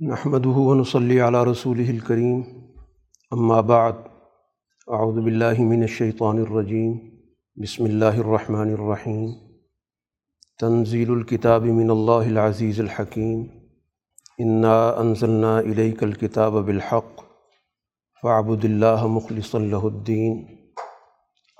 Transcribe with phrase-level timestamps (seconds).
[0.00, 2.44] نحمده ونصلي على رسوله الكريم.
[3.32, 3.94] أما بعد،
[4.90, 7.20] أعوذ بالله من الشيطان الرجيم.
[7.56, 9.34] بسم الله الرحمن الرحيم.
[10.58, 13.50] تنزيل الكتاب من الله العزيز الحكيم.
[14.40, 17.20] إنا أنزلنا إليك الكتاب بالحق.
[18.22, 20.46] فاعبد الله مخلصا له الدين.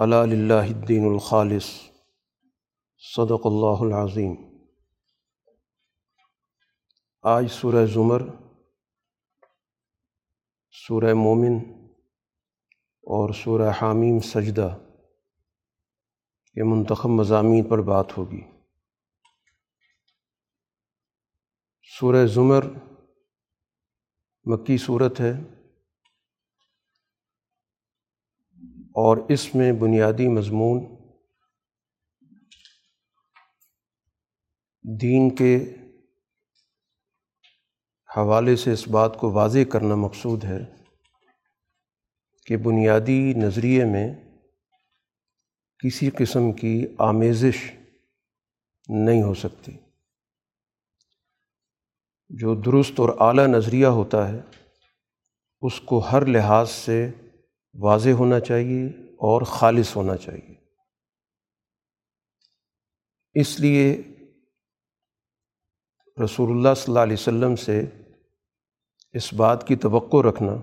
[0.00, 1.90] ألا لله الدين الخالص.
[2.98, 4.45] صدق الله العظيم.
[7.28, 8.20] آج سورہ زمر،
[10.70, 11.54] سورہ مومن
[13.02, 14.78] اور سورہ حامیم سجدہ
[16.54, 18.40] کے منتخب مضامین پر بات ہوگی۔
[21.82, 22.64] سورہ زمر
[24.44, 25.32] مکی صورت ہے
[28.74, 30.96] اور اس میں بنیادی مضمون
[35.00, 35.85] دین کے
[38.16, 40.58] حوالے سے اس بات کو واضح کرنا مقصود ہے
[42.46, 44.14] کہ بنیادی نظریے میں
[45.78, 47.72] کسی قسم کی آمیزش
[48.88, 49.76] نہیں ہو سکتی۔
[52.28, 54.40] جو درست اور اعلیٰ نظریہ ہوتا ہے،
[55.60, 57.10] اس کو ہر لحاظ سے
[57.74, 60.54] واضح ہونا چاہیے اور خالص ہونا چاہیے۔
[63.40, 64.02] اس لیے
[66.24, 67.84] رسول اللہ صلی اللہ علیہ وسلم سے
[69.16, 70.56] اس بات کی توقع رکھنا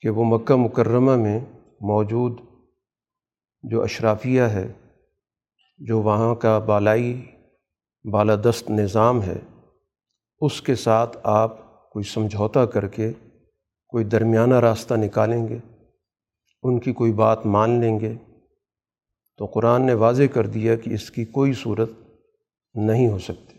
[0.00, 1.40] کہ وہ مکہ مکرمہ میں
[1.80, 2.40] موجود
[3.62, 4.72] جو اشرافیہ ہے،
[5.78, 7.26] جو وہاں کا بالائی،
[8.04, 9.38] بالادست نظام ہے،
[10.40, 11.50] اس کے ساتھ آپ
[11.90, 13.12] کوئی سمجھوتا کر کے
[13.88, 15.58] کوئی درمیانہ راستہ نکالیں گے،
[16.62, 18.14] ان کی کوئی بات مان لیں گے۔
[19.38, 21.90] تو قرآن نے واضح کر دیا کہ اس کی کوئی صورت
[22.74, 23.55] نہیں ہو سکتی۔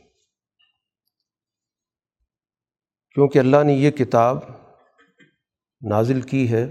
[3.17, 4.37] کیونکہ اللہ نے یہ کتاب
[5.89, 6.63] نازل کی ہے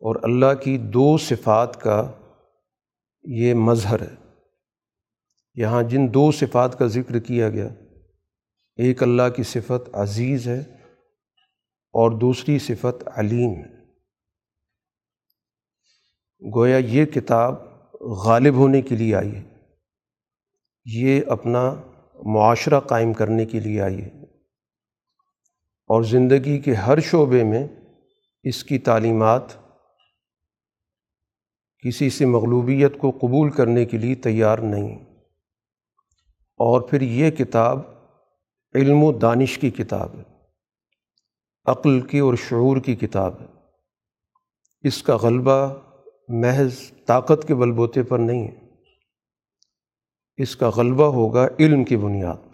[0.00, 2.12] اور اللہ کی دو صفات کا
[3.22, 4.14] یہ مظہر ہے۔
[5.54, 7.68] یہاں جن دو صفات کا ذکر کیا گیا،
[8.76, 10.60] ایک اللہ کی صفت عزیز ہے
[11.92, 13.86] اور دوسری صفت علیم ہے۔
[16.54, 17.54] گویا یہ کتاب
[18.00, 19.42] غالب ہونے کے لیے آئی ہے،
[20.84, 21.74] یہ اپنا
[22.14, 24.17] معاشرہ قائم کرنے کے لیے آئی ہے۔
[25.88, 27.68] اور زندگی کے ہر شعبے میں
[28.42, 29.42] اس کی تعلیمات
[31.78, 34.98] کسی سے مغلوبیت کو قبول کرنے کے لیے تیار نہیں۔
[36.56, 37.80] اور پھر یہ کتاب
[38.74, 40.22] علم و دانش کی کتاب ہے،
[41.64, 43.46] عقل کی اور شعور کی کتاب ہے۔
[44.80, 45.74] اس کا غلبہ
[46.28, 46.74] محض
[47.06, 48.68] طاقت کے بل بوتے پر نہیں ہے،
[50.36, 52.47] اس کا غلبہ ہوگا علم کی بنیاد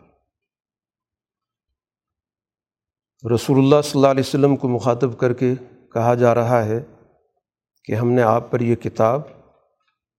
[3.33, 5.55] رسول اللہ صلی اللہ علیہ وسلم کو مخاطب کر کے
[5.93, 6.83] کہا جا رہا ہے
[7.85, 9.21] کہ ہم نے آپ پر یہ کتاب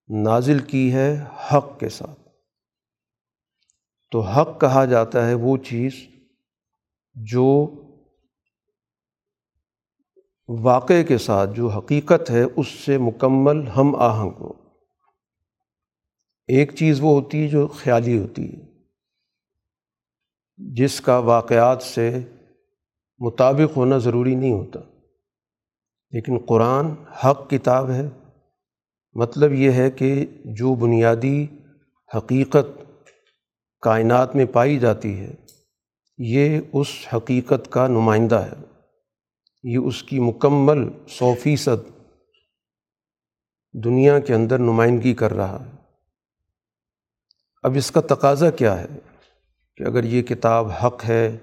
[0.10, 2.20] نازل کی ہے حق کے ساتھ۔
[4.12, 5.94] تو حق کہا جاتا ہے وہ چیز
[7.16, 7.72] جو
[10.50, 14.52] واقع کے ساتھ جو حقیقت ہے اس سے مکمل ہم آہنگ ہو
[16.48, 18.66] ایک چیز وہ ہوتی ہے جو خیالی ہوتی ہے،
[20.58, 22.20] جس کا واقعات سے
[23.26, 24.80] مطابق ہونا ضروری نہیں ہوتا۔
[26.12, 26.86] لیکن قرآن
[27.26, 28.10] حق کتاب ہے۔
[29.14, 31.48] مطلب یہ ہے کہ جو بنیادی
[32.18, 32.82] حقیقت
[33.82, 35.34] کائنات میں پائی جاتی ہے،
[36.18, 38.64] یہ اس حقیقت کا نمائندہ ہے۔
[39.64, 41.90] یہ اس کی مکمل سو فیصد
[43.74, 45.72] دنیا کے اندر نمائندگی کر رہا ہے۔
[47.64, 48.88] اب اس کا تقاضا کیا ہے
[49.78, 51.38] کہ اگر یہ کتاب حق ہے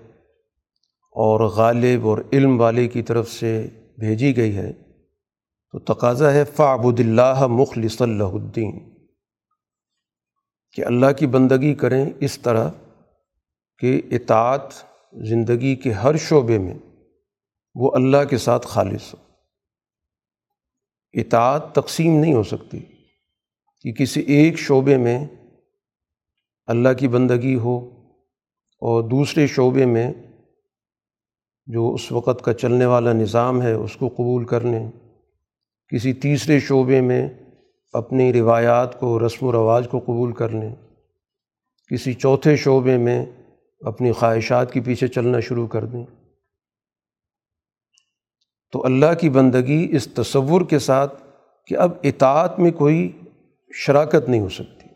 [1.12, 3.69] اور غالب اور علم والے کی طرف سے
[3.99, 4.73] بھیجی گئی ہے۔
[5.71, 8.95] تو تقاضا ہے فعبد اللہ مخلص اللہ الدین۔
[10.72, 12.71] کہ اللہ کی بندگی کریں اس طرح
[13.78, 14.75] کہ اطاعت
[15.13, 16.75] زندگی کے ہر شعبے میں
[17.75, 19.33] وہ اللہ کے ساتھ خالص ہو۔
[21.13, 22.81] اطاعت تقسیم نہیں ہو سکتی
[23.81, 25.27] کہ کسی ایک شعبے میں
[26.66, 28.03] اللہ کی بندگی ہو
[28.81, 30.13] اور دوسرے شعبے میں
[31.66, 34.91] جو اس وقت کا چلنے والا نظام ہے، اس کو قبول کر لیں۔
[35.88, 37.28] کسی تیسرے شعبے میں
[37.92, 40.74] اپنی روایات کو، رسم و رواج کو قبول کر لیں۔
[41.91, 43.26] کسی چوتھے شعبے میں
[43.80, 46.06] اپنی خواہشات کے پیچھے چلنا شروع کر دیں۔
[48.72, 51.22] تو اللہ کی بندگی اس تصور کے ساتھ
[51.66, 53.12] کہ اب اطاعت میں کوئی
[53.74, 54.88] شراکت نہیں ہو سکتی۔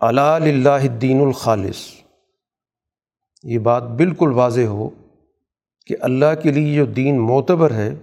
[0.00, 2.03] اللہ الدین الخالص۔
[3.44, 4.90] یہ بات بالکل واضح ہو
[5.86, 7.94] کہ اللہ کے لیے جو دین معتبر ہے،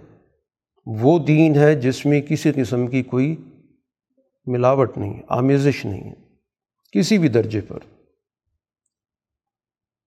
[0.86, 3.36] وہ دین ہے جس میں کسی قسم کی کوئی
[4.46, 6.14] ملاوٹ نہیں، آمیزش نہیں ہے
[6.92, 7.80] کسی بھی درجے پر۔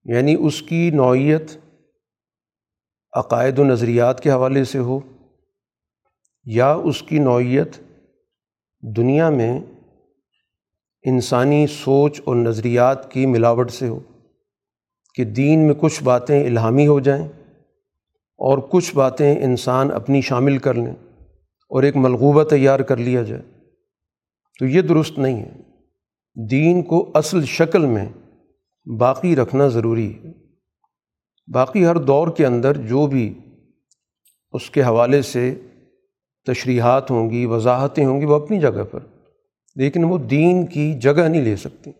[0.05, 1.57] یعنی اس کی نوعیت
[3.13, 5.01] عقائد و نظریات کے حوالے سے ہو،
[6.45, 7.69] یا اس کی نوعیت
[8.97, 9.61] دنیا میں
[11.03, 14.01] انسانی سوچ اور نظریات کی ملاوٹ سے ہو۔
[15.15, 17.29] کہ دین میں کچھ باتیں الہامی ہو جائیں
[18.39, 20.95] اور کچھ باتیں انسان اپنی شامل کر لیں
[21.69, 23.43] اور ایک ملغوبہ تیار کر لیا جائے،
[24.59, 25.53] تو یہ درست نہیں ہے۔
[26.51, 28.09] دین کو اصل شکل میں
[28.99, 30.33] باقی رکھنا ضروری ہے۔
[31.53, 33.35] باقی ہر دور کے اندر جو بھی
[34.53, 35.55] اس کے حوالے سے
[36.47, 39.01] تشریحات ہوں گی، وضاحتیں ہوں گی، وہ اپنی جگہ پر،
[39.77, 41.91] لیکن وہ دین کی جگہ نہیں لے سکتی۔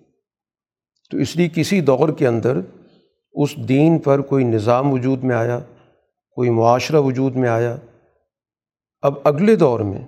[1.11, 2.61] تو اس لیے کسی دور کے اندر
[3.35, 5.59] اس دین پر کوئی نظام وجود میں آیا،
[6.31, 7.77] کوئی معاشرہ وجود میں آیا۔
[9.03, 10.03] اب اگلے دور میں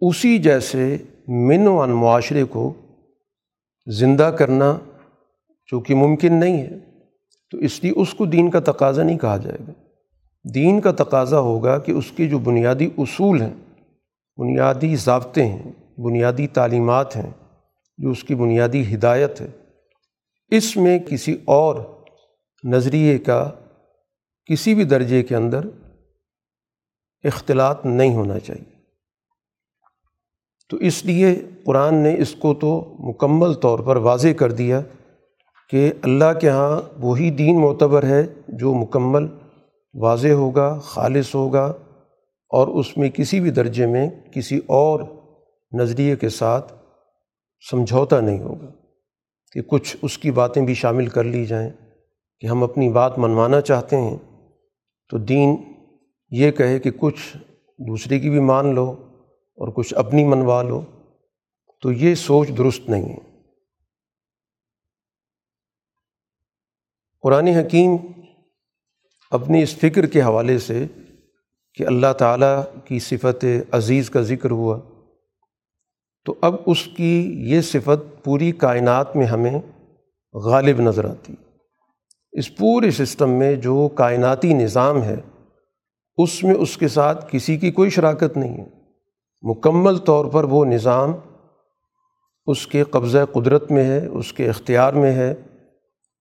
[0.00, 0.96] اسی جیسے
[1.28, 2.72] من و ان معاشرے کو
[3.86, 4.78] زندہ کرنا
[5.66, 6.78] چونکہ ممکن نہیں ہے،
[7.50, 9.72] تو اس لیے اس کو دین کا تقاضا نہیں کہا جائے گا۔
[10.54, 13.54] دین کا تقاضا ہوگا کہ اس کے جو بنیادی اصول ہیں،
[14.36, 17.30] بنیادی ضابطے ہیں، بنیادی تعلیمات ہیں،
[17.98, 19.46] جو اس کی بنیادی ہدایت ہے
[20.48, 21.76] اس میں کسی اور
[22.64, 23.50] نظریے کا
[24.46, 25.60] کسی بھی درجے کے اندر
[27.24, 28.74] اختلاط نہیں ہونا چاہیے۔
[30.68, 34.80] تو اس لیے قرآن نے اس کو تو مکمل طور پر واضح کر دیا
[35.70, 39.26] کہ اللہ کے ہاں وہی دین معتبر ہے جو مکمل
[39.94, 41.64] واضح ہوگا، خالص ہوگا
[42.48, 45.00] اور اس میں کسی بھی درجے میں کسی اور
[45.72, 46.72] نظریے کے ساتھ
[47.70, 48.83] سمجھوتا نہیں ہوگا۔
[49.54, 51.70] کہ کچھ اس کی باتیں بھی شامل کر لی جائیں
[52.40, 54.16] کہ ہم اپنی بات منوانا چاہتے ہیں،
[55.08, 55.56] تو دین
[56.30, 57.36] یہ کہے کہ کچھ
[57.78, 58.90] دوسرے کی بھی مان لو
[59.54, 60.82] اور کچھ اپنی منوا لو،
[61.80, 63.18] تو یہ سوچ درست نہیں ہے۔
[67.22, 67.96] قرآن حکیم
[69.30, 70.86] اپنی اس فکر کے حوالے سے
[71.74, 74.80] کہ اللہ تعالیٰ کی صفت عزیز کا ذکر ہوا۔
[76.24, 79.60] تو اب اس کی یہ صفت پوری کائنات میں ہمیں
[80.34, 81.34] غالب نظر آتی۔
[82.32, 85.16] اس پورے سسٹم میں جو کائناتی نظام ہے،
[86.16, 88.66] اس میں اس کے ساتھ کسی کی کوئی شراکت نہیں ہے۔
[89.42, 91.12] مکمل طور پر وہ نظام
[92.46, 95.34] اس کے قبضہ قدرت میں ہے، اس کے اختیار میں ہے۔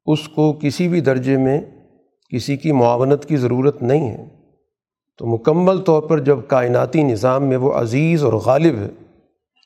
[0.06, 1.62] اس کو کسی بھی درجے میں
[2.30, 4.26] کسی کی معاونت کی ضرورت نہیں ہے۔
[5.18, 9.03] تو مکمل طور پر جب کائناتی نظام میں وہ عزیز اور غالب ہے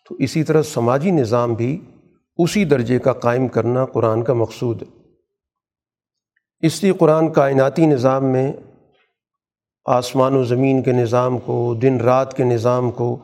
[0.09, 1.81] تو اسی طرح سماجی نظام بھی
[2.37, 4.87] اسی درجے کا قائم کرنا قرآن کا مقصود ہے۔
[6.59, 8.53] اس لیے قرآن کائناتی نظام میں
[9.85, 13.19] آسمان و زمین کے نظام کو، دن رات کے نظام کو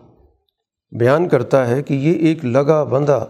[1.00, 3.26] بیان کرتا ہے کہ یہ ایک لگا بندہ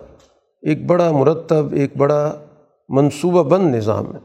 [0.61, 2.45] ایک بڑا مرتب، ایک بڑا
[2.89, 4.19] منصوبہ بند نظام ہے۔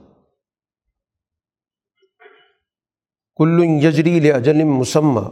[3.37, 5.29] کل یجری اجل مسمہ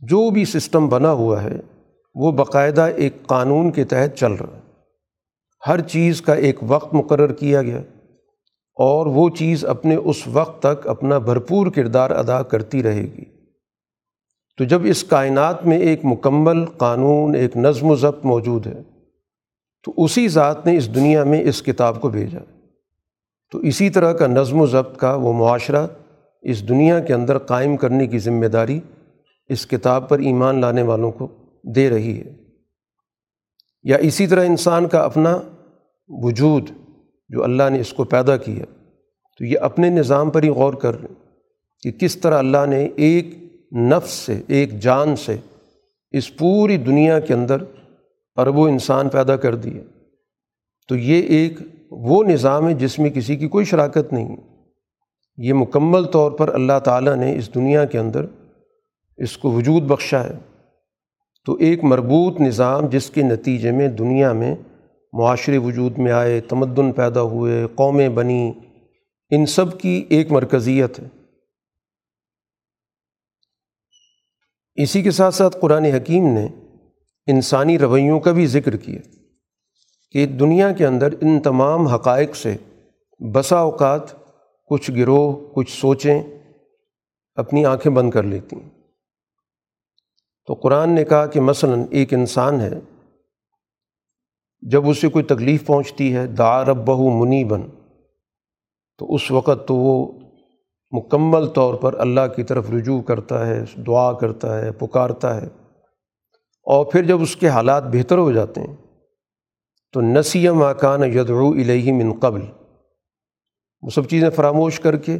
[0.00, 1.60] جو بھی سسٹم بنا ہوا ہے
[2.14, 4.60] وہ باقاعدہ ایک قانون کے تحت چل رہا ہے۔
[5.66, 7.78] ہر چیز کا ایک وقت مقرر کیا گیا
[8.74, 13.24] اور وہ چیز اپنے اس وقت تک اپنا بھرپور کردار ادا کرتی رہے گی۔
[14.58, 18.82] تو جب اس کائنات میں ایک مکمل قانون، ایک نظم و ضبط موجود ہے،
[19.84, 22.38] تو اسی ذات نے اس دنیا میں اس کتاب کو بھیجا۔
[23.52, 25.86] تو اسی طرح کا نظم و ضبط کا وہ معاشرہ
[26.42, 28.80] اس دنیا کے اندر قائم کرنے کی ذمہ داری
[29.48, 31.28] اس کتاب پر ایمان لانے والوں کو
[31.74, 32.32] دے رہی ہے۔
[33.82, 35.40] یا اسی طرح انسان کا اپنا
[36.08, 36.70] وجود
[37.28, 38.64] جو اللہ نے اس کو پیدا کیا،
[39.38, 41.14] تو یہ اپنے نظام پر ہی غور کر رہے
[41.80, 43.26] کہ کس طرح اللہ نے ایک
[43.72, 45.36] نفس سے، ایک جان سے
[46.10, 47.56] اس پوری دنیا کے اندر
[48.36, 49.82] اربوں انسان پیدا کر دیے
[50.88, 51.58] تو یہ ایک
[51.90, 54.42] وہ نظام ہے جس میں کسی کی کوئی شراکت نہیں ہے۔
[55.36, 58.26] یہ مکمل طور پر اللہ تعالیٰ نے اس دنیا کے اندر
[59.16, 60.53] اس کو وجود بخشا ہے۔
[61.44, 64.54] تو ایک مربوط نظام جس کے نتیجے میں دنیا میں
[65.12, 68.52] معاشرے وجود میں آئے، تمدن پیدا ہوئے، قومیں بنی
[69.30, 71.08] ان سب کی ایک مرکزیت ہے۔
[74.74, 76.46] اسی کے ساتھ ساتھ قرآن حکیم نے
[77.26, 78.98] انسانی رویوں کا بھی ذکر کیا
[80.10, 82.56] کہ دنیا کے اندر ان تمام حقائق سے
[83.32, 84.02] بسا اوقات
[84.68, 86.22] کچھ گروہ، کچھ سوچیں
[87.34, 88.83] اپنی آنکھیں بند کر لیتی ہیں۔
[90.46, 92.80] تو قرآن نے کہا کہ مثلاً ایک انسان ہے،
[94.60, 97.62] جب اسے کوئی تکلیف پہنچتی ہے دا رب بہو منی بن
[98.98, 100.12] تو اس وقت تو وہ
[100.90, 105.46] مکمل طور پر اللہ کی طرف رجوع کرتا ہے، دعا کرتا ہے، پکارتا ہے۔
[106.66, 108.76] اور پھر جب اس کے حالات بہتر ہو جاتے ہیں،
[109.92, 112.42] تو نسی ماکان یدعو الیہ من قبل۔
[113.82, 115.16] وہ سب چیزیں فراموش کر کے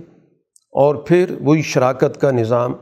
[0.72, 2.74] اور پھر وہی شراکت کا نظام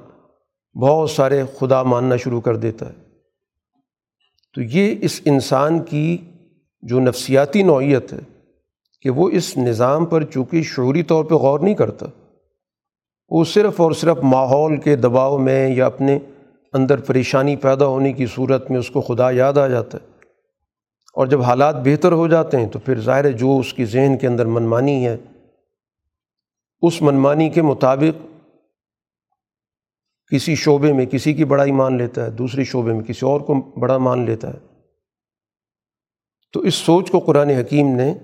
[0.74, 2.94] بہت سارے خدا ماننا شروع کر دیتا ہے۔
[4.54, 6.16] تو یہ اس انسان کی
[6.82, 8.18] جو نفسیاتی نوعیت ہے
[9.00, 12.06] کہ وہ اس نظام پر چونکہ شعوری طور پہ غور نہیں کرتا،
[13.28, 16.18] وہ صرف اور صرف ماحول کے دباؤ میں یا اپنے
[16.72, 20.12] اندر پریشانی پیدا ہونے کی صورت میں اس کو خدا یاد آ جاتا ہے۔
[21.14, 24.26] اور جب حالات بہتر ہو جاتے ہیں تو پھر ظاہر جو اس کی ذہن کے
[24.26, 25.16] اندر منمانی ہے،
[26.82, 28.26] اس منمانی کے مطابق
[30.32, 33.80] کسی شعبے میں کسی کی بڑائی مان لیتا ہے دوسری شعبے میں کسی اور کو
[33.80, 34.58] بڑا مان لیتا ہے۔
[36.52, 38.14] تو اس سوچ کو قرآن حکیم نے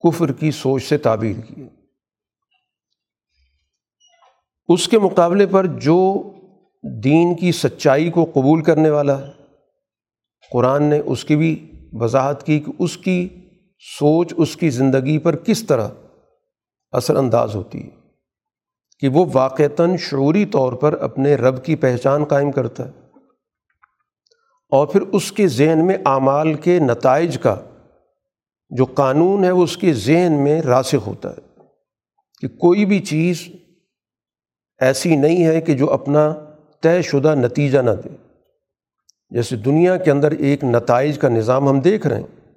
[0.00, 1.64] کفر کی سوچ سے تعبیر کی۔
[4.68, 6.22] اس کے مقابلے پر جو
[7.04, 9.32] دین کی سچائی کو قبول کرنے والا ہے،
[10.52, 13.28] قرآن نے اس کی بھی وضاحت کی کہ اس کی
[13.98, 15.88] سوچ، اس کی زندگی پر کس طرح
[16.92, 18.01] اثر انداز ہوتی ہے۔
[19.02, 22.90] کہ وہ واقعتاً شعوری طور پر اپنے رب کی پہچان قائم کرتا ہے
[24.70, 27.56] اور پھر اس کے ذہن میں اعمال کے نتائج کا
[28.70, 31.62] جو قانون ہے وہ اس کے ذہن میں راسخ ہوتا ہے
[32.40, 33.48] کہ کوئی بھی چیز
[34.80, 36.34] ایسی نہیں ہے کہ جو اپنا
[36.82, 38.08] طے شدہ نتیجہ نہ دے۔
[39.30, 42.54] جیسے دنیا کے اندر ایک نتائج کا نظام ہم دیکھ رہے ہیں،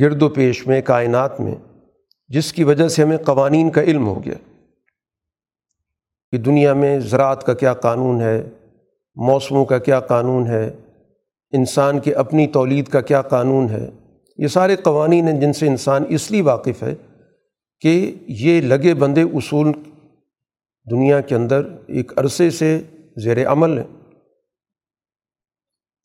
[0.00, 1.54] گرد و پیش میں، کائنات میں،
[2.28, 4.51] جس کی وجہ سے ہمیں قوانین کا علم ہو گیا۔
[6.32, 8.42] کہ دنیا میں زراعت کا کیا قانون ہے،
[9.14, 10.70] موسموں کا کیا قانون ہے،
[11.52, 13.90] انسان کے اپنی تولید کا کیا قانون ہے۔
[14.38, 16.94] یہ سارے قوانین ہیں جن سے انسان اس لیے واقف ہے
[17.80, 19.72] کہ یہ لگے بندے اصول
[20.90, 22.80] دنیا کے اندر ایک عرصے سے
[23.16, 24.12] زیر عمل ہیں۔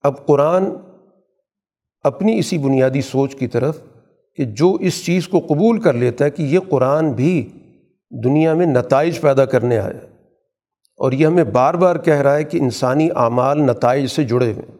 [0.01, 0.65] اب قرآن
[2.01, 3.79] اپنی اسی بنیادی سوچ کی طرف
[4.35, 7.49] کہ جو اس چیز کو قبول کر لیتا ہے کہ یہ قرآن بھی
[8.23, 10.16] دنیا میں نتائج پیدا کرنے آیا
[10.97, 14.77] اور یہ ہمیں بار بار کہہ رہا ہے کہ انسانی اعمال نتائج سے جڑے ہوئے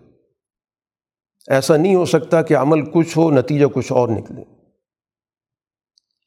[1.48, 4.44] ایسا نہیں ہو سکتا کہ عمل کچھ ہو، نتیجہ کچھ اور نکلے۔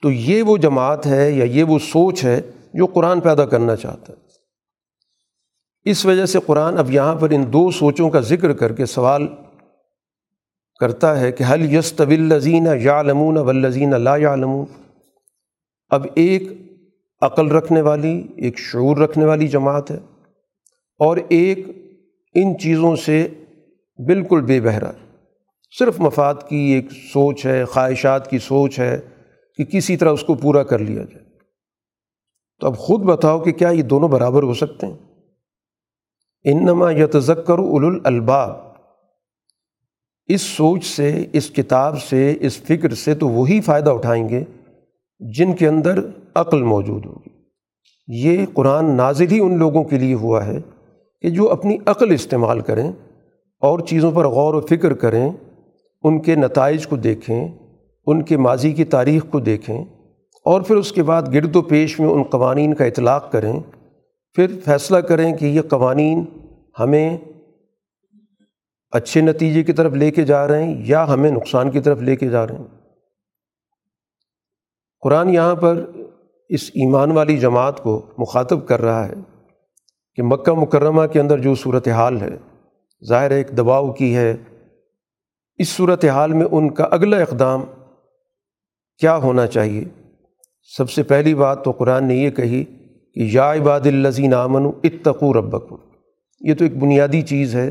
[0.03, 2.41] تو یہ وہ جماعت ہے یا یہ وہ سوچ ہے
[2.75, 4.31] جو قرآن پیدا کرنا چاہتا ہے۔
[5.85, 9.27] اس وجہ سے قرآن اب یہاں پر ان دو سوچوں کا ذکر کر کے سوال
[10.81, 14.37] کرتا ہے کہ حل یس طویل لذین یا لمون ولزین لا یا
[15.91, 16.43] اب ایک
[17.21, 19.99] عقل رکھنے والی، ایک شعور رکھنے والی جماعت ہے
[20.99, 21.59] اور ایک
[22.35, 23.29] ان چیزوں سے
[23.99, 24.91] بالکل بے بہرا
[25.79, 29.01] صرف مفاد کی ایک سوچ ہے، خواہشات کی سوچ ہے
[29.57, 31.25] کہ کسی طرح اس کو پورا کر لیا جائے۔
[32.61, 34.97] تو اب خود بتاؤ کہ کیا یہ دونوں برابر ہو سکتے ہیں؟
[36.45, 38.57] انما یتذکر اول الباب
[40.27, 44.45] اس سوچ سے، اس کتاب سے، اس فکر سے تو وہی فائدہ اٹھائیں گے
[45.21, 47.29] جن کے اندر عقل موجود ہوگی۔
[48.09, 50.59] یہ قرآن نازل ہی ان لوگوں کے لیے ہوا ہے
[51.23, 52.93] کہ جو اپنی عقل استعمال کریں
[53.61, 55.31] اور چیزوں پر غور و فکر کریں،
[56.03, 57.49] ان کے نتائج کو دیکھیں،
[58.07, 59.85] ان کے ماضی کی تاریخ کو دیکھیں
[60.45, 63.61] اور پھر اس کے بعد گرد و پیش میں ان قوانین کا اطلاق کریں۔
[64.35, 66.25] پھر فیصلہ کریں کہ یہ قوانین
[66.81, 67.19] ہمیں
[68.91, 72.17] اچھے نتیجے کی طرف لے کے جا رہے ہیں یا ہمیں نقصان کی طرف لے
[72.17, 72.65] کے جا رہے ہیں۔
[75.01, 75.91] قرآن یہاں پر
[76.51, 79.15] اس ایمان والی جماعت کو مخاطب کر رہا ہے
[80.15, 82.37] کہ مکہ مکرمہ کے اندر جو صورت حال ہے،
[83.09, 84.37] ظاہر ایک دباؤ کی ہے۔
[85.57, 87.63] اس صورت حال میں ان کا اگلا اقدام
[88.99, 89.85] کیا ہونا چاہیے؟
[90.77, 92.65] سب سے پہلی بات تو قرآن نے یہ کہی
[93.15, 95.77] کہ یا عباد الزین امن اتقو ربکم۔
[96.41, 97.71] یہ تو ایک بنیادی چیز ہے۔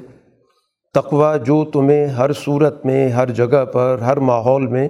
[0.94, 4.88] تقوا جو تمہیں ہر صورت میں، ہر جگہ پر، ہر ماحول میں،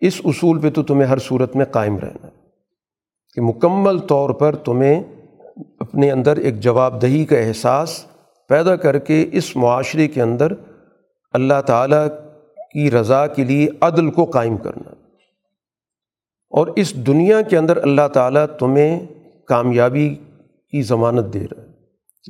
[0.00, 2.26] اس اصول پہ تو تمہیں ہر صورت میں قائم رہنا۔
[3.34, 5.02] کہ مکمل طور پر تمہیں
[5.80, 8.04] اپنے اندر ایک جواب دہی کا احساس
[8.48, 10.52] پیدا کر کے اس معاشرے کے اندر
[11.32, 12.08] اللہ تعالیٰ
[12.72, 14.90] کی رضا کے لیے عدل کو قائم کرنا۔
[16.50, 19.06] اور اس دنیا کے اندر اللہ تعالیٰ تمہیں
[19.48, 20.14] کامیابی
[20.70, 21.70] کی ضمانت دے رہا ہے۔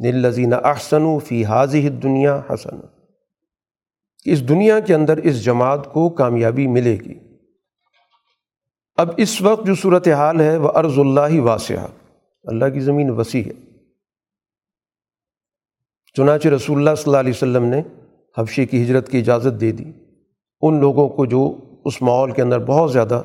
[0.02, 2.80] دل لذینہ احسن و فی حاضی دنیا حسن
[4.24, 7.29] اس دنیا کے اندر اس جماعت کو کامیابی ملے گی۔
[8.96, 11.86] اب اس وقت جو صورت حال ہے وہ ارض اللہ واسعہ،
[12.44, 13.52] اللہ کی زمین وسیع ہے۔
[16.16, 17.82] چنانچہ رسول اللہ صلی اللہ علیہ وسلم نے
[18.38, 19.84] حفشے کی ہجرت کی اجازت دے دی۔
[20.62, 23.22] ان لوگوں کو جو اس ماحول کے اندر بہت زیادہ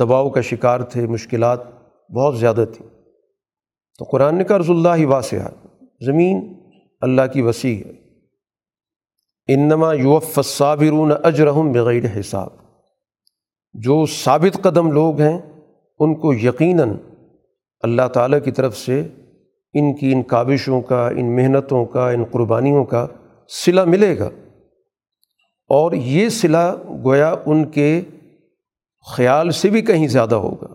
[0.00, 1.60] دباؤ کا شکار تھے، مشکلات
[2.10, 2.88] بہت زیادہ تھیں۔
[3.98, 5.38] تو قرآن نے کہا رض اللہ ہی
[6.04, 6.54] زمین
[7.00, 7.92] اللہ کی وسیع ہے۔
[9.54, 12.63] انما یوف صابرون اجرحم بغیر حساب۔
[13.74, 15.38] جو ثابت قدم لوگ ہیں،
[15.98, 16.90] ان کو یقیناً
[17.80, 19.02] اللہ تعالیٰ کی طرف سے
[19.74, 23.06] ان کی ان کابشوں کا، ان محنتوں کا، ان قربانیوں کا
[23.64, 24.30] صلہ ملے گا۔
[25.68, 28.02] اور یہ صلہ گویا ان کے
[29.16, 30.66] خیال سے بھی کہیں زیادہ ہوگا۔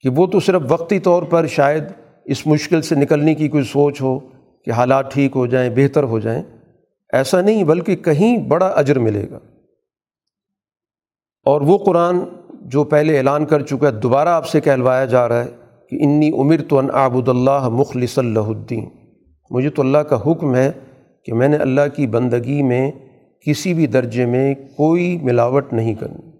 [0.00, 1.84] کہ وہ تو صرف وقتی طور پر شاید
[2.24, 4.18] اس مشکل سے نکلنے کی کوئی سوچ ہو
[4.64, 6.42] کہ حالات ٹھیک ہو جائیں، بہتر ہو جائیں،
[7.12, 9.38] ایسا نہیں، بلکہ کہیں بڑا اجر ملے گا۔
[11.44, 12.18] اور وہ قرآن
[12.60, 15.50] جو پہلے اعلان کر چکا ہے، دوبارہ آپ سے کہلوایا جا رہا ہے
[15.90, 18.88] کہ انی عمر تو ان آبود اللہ مخلص اللہ الدین۔
[19.50, 20.72] مجھے تو اللہ کا حکم ہے
[21.24, 22.90] کہ میں نے اللہ کی بندگی میں
[23.46, 26.30] کسی بھی درجے میں کوئی ملاوٹ نہیں کرنی۔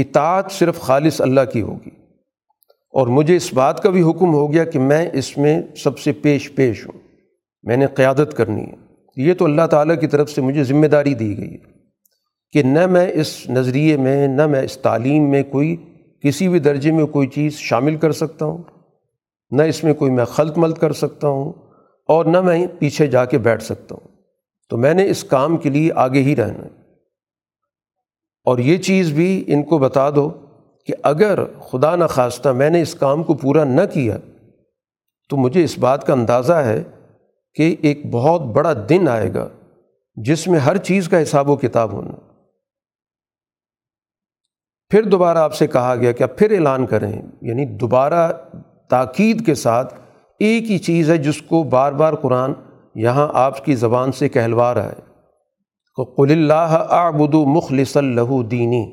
[0.00, 1.90] اطاعت صرف خالص اللہ کی ہوگی۔
[2.92, 6.12] اور مجھے اس بات کا بھی حکم ہو گیا کہ میں اس میں سب سے
[6.12, 7.00] پیش پیش ہوں۔
[7.62, 8.74] میں نے قیادت کرنی ہے۔
[9.16, 11.75] یہ تو اللہ تعالیٰ کی طرف سے مجھے ذمہ داری دی گئی ہے۔
[12.52, 15.76] کہ نہ میں اس نظریے میں، نہ میں اس تعلیم میں کوئی،
[16.22, 18.62] کسی بھی درجے میں کوئی چیز شامل کر سکتا ہوں،
[19.50, 21.52] نہ اس میں کوئی میں خلط ملت کر سکتا ہوں
[22.08, 24.16] اور نہ میں پیچھے جا کے بیٹھ سکتا ہوں۔
[24.68, 26.82] تو میں نے اس کام کے لیے آگے ہی رہنا ہے۔
[28.44, 30.30] اور یہ چیز بھی ان کو بتا دو
[30.86, 34.18] کہ اگر خدا نخواستہ میں نے اس کام کو پورا نہ کیا،
[35.30, 36.82] تو مجھے اس بات کا اندازہ ہے
[37.54, 39.48] کہ ایک بہت بڑا دن آئے گا
[40.14, 42.25] جس میں ہر چیز کا حساب و کتاب ہونا۔
[44.90, 48.30] پھر دوبارہ آپ سے کہا گیا کہ آپ پھر اعلان کریں یعنی دوبارہ
[48.90, 49.94] تاکید کے ساتھ
[50.40, 52.52] ایک ہی چیز ہے جس کو بار بار قرآن
[52.94, 55.00] یہاں آپ کی زبان سے کہلوا رہا ہے،
[55.98, 58.84] کہ قل اللہ آبد مخلص اللہ دینی،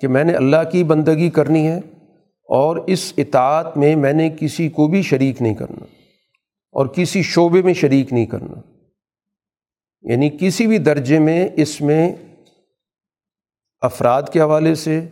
[0.00, 1.78] کہ میں نے اللہ کی بندگی کرنی ہے
[2.48, 5.84] اور اس اطاعت میں میں نے کسی کو بھی شریک نہیں کرنا
[6.74, 8.60] اور کسی شعبے میں شریک نہیں کرنا
[10.04, 12.12] یعنی کسی بھی درجے میں اس میں
[13.80, 15.04] افراد کے حوالے سے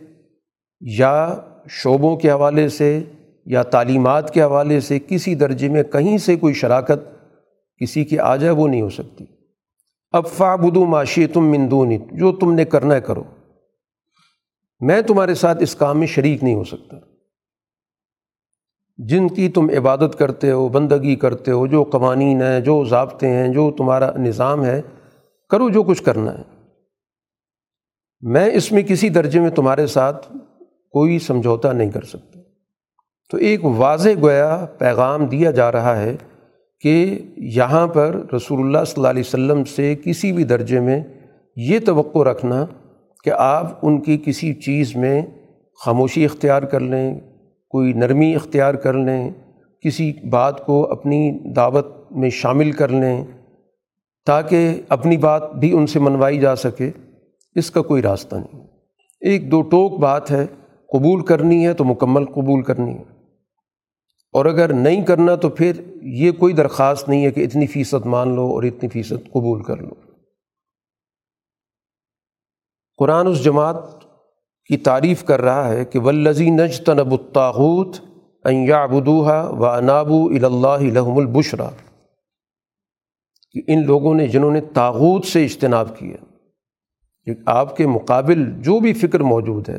[0.81, 1.35] یا
[1.69, 3.03] شعبوں کے حوالے سے
[3.45, 6.99] یا تعلیمات کے حوالے سے کسی درجے میں کہیں سے کوئی شراکت
[7.77, 9.25] کسی کی آ جائے وہ نہیں ہو سکتی۔
[10.11, 13.23] اب فابدو معاشی تم مندونی جو تم نے کرنا ہے کرو۔
[14.79, 16.97] میں تمہارے ساتھ اس کام میں شریک نہیں ہو سکتا۔
[18.97, 23.47] جن کی تم عبادت کرتے ہو، بندگی کرتے ہو، جو قوانین ہیں، جو ضابطے ہیں،
[23.47, 24.81] جو تمہارا نظام ہے،
[25.49, 26.56] کرو جو کچھ کرنا ہے۔
[28.21, 30.37] میں اس میں کسی درجے میں تمہارے ساتھ
[30.91, 32.39] کوئی سمجھوتا نہیں کر سکتا۔
[33.31, 36.15] تو ایک واضح گویا پیغام دیا جا رہا ہے
[36.79, 41.03] کہ یہاں پر رسول اللہ صلی اللہ علیہ وسلم سے کسی بھی درجے میں
[41.55, 42.65] یہ توقع رکھنا
[43.23, 45.21] کہ آپ ان کی کسی چیز میں
[45.85, 47.19] خاموشی اختیار کر لیں،
[47.69, 49.31] کوئی نرمی اختیار کر لیں،
[49.81, 53.23] کسی بات کو اپنی دعوت میں شامل کر لیں
[54.25, 56.91] تاکہ اپنی بات بھی ان سے منوائی جا سکے۔
[57.57, 58.67] اس کا کوئی راستہ نہیں۔
[59.21, 60.45] ایک دو ٹوک بات ہے،
[60.93, 63.03] قبول کرنی ہے تو مکمل قبول کرنی ہے۔
[64.33, 68.35] اور اگر نہیں کرنا تو پھر یہ کوئی درخواست نہیں ہے کہ اتنی فیصد مان
[68.35, 69.93] لو اور اتنی فیصد قبول کر لو۔
[72.97, 73.75] قرآن اس جماعت
[74.65, 77.95] کی تعریف کر رہا ہے کہ ولزی نج تنب الطاحوت
[78.43, 81.69] ایا بدوحا و انابو الا لحم البشرا
[83.51, 86.36] کہ ان لوگوں نے جنہوں نے تاغوت سے اجتناب کیا
[87.27, 89.77] کہ آپ کے مقابل جو بھی فکر موجود ہے،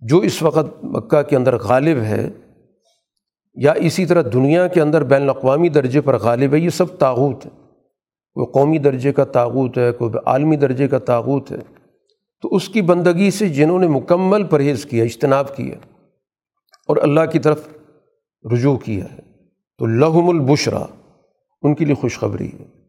[0.00, 2.30] جو اس وقت مکہ کے اندر غالب ہے،
[3.54, 7.46] یا اسی طرح دنیا کے اندر بین الاقوامی درجے پر غالب ہے، یہ سب تاغوت
[7.46, 7.50] ہے۔
[8.34, 11.56] کوئی قومی درجے کا تاغوت ہے، کوئی عالمی درجے کا تاغوت ہے۔
[12.42, 15.74] تو اس کی بندگی سے جنہوں نے مکمل پرہیز کیا، اجتناب کیا،
[16.88, 17.68] اور اللہ کی طرف
[18.52, 19.20] رجوع کیا ہے۔
[19.78, 20.86] تو لہم البشرا،
[21.62, 22.81] ان کے لیے خوشخبری ہے۔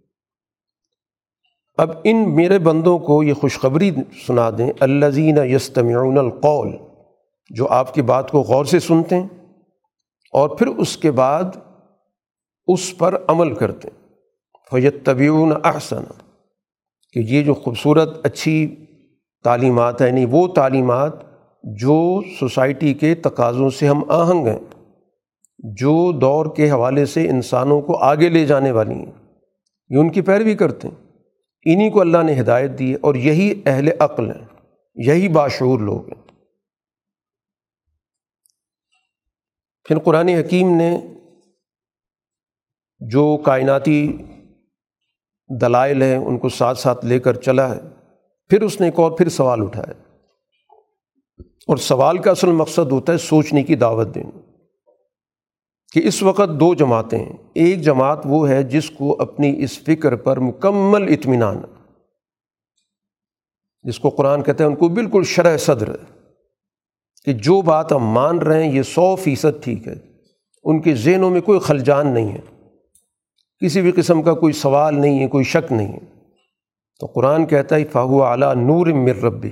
[1.78, 3.92] اب ان میرے بندوں کو یہ خوشخبری
[4.28, 6.72] سنا دیں اللہ زین یستمعون القول،
[7.50, 9.28] جو آپ کی بات کو غور سے سنتے ہیں
[10.34, 11.58] اور پھر اس کے بعد
[12.68, 14.02] اس پر عمل کرتے ہیں۔
[14.72, 16.04] فیت طبیون احسن،
[17.16, 18.56] کہ یہ جو خوبصورت اچھی
[19.46, 21.14] تعلیمات ہیں یعنی وہ تعلیمات
[21.64, 24.60] جو سوسائٹی کے تقاضوں سے ہم آہنگ ہیں،
[25.60, 29.12] جو دور کے حوالے سے انسانوں کو آگے لے جانے والی ہیں،
[29.90, 31.03] یہ ان کی پیروی کرتے ہیں۔
[31.66, 34.46] انہی کو اللہ نے ہدایت دی ہے اور یہی اہل عقل ہیں،
[34.96, 36.24] یہی باشعور لوگ ہیں۔
[39.84, 40.98] پھر قرآن حکیم نے
[43.00, 44.18] جو کائناتی
[45.62, 47.82] دلائل ہیں ان کو ساتھ ساتھ لے کر چلا ہے،
[48.50, 50.04] پھر اس نے ایک اور پھر سوال اٹھایا۔
[51.68, 54.53] اور سوال کا اصل مقصد ہوتا ہے سوچنے کی دعوت دینا۔
[55.94, 60.16] کہ اس وقت دو جماعتیں ہیں۔ ایک جماعت وہ ہے جس کو اپنی اس فکر
[60.16, 61.62] پر مکمل اطمینان
[63.84, 65.90] جس کو قرآن کہتے ہیں ان کو بالکل شرح صدر
[67.26, 69.96] کہ جو بات ہم مان رہے ہیں یہ سو فیصد ٹھیک ہے۔
[70.64, 72.68] ان کے ذہنوں میں کوئی خلجان نہیں ہے۔
[73.60, 76.00] کسی بھی قسم کا کوئی سوال نہیں ہے، کوئی شک نہیں ہے۔
[77.00, 79.52] تو قرآن کہتا ہے فاہو اعلیٰ نور مر ربی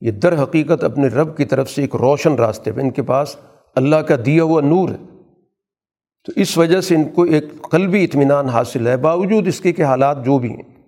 [0.00, 3.36] یہ در حقیقت اپنے رب کی طرف سے ایک روشن راستے پہ، ان کے پاس
[3.74, 5.07] اللہ کا دیا ہوا نور ہے۔
[6.24, 9.82] تو اس وجہ سے ان کو ایک قلبی اطمینان حاصل ہے، باوجود اس کے کہ
[9.82, 10.78] حالات جو بھی ہیں۔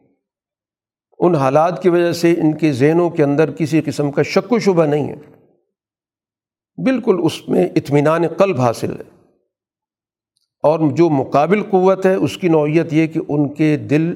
[1.19, 4.59] ان حالات کی وجہ سے ان کے ذہنوں کے اندر کسی قسم کا شک و
[4.59, 5.17] شبہ نہیں ہے۔
[6.83, 9.27] بالکل اس میں اطمینان قلب حاصل ہے۔
[10.63, 14.15] اور جو مقابل قوت ہے، اس کی نوعیت یہ کہ ان کے دل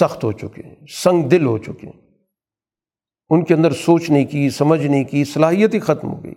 [0.00, 2.00] سخت ہو چکے ہیں، سنگ دل ہو چکے ہیں۔
[3.30, 6.34] ان کے اندر سوچنے کی سمجھنے کی، صلاحیت ہی ختم ہو گئی۔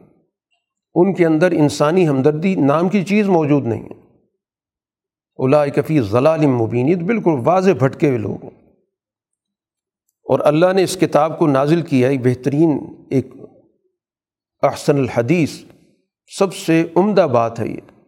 [1.00, 3.94] ان کے اندر انسانی ہمدردی نام کی چیز موجود نہیں ہے۔
[5.36, 8.72] اولا کفی ضلال مبین بالکل واضح بھٹکے ہوئے لوگ ہیں۔
[10.24, 12.80] اور اللہ نے اس کتاب کو نازل کیا ایک بہترین،
[13.10, 13.28] ایک
[14.64, 15.50] احسن الحدیث۔
[16.38, 18.02] سب سے عمدہ بات ہے یہ۔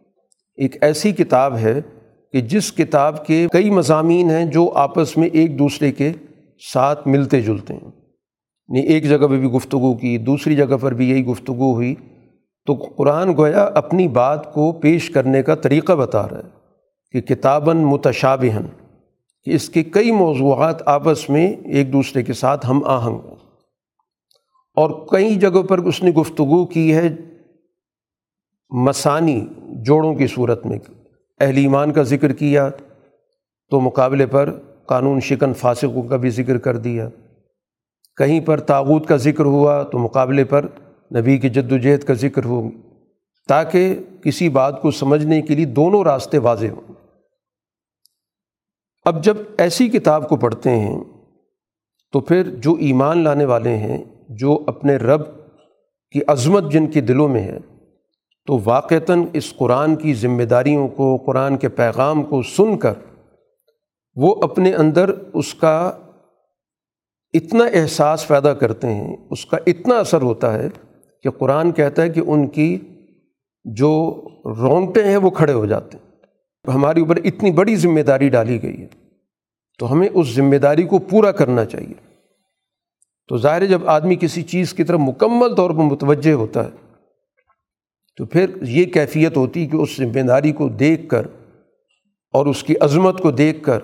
[0.56, 1.80] ایک ایسی کتاب ہے
[2.32, 6.12] کہ جس کتاب کے کئی مضامین ہیں جو آپس میں ایک دوسرے کے
[6.72, 7.90] ساتھ ملتے جلتے ہیں۔
[8.68, 11.94] نہیں ایک جگہ پہ بھی گفتگو کی، دوسری جگہ پر بھی یہی گفتگو ہوئی۔
[12.66, 16.48] تو قرآن گویا اپنی بات کو پیش کرنے کا طریقہ بتا رہا ہے
[17.12, 18.62] کہ کتاباً متشابہن
[19.44, 23.18] کہ اس کے کئی موضوعات آپس میں ایک دوسرے کے ساتھ ہم آہنگ
[24.76, 27.08] اور کئی جگہوں پر اس نے گفتگو کی ہے
[28.70, 29.46] مسانی
[29.86, 30.78] جوڑوں کی صورت میں۔
[31.40, 32.68] اہل ایمان کا ذکر کیا
[33.70, 37.08] تو مقابلے پر قانون شکن فاسقوں کا بھی ذکر کر دیا۔
[38.16, 40.66] کہیں پر تاغوت کا ذکر ہوا تو مقابلے پر
[41.16, 42.70] نبی کی جد و جہد کا ذکر ہو،
[43.48, 43.94] تاکہ
[44.24, 46.92] کسی بات کو سمجھنے کے لیے دونوں راستے واضح ہوں۔
[49.04, 51.00] اب جب ایسی کتاب کو پڑھتے ہیں،
[52.12, 55.20] تو پھر جو ایمان لانے والے ہیں، جو اپنے رب
[56.12, 57.58] کی عظمت جن کے دلوں میں ہے،
[58.46, 62.92] تو واقعتاً اس قرآن کی ذمہ داریوں کو، قرآن کے پیغام کو سن کر
[64.16, 65.92] وہ اپنے اندر اس کا
[67.34, 70.68] اتنا احساس پیدا کرتے ہیں، اس کا اتنا اثر ہوتا ہے
[71.22, 72.78] کہ قرآن کہتا ہے کہ ان کی
[73.64, 76.10] جو رونگٹیں ہیں وہ کھڑے ہو جاتے ہیں۔
[76.74, 78.86] ہمارے اوپر اتنی بڑی ذمہ داری ڈالی گئی ہے۔
[79.78, 82.16] تو ہمیں اس ذمہ داری کو پورا کرنا چاہیے۔
[83.28, 86.70] تو ظاہر جب آدمی کسی چیز کی طرف مکمل طور پر متوجہ ہوتا ہے،
[88.16, 91.26] تو پھر یہ کیفیت ہوتی کہ اس ذمہ داری کو دیکھ کر
[92.32, 93.78] اور اس کی عظمت کو دیکھ کر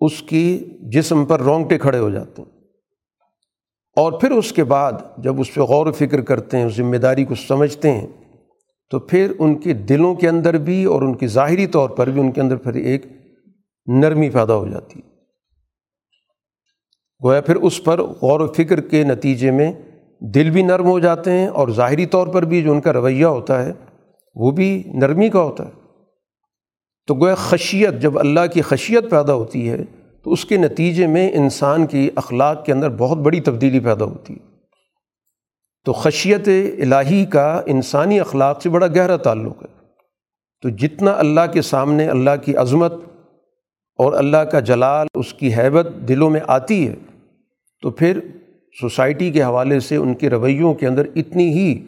[0.00, 2.59] اس کی جسم پر رونگٹے کھڑے ہو جاتے ہیں۔
[4.00, 7.24] اور پھر اس کے بعد جب اس پہ غور و فکر کرتے ہیں، ذمہ داری
[7.24, 8.06] کو سمجھتے ہیں،
[8.90, 12.20] تو پھر ان کے دلوں کے اندر بھی اور ان کی ظاہری طور پر بھی
[12.20, 13.06] ان کے اندر پھر ایک
[13.86, 15.10] نرمی پیدا ہو جاتی ہے۔
[17.24, 19.72] گویا پھر اس پر غور و فکر کے نتیجے میں
[20.20, 23.24] دل بھی نرم ہو جاتے ہیں اور ظاہری طور پر بھی جو ان کا رویہ
[23.24, 23.72] ہوتا ہے،
[24.34, 25.70] وہ بھی نرمی کا ہوتا ہے۔
[27.06, 29.84] تو گویا خشیت، جب اللہ کی خشیت پیدا ہوتی ہے
[30.24, 34.34] تو اس کے نتیجے میں انسان کی اخلاق کے اندر بہت بڑی تبدیلی پیدا ہوتی
[34.34, 34.50] ہے۔
[35.84, 36.48] تو خشیت
[36.82, 39.80] الہی کا انسانی اخلاق سے بڑا گہرا تعلق ہے۔
[40.62, 42.92] تو جتنا اللہ کے سامنے اللہ کی عظمت
[43.98, 46.94] اور اللہ کا جلال، اس کی حیبت دلوں میں آتی ہے،
[47.82, 48.20] تو پھر
[48.80, 51.86] سوسائٹی کے حوالے سے ان کے رویوں کے اندر اتنی ہی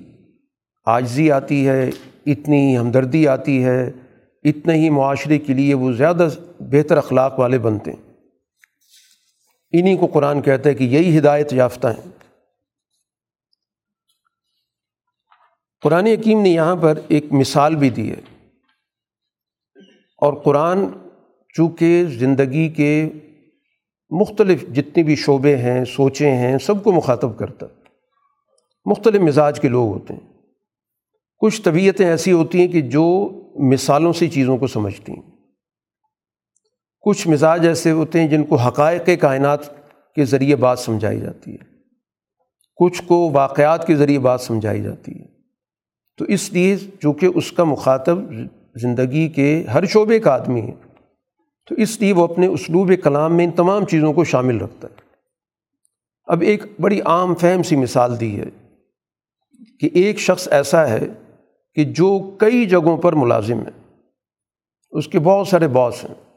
[0.87, 1.91] آجزی آتی ہے،
[2.27, 3.91] اتنی ہی ہمدردی آتی ہے،
[4.45, 6.29] اتنے ہی معاشرے کے لیے وہ زیادہ
[6.61, 8.12] بہتر اخلاق والے بنتے ہیں۔
[9.73, 12.11] انہیں کو قرآن کہتا ہے کہ یہی ہدایت یافتہ ہیں۔
[15.81, 18.21] قرآن حکیم نے یہاں پر ایک مثال بھی دی ہے۔
[20.19, 20.79] اور قرآن
[21.55, 23.09] چونکہ زندگی کے
[24.11, 27.67] مختلف جتنی بھی شعبے ہیں، سوچیں ہیں، سب کو مخاطب کرتا
[28.85, 30.33] مختلف مزاج کے لوگ ہوتے ہیں۔
[31.39, 33.31] کچھ طبیعتیں ایسی ہوتی ہیں کہ جو
[33.73, 35.32] مثالوں سے چیزوں کو سمجھتی ہیں۔
[37.03, 39.59] کچھ مزاج ایسے ہوتے ہیں جن کو حقائق کائنات
[40.15, 41.73] کے ذریعے بات سمجھائی جاتی ہے۔
[42.77, 45.27] کچھ کو واقعات کے ذریعے بات سمجھائی جاتی ہے۔
[46.17, 48.19] تو اس لیے چونکہ اس کا مخاطب
[48.75, 50.73] زندگی کے ہر شعبے کا آدمی ہے۔
[51.69, 54.95] تو اس لیے وہ اپنے اسلوب کلام میں ان تمام چیزوں کو شامل رکھتا ہے۔
[56.25, 58.77] اب ایک بڑی عام فہم سی مثال دی ہے
[59.81, 61.07] کہ ایک شخص ایسا ہے
[61.75, 64.03] کہ جو کئی جگہوں پر ملازم ہے۔
[64.91, 66.32] اس کے بہت سارے باس ہیں۔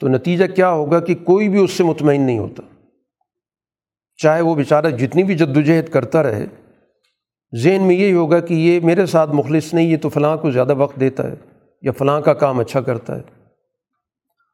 [0.00, 2.62] تو نتیجہ کیا ہوگا کہ کوئی بھی اس سے مطمئن نہیں ہوتا۔
[4.16, 6.46] چاہے وہ بیچارہ جتنی بھی جد وجہد کرتا رہے،
[7.62, 10.74] ذہن میں یہی ہوگا کہ یہ میرے ساتھ مخلص نہیں، یہ تو فلاں کو زیادہ
[10.74, 11.34] وقت دیتا ہے
[11.82, 13.22] یا فلاں کا کام اچھا کرتا ہے۔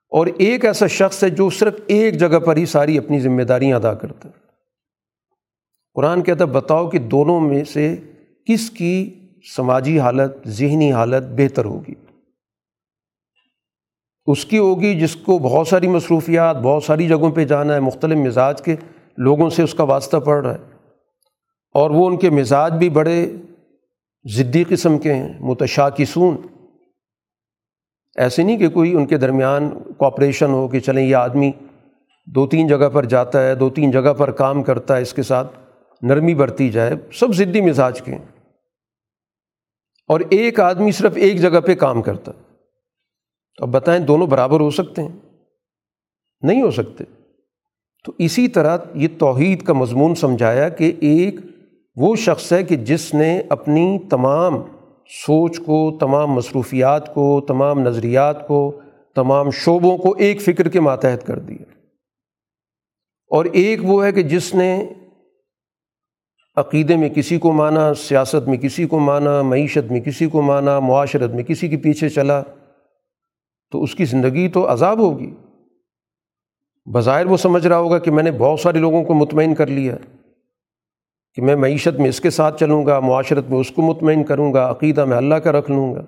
[0.08, 3.76] اور ایک ایسا شخص ہے جو صرف ایک جگہ پر ہی ساری اپنی ذمہ داریاں
[3.76, 4.44] ادا کرتا ہے۔
[5.94, 7.96] قرآن کہتا ہے، بتاؤ کہ دونوں میں سے
[8.46, 9.14] کس کی
[9.56, 11.94] سماجی حالت، ذہنی حالت بہتر ہوگی؟
[14.26, 18.16] اس کی ہوگی جس کو بہت ساری مصروفیات، بہت ساری جگہوں پہ جانا ہے، مختلف
[18.16, 18.76] مزاج کے
[19.16, 20.58] لوگوں سے اس کا واسطہ پڑ رہا ہے۔
[21.74, 23.32] اور وہ ان کے مزاج بھی بڑے
[24.24, 26.36] ضدی قسم کے ہیں، متشاکسون۔
[28.16, 31.52] ایسے نہیں کہ کوئی ان کے درمیان کوآپریشن ہو کہ چلیں یہ آدمی
[32.26, 35.22] دو تین جگہ پر جاتا ہے، دو تین جگہ پر کام کرتا ہے، اس کے
[35.22, 35.58] ساتھ
[36.02, 38.24] نرمی برتی جائے۔ سب ضدی مزاج کے ہیں۔
[40.08, 42.53] اور ایک آدمی صرف ایک جگہ پہ کام کرتا تو
[43.58, 45.12] اب بتائیں دونوں برابر ہو سکتے ہیں؟
[46.42, 47.04] نہیں ہو سکتے۔
[48.04, 51.34] تو اسی طرح یہ توحید کا مضمون سمجھایا کہ ایک
[51.96, 54.54] وہ شخص ہے کہ جس نے اپنی تمام
[55.26, 58.80] سوچ کو، تمام مصروفیات کو، تمام نظریات کو،
[59.14, 61.64] تمام شعبوں کو ایک فکر کے ماتحت کر دیا
[63.30, 64.88] اور ایک وہ ہے کہ جس نے
[66.56, 70.80] عقیدے میں کسی کو مانا، سیاست میں کسی کو مانا، معیشت میں کسی کو مانا،
[70.80, 72.42] معاشرت میں کسی کے پیچھے چلا۔
[73.74, 75.34] تو اس کی زندگی تو عذاب ہوگی۔
[76.86, 79.96] بظاہر وہ سمجھ رہا ہوگا کہ میں نے بہت سارے لوگوں کو مطمئن کر لیا
[81.34, 84.54] کہ میں معیشت میں اس کے ساتھ چلوں گا، معاشرت میں اس کو مطمئن کروں
[84.54, 86.02] گا، عقیدہ میں اللہ کا رکھ لوں گا۔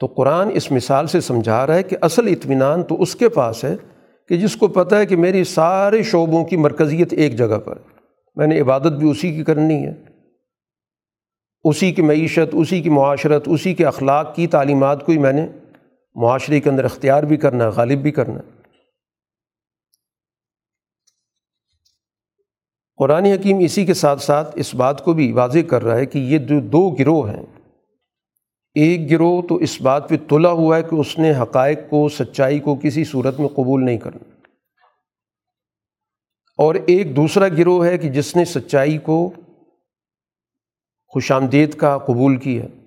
[0.00, 3.64] تو قرآن اس مثال سے سمجھا رہا ہے کہ اصل اطمینان تو اس کے پاس
[3.64, 3.76] ہے
[4.28, 7.78] کہ جس کو پتہ ہے کہ میری سارے شعبوں کی مرکزیت ایک جگہ پر
[8.36, 9.94] میں نے عبادت بھی اسی کی کرنی ہے۔
[11.64, 15.46] اسی کی معیشت، اسی کی معاشرت، اسی کے اخلاق کی تعلیمات کو ہی میں نے
[16.14, 18.62] معاشرے کے اندر اختیار بھی کرنا ہے غالب بھی کرنا۔ ہے
[22.96, 26.18] قرآن حکیم اسی کے ساتھ ساتھ اس بات کو بھی واضح کر رہا ہے کہ
[26.18, 27.46] یہ جو دو گروہ ہیں۔
[28.74, 32.60] ایک گروہ تو اس بات پہ تلا ہوا ہے کہ اس نے حقائق کو، سچائی
[32.60, 34.30] کو کسی صورت میں قبول نہیں کرنا۔
[36.58, 39.32] اور ایک دوسرا گروہ ہے کہ جس نے سچائی کو
[41.06, 42.81] خوش آمدید کا قبول کیا۔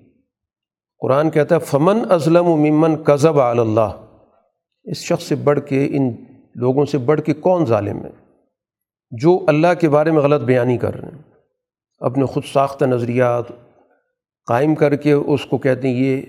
[1.05, 4.05] قرآن کہتا ہے، فمن ازلم و ممن کذب اللہ
[4.83, 6.15] اس شخص سے بڑھ کے، ان
[6.55, 8.09] لوگوں سے بڑھ کے کون ظالم ہے؟
[9.11, 11.21] جو اللہ کے بارے میں غلط بیانی کر رہے ہیں۔
[11.99, 13.43] اپنے خود ساختہ نظریات
[14.47, 16.21] قائم کر کے اس کو کہتے ہیں، یہ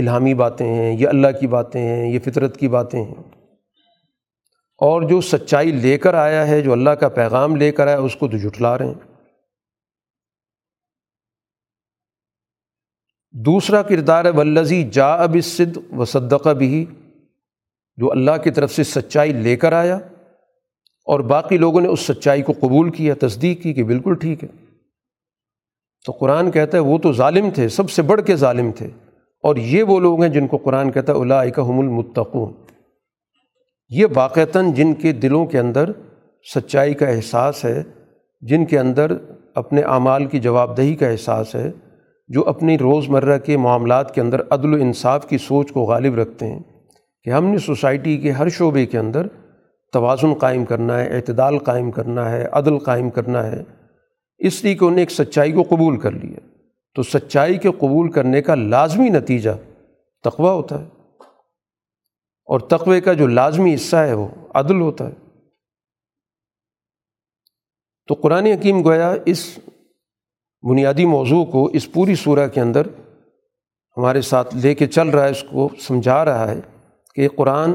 [0.00, 3.14] الہامی باتیں ہیں، یہ اللہ کی باتیں ہیں، یہ فطرت کی باتیں ہیں۔
[4.78, 8.16] اور جو سچائی لے کر آیا ہے، جو اللہ کا پیغام لے کر آیا اس
[8.16, 9.11] کو تو جھٹلا رہے ہیں۔
[13.32, 16.86] دوسرا کردار ہے ولزی جا اب صد و صدقہ بھی
[17.96, 19.96] جو اللہ کی طرف سے سچائی لے کر آیا
[21.06, 24.48] اور باقی لوگوں نے اس سچائی کو قبول کیا، تصدیق کی کہ بالکل ٹھیک ہے۔
[26.06, 28.86] تو قرآن کہتا ہے، وہ تو ظالم تھے، سب سے بڑھ کے ظالم تھے۔
[29.42, 32.52] اور یہ وہ لوگ ہیں جن کو قرآن کہتا ہے اللہ حم المتقون۔
[33.88, 35.90] یہ واقعتاً جن کے دلوں کے اندر
[36.54, 37.82] سچائی کا احساس ہے،
[38.40, 39.12] جن کے اندر
[39.54, 41.72] اپنے اعمال کی جواب دہی کا احساس ہے
[42.28, 46.14] جو اپنی روز مرہ کے معاملات کے اندر عدل و انصاف کی سوچ کو غالب
[46.14, 46.60] رکھتے ہیں
[47.24, 49.26] کہ ہم نے سوسائٹی کے ہر شعبے کے اندر
[49.92, 53.62] توازن قائم کرنا ہے، اعتدال قائم کرنا ہے، عدل قائم کرنا ہے۔
[54.38, 56.40] اس لیے کہ انہیں ایک سچائی کو قبول کر لیا۔
[56.94, 59.50] تو سچائی کے قبول کرنے کا لازمی نتیجہ
[60.22, 60.88] تقوی ہوتا ہے۔
[62.44, 65.12] اور تقوے کا جو لازمی حصہ ہے وہ عدل ہوتا ہے۔
[68.06, 69.58] تو قرآن حکیم گویا اس
[70.62, 72.82] بنیادی موضوع کو اس پوری صورح کے اندر
[73.96, 76.60] ہمارے ساتھ لے کے چل رہا ہے، اس کو سمجھا رہا ہے
[77.14, 77.74] کہ قرآن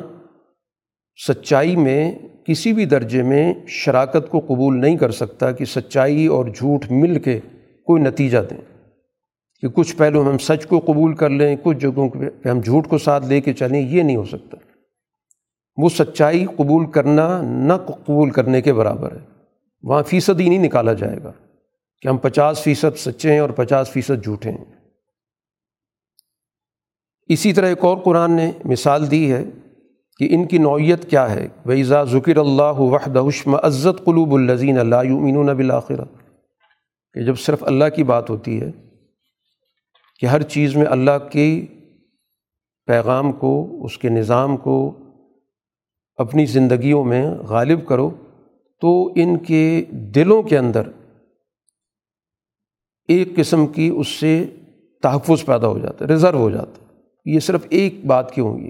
[1.27, 2.15] سچائی میں
[2.47, 7.19] کسی بھی درجے میں شراکت کو قبول نہیں کر سکتا کہ سچائی اور جھوٹ مل
[7.19, 7.39] کے
[7.85, 8.57] کوئی نتیجہ دیں۔
[9.61, 12.97] کہ کچھ پہلو ہم سچ کو قبول کر لیں، کچھ جگہوں پہ ہم جھوٹ کو
[12.97, 14.57] ساتھ لے کے چلیں، یہ نہیں ہو سکتا۔
[15.77, 19.25] وہ سچائی قبول کرنا نہ قبول کرنے کے برابر ہے۔
[19.83, 21.31] وہاں فیصد ہی نہیں نکالا جائے گا۔
[22.01, 24.65] کہ ہم پچاس فیصد سچے ہیں اور پچاس فیصد جھوٹے ہیں۔
[27.27, 29.45] اسی طرح ایک اور قرآن نے مثال دی ہے
[30.17, 35.45] کہ ان کی نوعیت کیا ہے۔ ویزا ذکر اللہ وحدہشم عزت قلوب الزین اللہ یؤمنون
[35.45, 36.05] بالآخرہ
[37.13, 38.71] کہ جب صرف اللہ کی بات ہوتی ہے
[40.19, 41.65] کہ ہر چیز میں اللہ کے
[42.85, 44.97] پیغام کو، اس کے نظام کو
[46.15, 48.09] اپنی زندگیوں میں غالب کرو،
[48.81, 50.81] تو ان کے دلوں کے اندر
[53.07, 54.45] ایک قسم کی اس سے
[55.01, 58.57] تحفظ پیدا ہو جاتا ہے ریزرو ہو جاتا ہے۔ یہ صرف ایک بات کی ہوں
[58.57, 58.69] گی۔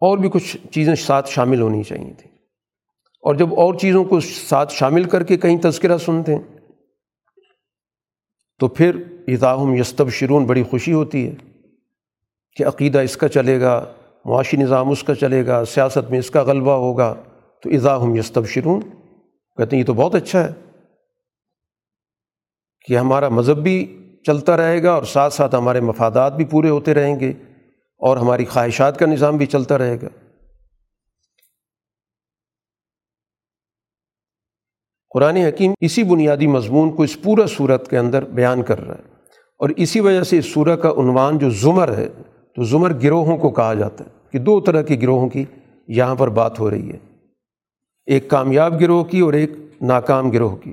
[0.00, 2.32] اور بھی کچھ چیزیں ساتھ شامل ہونی چاہیے تھیں۔
[3.20, 6.58] اور جب اور چیزوں کو ساتھ شامل کر کے کہیں تذکرہ سنتے ہیں،
[8.58, 11.34] تو پھر اضاحم یستب شرون بڑی خوشی ہوتی ہے
[12.56, 13.92] کہ عقیدہ اس کا چلے گا،
[14.24, 17.14] معاشی نظام اس کا چلے گا، سیاست میں اس کا غلبہ ہوگا۔
[17.62, 18.80] تو اضاحم یستب شرون
[19.56, 20.71] کہتے ہیں یہ تو بہت اچھا ہے۔
[22.84, 26.94] کہ ہمارا مذہب بھی چلتا رہے گا اور ساتھ ساتھ ہمارے مفادات بھی پورے ہوتے
[26.94, 27.32] رہیں گے
[27.98, 30.08] اور ہماری خواہشات کا نظام بھی چلتا رہے گا۔
[35.10, 39.08] قرآن حکیم اسی بنیادی مضمون کو اس پورا صورت کے اندر بیان کر رہا ہے
[39.58, 42.08] اور اسی وجہ سے اس صورت کا عنوان جو زمر ہے،
[42.56, 45.44] تو زمر گروہوں کو کہا جاتا ہے کہ دو طرح کے گروہوں کی
[45.88, 46.98] یہاں پر بات ہو رہی ہے۔
[48.06, 50.72] ایک کامیاب گروہ کی اور ایک ناکام گروہ کی۔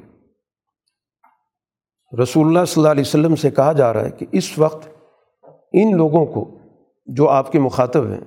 [2.22, 4.88] رسول اللہ صلی اللہ علیہ وسلم سے کہا جا رہا ہے کہ اس وقت
[5.74, 6.58] ان لوگوں کو
[7.06, 8.22] جو آپ کے مخاطب ہیں،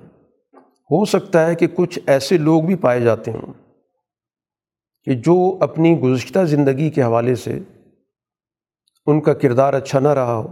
[0.91, 3.53] ہو سکتا ہے کہ کچھ ایسے لوگ بھی پائے جاتے ہوں
[5.03, 7.59] کہ جو اپنی گزشتہ زندگی کے حوالے سے
[9.05, 10.47] ان کا کردار اچھا نہ رہا ہو۔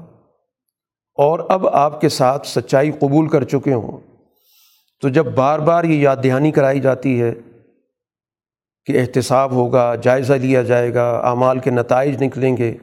[1.15, 3.97] اور اب آپ کے ساتھ سچائی قبول کر چکے ہوں۔
[5.01, 7.33] تو جب بار بار یہ یاد دہانی کرائی جاتی ہے
[8.85, 12.77] کہ احتساب ہوگا، جائزہ لیا جائے گا، اعمال کے نتائج نکلیں گے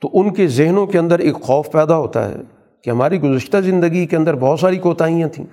[0.00, 2.36] تو ان کے ذہنوں کے اندر ایک خوف پیدا ہوتا ہے
[2.82, 5.46] کہ ہماری گزشتہ زندگی کے اندر بہت ساری کوتاہیاں تھیں۔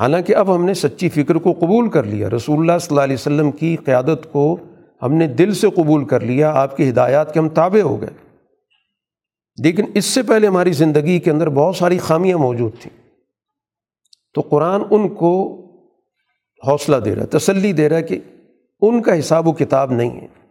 [0.00, 3.14] حالانکہ اب ہم نے سچی فکر کو قبول کر لیا۔ رسول اللہ صلی اللہ علیہ
[3.14, 4.56] وسلم کی قیادت کو
[5.02, 8.42] ہم نے دل سے قبول کر لیا، آپ کی ہدایات کے ہم تابع ہو گئے۔
[9.62, 13.10] لیکن اس سے پہلے ہماری زندگی کے اندر بہت ساری خامیاں موجود تھیں۔
[14.34, 15.58] تو قرآن ان کو
[16.66, 18.18] حوصلہ دے رہا ہے، تسلی دے رہا ہے کہ
[18.80, 20.41] ان کا حساب و کتاب نہیں ہے۔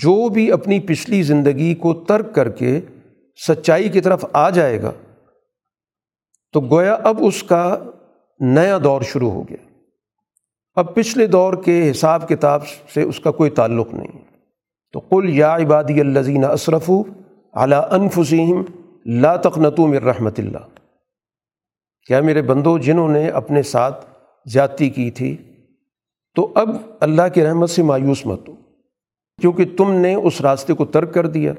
[0.00, 2.80] جو بھی اپنی پچھلی زندگی کو ترک کر کے
[3.48, 4.92] سچائی کی طرف آ جائے گا،
[6.52, 7.78] تو گویا اب اس کا
[8.40, 9.68] نیا دور شروع ہو گیا۔
[10.74, 14.20] اب پچھلے دور کے حساب کتاب سے اس کا کوئی تعلق نہیں۔
[14.92, 16.90] تو قل یا عبادی الزین اصرف
[17.54, 18.62] اعلیٰ انفسیم
[19.06, 20.78] لا تقنتو من رحمت اللہ۔
[22.06, 24.06] کیا میرے بندوں جنہوں نے اپنے ساتھ
[24.44, 25.36] زیادتی کی تھی،
[26.34, 26.68] تو اب
[27.00, 28.54] اللہ کی رحمت سے مایوس مت ہو۔
[29.40, 31.52] کیونکہ تم نے اس راستے کو ترک کر دیا،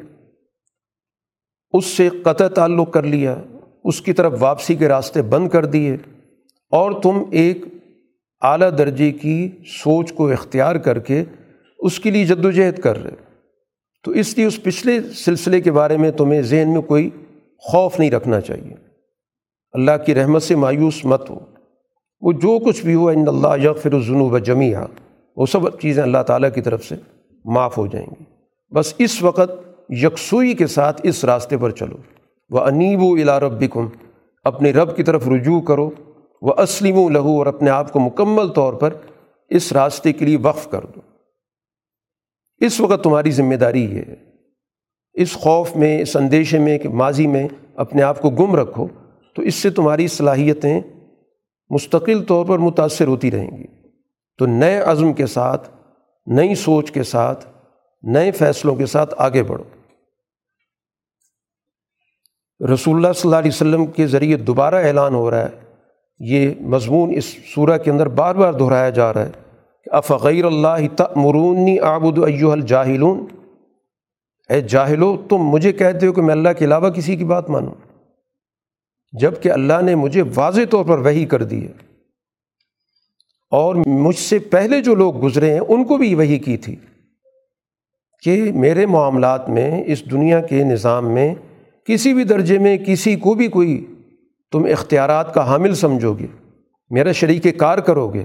[1.73, 3.35] اس سے قطع تعلق کر لیا،
[3.83, 5.97] اس کی طرف واپسی کے راستے بند کر دیے،
[6.71, 7.57] اور تم ایک
[8.41, 11.23] اعلیٰ درجے کی سوچ کو اختیار کر کے
[11.79, 13.15] اس کے لیے جد و جہد کر رہے۔
[14.03, 17.09] تو اس لیے اس پچھلے سلسلے کے بارے میں تمہیں ذہن میں کوئی
[17.57, 18.73] خوف نہیں رکھنا چاہیے۔
[19.73, 21.39] اللہ کی رحمت سے مایوس مت ہو۔
[22.21, 24.77] وہ جو کچھ بھی ہو ان اللہ یغفر الجنوب جمیہ
[25.37, 26.95] وہ سب چیزیں اللہ تعالیٰ کی طرف سے
[27.45, 28.23] معاف ہو جائیں گی
[28.73, 29.51] بس اس وقت
[29.89, 31.97] یکسوئی کے ساتھ اس راستے پر چلو۔
[32.49, 33.87] وہ انیب و الا ربکم
[34.43, 35.89] اپنے رب کی طرف رجوع کرو۔
[36.41, 38.93] وہ اسلم و لہو اور اپنے آپ کو مکمل طور پر
[39.49, 40.99] اس راستے کے لیے وقف کر دو۔
[42.57, 44.15] اس وقت تمہاری ذمہ داری یہ ہے۔
[45.13, 48.87] اس خوف میں، اس اندیشے میں کہ ماضی میں اپنے آپ کو گم رکھو،
[49.35, 50.81] تو اس سے تمہاری صلاحیتیں
[51.69, 53.65] مستقل طور پر متاثر ہوتی رہیں گی۔
[54.37, 55.69] تو نئے عزم کے ساتھ
[56.25, 57.45] نئی سوچ کے ساتھ،
[58.03, 59.63] نئے فیصلوں کے ساتھ آگے بڑھو۔
[62.73, 65.49] رسول اللہ صلی اللہ علیہ وسلم کے ذریعے دوبارہ اعلان ہو رہا ہے۔
[66.19, 69.31] یہ مضمون اس سورہ کے اندر بار بار دہرایا جا رہا ہے
[69.83, 73.25] کہ افغیر اللہ تمرونی آبد ایو الجاہلون۔
[74.49, 77.73] اے جاہلو، تم مجھے کہتے ہو کہ میں اللہ کے علاوہ کسی کی بات مانوں۔
[79.11, 81.92] جبکہ اللہ نے مجھے واضح طور پر وہی کر دی ہے۔
[83.53, 86.75] اور مجھ سے پہلے جو لوگ گزرے ہیں، ان کو بھی وہی کی تھی
[88.23, 91.33] کہ میرے معاملات میں، اس دنیا کے نظام میں،
[91.85, 93.85] کسی بھی درجے میں کسی کو بھی کوئی
[94.51, 96.27] تم اختیارات کا حامل سمجھو گے،
[96.89, 98.23] میرا شریک کار کرو گے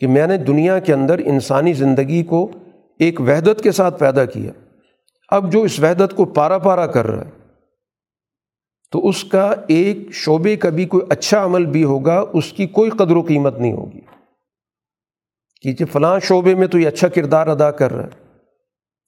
[0.00, 2.50] کہ میں نے دنیا کے اندر انسانی زندگی کو
[2.98, 4.52] ایک وحدت کے ساتھ پیدا کیا۔
[5.28, 7.39] اب جو اس وحدت کو پارا پارا کر رہا ہے
[8.90, 12.90] تو اس کا ایک شعبے کا بھی کوئی اچھا عمل بھی ہوگا، اس کی کوئی
[12.90, 14.00] قدر و قیمت نہیں ہوگی۔
[15.62, 18.36] کہ جی فلاں شعبے میں تو یہ اچھا کردار ادا کر رہا ہے۔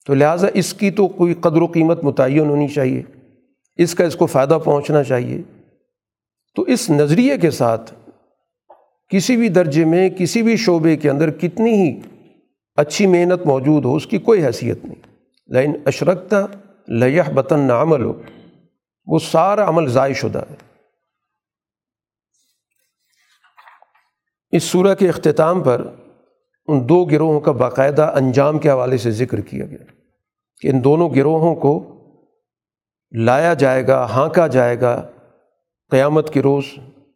[0.07, 3.03] تو لہٰذا اس کی تو کوئی قدر و قیمت متعین ہونی چاہیے۔
[3.75, 5.41] اس کا اس کو فائدہ پہنچنا چاہیے۔
[6.55, 7.93] تو اس نظریے کے ساتھ
[9.09, 11.99] کسی بھی درجے میں، کسی بھی شعبے کے اندر کتنی ہی
[12.75, 15.07] اچھی محنت موجود ہو، اس کی کوئی حیثیت نہیں۔
[15.47, 16.45] لیکن اشرکتا
[16.87, 18.13] لیہ بطن عمل ہو
[19.05, 20.55] وہ سارا عمل ضائع شدہ ہے۔
[24.51, 25.87] اس صورح کے اختتام پر
[26.67, 29.85] ان دو گروہوں کا باقاعدہ انجام کے حوالے سے ذکر کیا گیا
[30.61, 31.99] کہ ان دونوں گروہوں کو
[33.11, 35.09] لایا جائے گا، ہانکا جائے گا۔
[35.89, 36.63] قیامت کے روز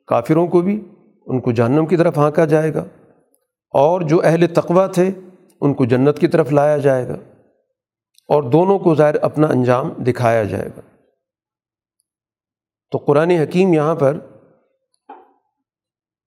[0.08, 0.88] کافروں کو بھی
[1.26, 2.86] ان کو جہنم کی طرف ہانکا جائے گا
[3.72, 5.10] اور جو اہل تقوی تھے
[5.62, 7.16] ان کو جنت کی طرف لایا جائے گا
[8.28, 10.82] اور دونوں کو ظاہر اپنا انجام دکھایا جائے گا۔
[12.92, 14.20] تو قرآن حکیم یہاں پر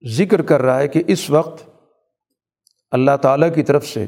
[0.08, 1.70] ذکر کر رہا ہے کہ اس وقت
[2.90, 4.06] اللہ تعالیٰ کی طرف سے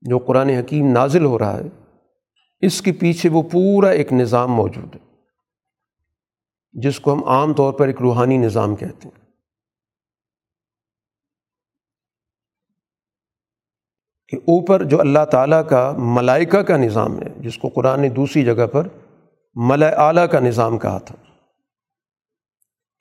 [0.00, 1.94] جو قرآن حکیم نازل ہو رہا ہے،
[2.60, 5.16] اس کے پیچھے وہ پورا ایک نظام موجود ہے،
[6.72, 9.26] جس کو ہم عام طور پر ایک روحانی نظام کہتے ہیں۔
[14.28, 18.44] کہ اوپر جو اللہ تعالیٰ کا ملائکہ کا نظام ہے، جس کو قرآن نے دوسری
[18.44, 18.88] جگہ پر
[19.54, 21.25] ملا اعلیٰ کا نظام کہا تھا۔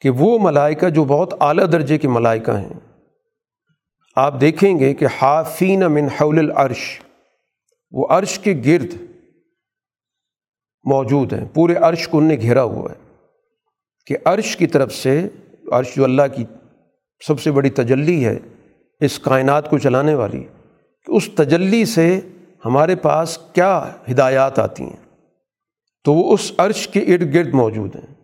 [0.02, 3.02] کہ وہ ملائکہ جو بہت اعلیٰ درجے کے ملائکہ ہیں۔
[4.16, 7.02] آپ دیکھیں گے کہ حافین من حول العرش،
[7.92, 9.02] وہ عرش کے گرد
[10.84, 13.14] موجود ہیں۔ پورے عرش کو ان نے گھیرا ہوا ہے
[14.06, 15.28] کہ عرش کی طرف سے،
[15.72, 16.46] عرش جو اللہ کی
[17.28, 18.40] سب سے بڑی تجلی ہے،
[19.00, 20.44] اس کائنات کو چلانے والی،
[21.06, 22.20] کہ اس تجلی سے
[22.66, 25.16] ہمارے پاس کیا ہدایات آتی ہیں۔
[26.04, 28.15] تو وہ اس عرش کے ارد گرد موجود ہیں۔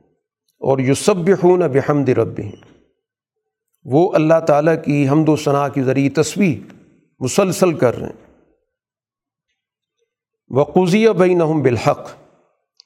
[0.62, 2.80] اور یوسب خون بحمد رب ہیں
[3.84, 6.74] وہ اللہ تعالیٰ کی حمد و ثناء کی ذریعے تصویر
[7.20, 8.32] مسلسل کر رہے ہیں۔
[10.50, 12.10] وقوضی بین بالحق۔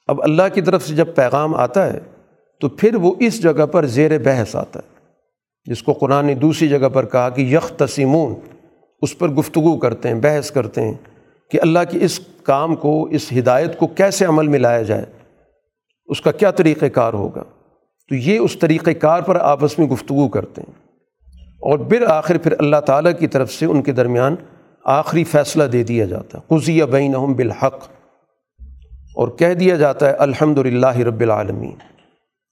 [0.06, 2.00] اب اللہ کی طرف سے جب پیغام آتا ہے،
[2.60, 5.12] تو پھر وہ اس جگہ پر زیر بحث آتا ہے،
[5.64, 8.34] جس کو قرآن نے دوسری جگہ پر کہا کہ یک تسیمون
[9.02, 10.94] اس پر گفتگو کرتے ہیں، بحث کرتے ہیں
[11.50, 15.04] کہ اللہ کی اس کام کو، اس ہدایت کو کیسے عمل میں لایا جائے۔
[16.06, 17.42] اس کا کیا طریقۂ کار ہوگا؟
[18.08, 20.86] تو یہ اس طریقۂ کار پر آپس میں گفتگو کرتے ہیں۔
[21.60, 24.34] اور بالآخر پھر اللہ تعالیٰ کی طرف سے ان کے درمیان
[24.84, 27.74] آخری فیصلہ دے دیا جاتا ہے۔ قزی بین بالحق۔
[29.14, 31.74] اور کہہ دیا جاتا ہے الحمد للہ رب العالمین۔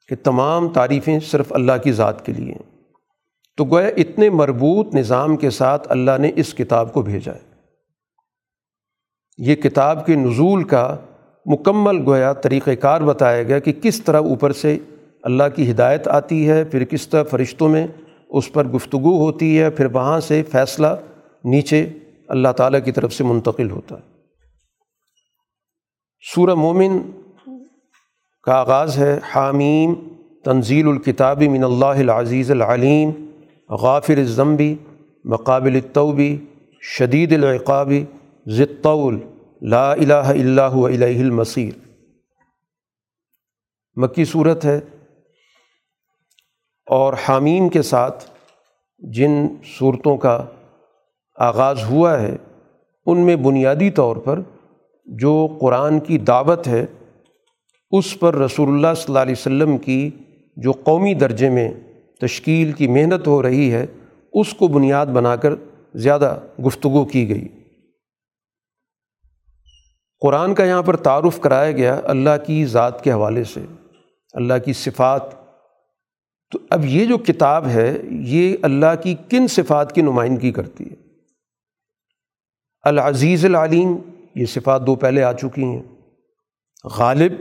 [0.09, 2.83] کہ تمام تعریفیں صرف اللہ کی ذات کے لیے ہیں۔
[3.57, 7.55] تو گویا اتنے مربوط نظام کے ساتھ اللہ نے اس کتاب کو بھیجا ہے۔
[9.39, 10.97] یہ کتاب کے نزول کا
[11.47, 14.79] مکمل گویا طریقۂ کار بتایا گیا کہ کس طرح اوپر سے
[15.25, 17.87] اللہ کی ہدایت آتی ہے، پھر کس طرح فرشتوں میں
[18.29, 20.87] اس پر گفتگو ہوتی ہے، پھر وہاں سے فیصلہ
[21.45, 21.87] نیچے
[22.29, 24.03] اللہ تعالیٰ کی طرف سے منتقل ہوتا ہے۔
[26.35, 26.99] سورہ مومن
[28.43, 29.95] کا آغاز ہے، حامیم،
[30.45, 33.11] تنزیل الکتاب من اللہ العزیز العلیم،
[33.71, 34.75] غافر الضمبی
[35.25, 36.37] مقابل الطوبی
[36.83, 38.05] شدید العقابی
[38.47, 39.19] ضطول
[39.63, 41.73] لا الہ اللہ علیہ المصیر۔
[43.97, 44.81] مکی صورت ہے
[46.89, 48.25] اور حامیم کے ساتھ
[49.03, 49.47] جن
[49.79, 50.45] صورتوں کا
[51.39, 52.37] آغاز ہوا ہے،
[53.07, 54.41] ان میں بنیادی طور پر
[55.07, 56.85] جو قرآن کی دعوت ہے،
[57.93, 60.11] اس پر رسول اللہ صلی اللہ علیہ وسلم کی
[60.57, 61.69] جو قومی درجے میں
[62.21, 63.87] تشکیل کی محنت ہو رہی ہے،
[64.33, 65.53] اس کو بنیاد بنا کر
[65.95, 67.49] زیادہ گفتگو کی گئی۔
[70.23, 73.65] قرآن کا یہاں پر تعارف کرایا گیا اللہ کی ذات کے حوالے سے،
[74.35, 75.44] اللہ کی صفات
[76.51, 80.95] تو اب یہ جو کتاب ہے، یہ اللہ کی کن صفات کی نمائندگی کرتی ہے؟
[82.83, 83.97] العزیز العلیم،
[84.35, 85.83] یہ صفات دو پہلے آ چکی ہیں۔
[86.85, 87.33] غالب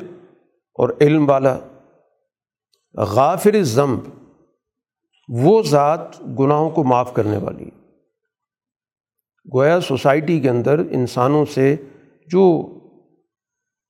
[0.76, 1.60] اور علم والا۔
[2.98, 4.00] غافر ضمب
[5.28, 7.70] وہ ذات گناہوں کو معاف کرنے والی۔
[9.56, 11.76] گویا سوسائٹی کے اندر انسانوں سے
[12.28, 12.74] جو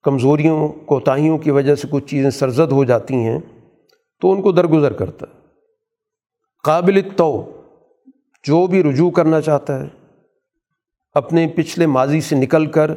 [0.03, 3.39] کمزوریوں، کوتاہیوں کی وجہ سے کچھ چیزیں سرزد ہو جاتی ہیں
[4.23, 5.39] تو ان کو درگزر کرتا ہے۔
[6.63, 7.61] قابل تو
[8.43, 9.87] جو بھی رجوع کرنا چاہتا ہے،
[11.13, 12.91] اپنے پچھلے ماضی سے نکل کر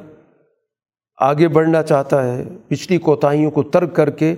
[1.18, 4.34] آگے بڑھنا چاہتا ہے، پچھلی کوتاہیوں کو ترک کر کے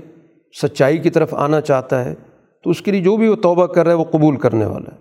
[0.62, 2.14] سچائی کی طرف آنا چاہتا ہے،
[2.62, 4.94] تو اس کے لیے جو بھی وہ توبہ کر رہا ہے، وہ قبول کرنے والا
[4.94, 5.00] ہے۔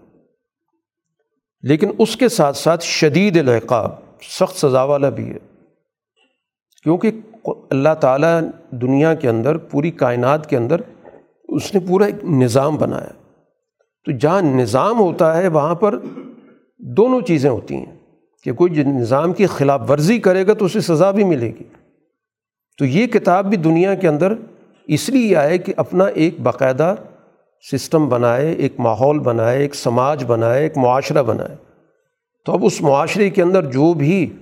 [1.62, 5.38] لیکن اس کے ساتھ ساتھ شدید العقاب، سخت سزا والا بھی ہے۔
[6.84, 7.12] کیونکہ
[7.70, 10.82] اللہ تعالیٰ دنیا کے اندر، پوری کائنات کے اندر
[11.48, 13.14] اس نے پورا ایک نظام بنایا۔
[14.06, 16.00] تو جہاں نظام ہوتا ہے، وہاں پر
[16.80, 17.98] دونوں چیزیں ہوتی ہیں۔
[18.44, 21.64] کہ کوئی نظام کی خلاف ورزی کرے گا تو اسے سزا بھی ملے گی۔
[22.78, 24.34] تو یہ کتاب بھی دنیا کے اندر
[24.88, 26.96] اس لیے آئے کہ اپنا ایک باقاعدہ
[27.72, 31.56] سسٹم بنائے، ایک ماحول بنائے، ایک سماج بنائے، ایک معاشرہ بنائے۔
[32.46, 34.34] تو اب اس معاشرے کے اندر جو بھی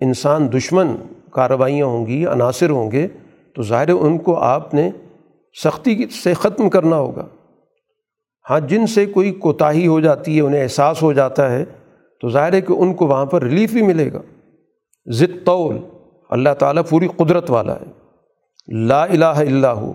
[0.00, 0.96] انسان دشمن
[1.32, 3.08] کارروائیاں ہوں گی، عناصر ہوں گے،
[3.54, 4.90] تو ظاہر ان کو آپ نے
[5.64, 7.26] سختی سے ختم کرنا ہوگا۔
[8.50, 11.64] ہاں جن سے کوئی کوتاہی ہو جاتی ہے، انہیں احساس ہو جاتا ہے،
[12.20, 14.20] تو ظاہر ہے کہ ان کو وہاں پر ریلیف بھی ملے گا۔
[15.06, 15.78] ضد طول
[16.30, 17.84] اللہ تعالیٰ پوری قدرت والا ہے۔
[18.68, 19.92] لا الہ الا ہو۔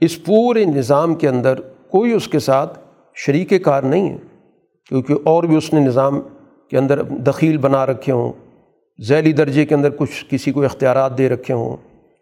[0.00, 2.78] اس پورے نظام کے اندر کوئی اس کے ساتھ
[3.14, 4.16] شریک کار نہیں ہے،
[4.88, 6.20] کیونکہ اور بھی اس نے نظام
[6.70, 8.32] کے اندر دخیل بنا رکھے ہوں،
[9.08, 11.76] ذیلی درجے کے اندر کچھ کسی کو اختیارات دے رکھے ہوں،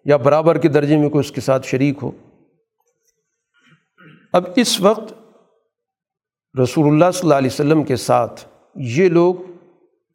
[0.05, 2.11] یا برابر کے درجے میں کوئی اس کے ساتھ شریک ہو۔
[4.33, 5.12] اب اس وقت
[6.62, 9.35] رسول اللہ صلی اللہ علیہ وسلم کے ساتھ یہ لوگ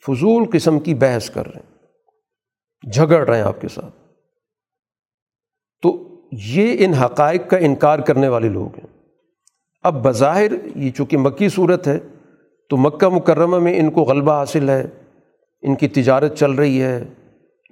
[0.07, 3.95] فضول قسم کی بحث کر رہے ہیں، جھگڑ رہے ہیں آپ کے ساتھ۔
[5.81, 8.87] تو یہ ان حقائق کا انکار کرنے والے لوگ ہیں۔
[9.81, 11.99] اب بظاہر یہ چونکہ مکی صورت ہے،
[12.69, 14.87] تو مکہ مکرمہ میں ان کو غلبہ حاصل ہے،
[15.61, 17.03] ان کی تجارت چل رہی ہے،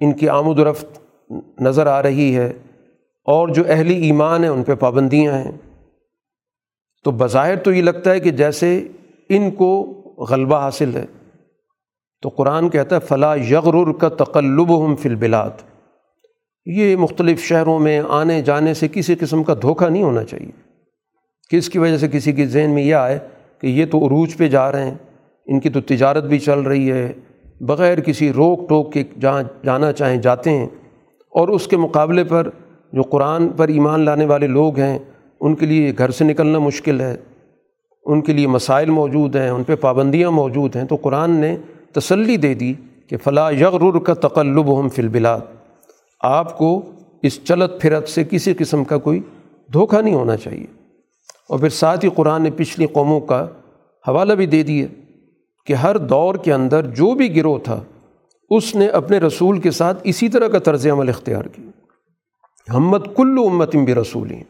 [0.00, 1.00] ان کی آمد و رفت
[1.60, 2.48] نظر آ رہی ہے،
[3.28, 5.52] اور جو اہلی ایمان ہیں، ان پہ پابندیاں ہیں۔
[7.06, 8.88] تو بظاہر تو یہ لگتا ہے کہ جیسے
[9.28, 9.82] ان کو
[10.30, 11.04] غلبہ حاصل ہے۔
[12.22, 15.50] تو قرآن کہتا ہے فلاں یغر کا تقلب ہم فی البلاد۔
[16.66, 20.50] یہ مختلف شہروں میں آنے جانے سے کسی قسم کا دھوکہ نہیں ہونا چاہیے۔
[21.50, 23.18] کہ اس کی وجہ سے کسی کے ذہن میں یہ آئے
[23.60, 24.94] کہ یہ تو عروج پہ جا رہے ہیں،
[25.46, 27.12] ان کی تو تجارت بھی چل رہی ہے،
[27.60, 30.66] بغیر کسی روک ٹوک کے جہاں جانا چاہیں جاتے ہیں۔
[31.30, 32.50] اور اس کے مقابلے پر
[32.92, 34.98] جو قرآن پر ایمان لانے والے لوگ ہیں
[35.40, 37.16] ان کے لیے گھر سے نکلنا مشکل ہے،
[38.04, 41.56] ان کے لیے مسائل موجود ہیں، ان پہ پابندیاں موجود ہیں۔ تو قرآن نے
[41.92, 42.74] تسلی دے دی
[43.06, 45.40] کہ فلاں یغر کا تقلب ہم فلبلاد
[46.20, 46.90] آپ کو
[47.22, 49.20] اس چلت پھرت سے کسی قسم کا کوئی
[49.72, 50.66] دھوکہ نہیں ہونا چاہیے۔
[51.48, 53.46] اور پھر ساتھ ہی قرآن نے پچھلی قوموں کا
[54.08, 54.86] حوالہ بھی دے دیا
[55.66, 57.82] کہ ہر دور کے اندر جو بھی گروہ تھا،
[58.50, 61.70] اس نے اپنے رسول کے ساتھ اسی طرح کا طرز عمل اختیار کیا۔
[62.76, 64.44] ہمت کل امت بھی رسول ہیں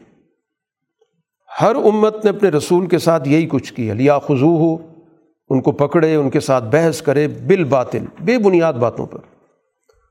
[1.61, 4.77] ہر امت نے اپنے رسول کے ساتھ یہی کچھ کیا، لیا خضو ہو
[5.49, 9.19] ان کو پکڑے، ان کے ساتھ بحث کرے بال باطل بے بنیاد باتوں پر۔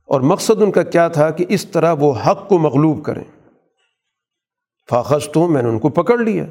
[0.07, 3.24] اور مقصد ان کا کیا تھا کہ اس طرح وہ حق کو مغلوب کریں۔
[4.90, 6.44] فاخذ تو میں نے ان کو پکڑ لیا۔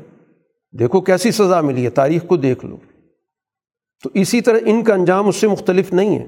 [0.79, 2.77] دیکھو کیسی سزا ملی ہے، تاریخ کو دیکھ لو۔
[4.03, 6.27] تو اسی طرح ان کا انجام اس سے مختلف نہیں ہے۔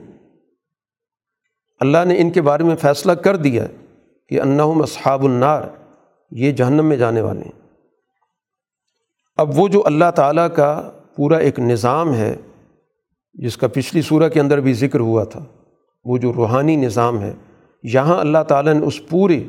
[1.79, 3.65] اللہ نے ان کے بارے میں فیصلہ کر دیا
[4.29, 5.61] کہ انہم اصحاب النار،
[6.31, 7.66] یہ جہنم میں جانے والے ہیں۔
[9.37, 12.35] اب وہ جو اللہ تعالیٰ کا پورا ایک نظام ہے،
[13.33, 15.43] جس کا پچھلی صورح کے اندر بھی ذکر ہوا تھا،
[16.05, 17.33] وہ جو روحانی نظام ہے،
[17.83, 19.43] یہاں اللہ تعالیٰ نے اس پورے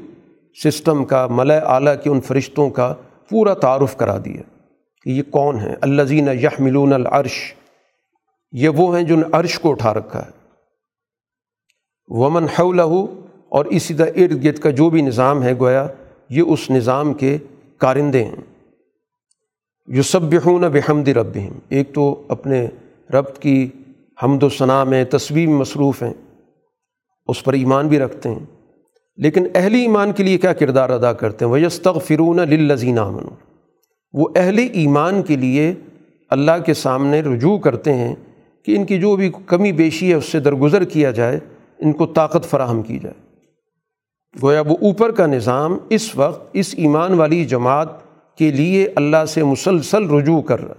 [0.65, 2.95] سسٹم کا ملۂ اعلیٰ کے ان فرشتوں کا
[3.31, 4.43] پورا تعارف کرا دیا
[5.03, 7.55] کہ یہ کون ہیں۔ اللہ زین یہ ملون العرش،
[8.53, 10.31] یہ وہ ہیں جن عرش کو اٹھا رکھا ہے۔
[12.09, 12.83] ومن حولہ،
[13.49, 15.87] اور اسی طرح ارد گرد کا جو بھی نظام ہے، گویا
[16.31, 17.39] یہ اس نظام کے
[17.79, 18.58] کارندے ہیں۔
[19.91, 22.67] یو سب بحمد رب ایک تو اپنے
[23.11, 23.69] رب کی
[24.23, 26.13] حمد و ثناء میں تصویر مصروف ہیں،
[27.27, 28.39] اس پر ایمان بھی رکھتے ہیں۔
[29.17, 33.23] لیکن اہل ایمان کے لیے کیا کردار ادا کرتے ہیں؟ ویستغ فرون للزین امن
[34.13, 35.75] وہ اہل ایمان کے لیے
[36.31, 38.15] اللہ کے سامنے رجوع کرتے ہیں
[38.65, 41.41] کہ ان کی جو بھی کمی بیشی ہے، اس سے درگزر کیا جائے،
[41.79, 43.29] ان کو طاقت فراہم کی جائے۔
[44.43, 48.08] گویا وہ اوپر کا نظام اس وقت اس ایمان والی جماعت
[48.39, 50.75] کے لیے اللہ سے مسلسل رجوع کر رہا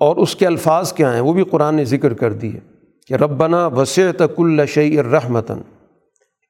[0.00, 2.60] اور اس کے الفاظ کیا ہیں؟ وہ بھی قرآن نے ذکر کر دی ہے
[3.06, 5.58] کہ ربنا وسیع تک الشعی رحمتاً۔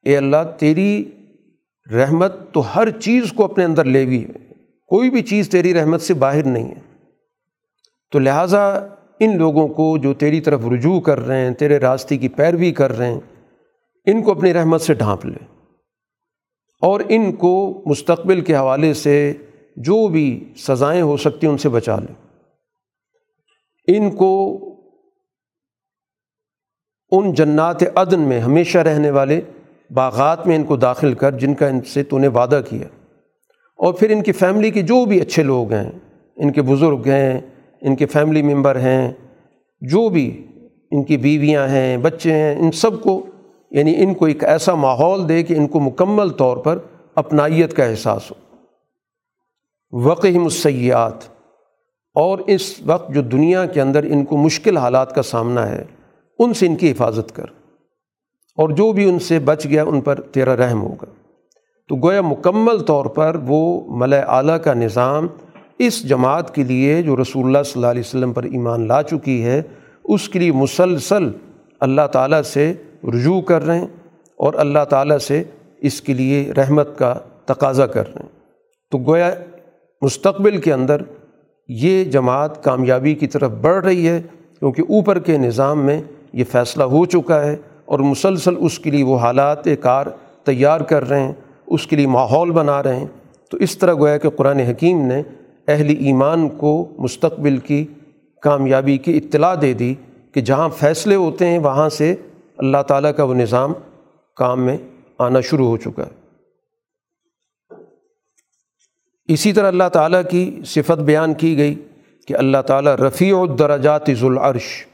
[0.03, 1.11] اے اللہ، تیری
[1.93, 4.31] رحمت تو ہر چیز کو اپنے اندر لے ہوئی ہے
[4.87, 6.81] کوئی بھی چیز تیری رحمت سے باہر نہیں ہے۔
[8.11, 8.87] تو لہٰذا
[9.19, 12.97] ان لوگوں کو جو تیری طرف رجوع کر رہے ہیں، تیرے راستے کی پیروی کر
[12.97, 13.19] رہے ہیں،
[14.05, 15.52] ان کو اپنی رحمت سے ڈھانپ لے۔
[16.83, 19.33] اور ان کو مستقبل کے حوالے سے
[19.77, 22.41] جو بھی سزائیں ہو سکتی ہیں ان سے بچا لیں۔
[23.87, 24.59] ان کو
[27.11, 29.41] ان جنات عدن میں ہمیشہ رہنے والے
[29.89, 32.87] باغات میں ان کو داخل کر جن کا ان سے تو نے وعدہ کیا۔
[33.75, 35.91] اور پھر ان کی فیملی کے جو بھی اچھے لوگ ہیں،
[36.35, 37.41] ان کے بزرگ ہیں،
[37.81, 39.11] ان کے فیملی ممبر ہیں،
[39.81, 40.47] جو بھی
[40.91, 43.25] ان کی بیویاں ہیں، بچے ہیں، ان سب کو
[43.73, 46.77] یعنی ان کو ایک ایسا ماحول دے کہ ان کو مکمل طور پر
[47.15, 48.55] اپنائیت کا احساس ہو۔
[49.97, 51.13] وقع مسیات
[52.13, 55.83] اور اس وقت جو دنیا کے اندر ان کو مشکل حالات کا سامنا ہے،
[56.39, 57.45] ان سے ان کی حفاظت کر۔
[58.55, 61.05] اور جو بھی ان سے بچ گیا، ان پر تیرا رحم ہوگا۔
[61.89, 65.27] تو گویا مکمل طور پر وہ ملۂ اعلیٰ کا نظام
[65.79, 69.45] اس جماعت کے لیے جو رسول اللہ صلی اللہ علیہ وسلم پر ایمان لا چکی
[69.45, 69.61] ہے،
[70.03, 71.31] اس کے لیے مسلسل
[71.79, 73.87] اللہ تعالیٰ سے رجوع کر رہے ہیں
[74.37, 75.43] اور اللہ تعالیٰ سے
[75.81, 77.13] اس کے لیے رحمت کا
[77.45, 78.29] تقاضا کر رہے ہیں۔
[78.91, 79.35] تو گویا
[80.01, 81.01] مستقبل کے اندر
[81.67, 84.21] یہ جماعت کامیابی کی طرف بڑھ رہی ہے
[84.59, 86.01] کیونکہ اوپر کے نظام میں
[86.33, 90.05] یہ فیصلہ ہو چکا ہے اور مسلسل اس کے لیے وہ حالات کار
[90.43, 91.33] تیار کر رہے ہیں،
[91.67, 93.07] اس کے لیے ماحول بنا رہے ہیں۔
[93.51, 95.21] تو اس طرح گویا کہ قرآن حکیم نے
[95.67, 97.85] اہل ایمان کو مستقبل کی
[98.41, 99.93] کامیابی کی اطلاع دے دی
[100.31, 102.15] کہ جہاں فیصلے ہوتے ہیں وہاں سے
[102.57, 103.73] اللہ تعالیٰ کا وہ نظام
[104.35, 104.77] کام میں
[105.17, 106.23] آنا شروع ہو چکا ہے۔
[109.27, 111.87] اسی طرح اللہ تعالیٰ کی صفت بیان کی گئی
[112.27, 114.85] کہ اللہ تعالیٰ رفیع الدرجات ذوالعرش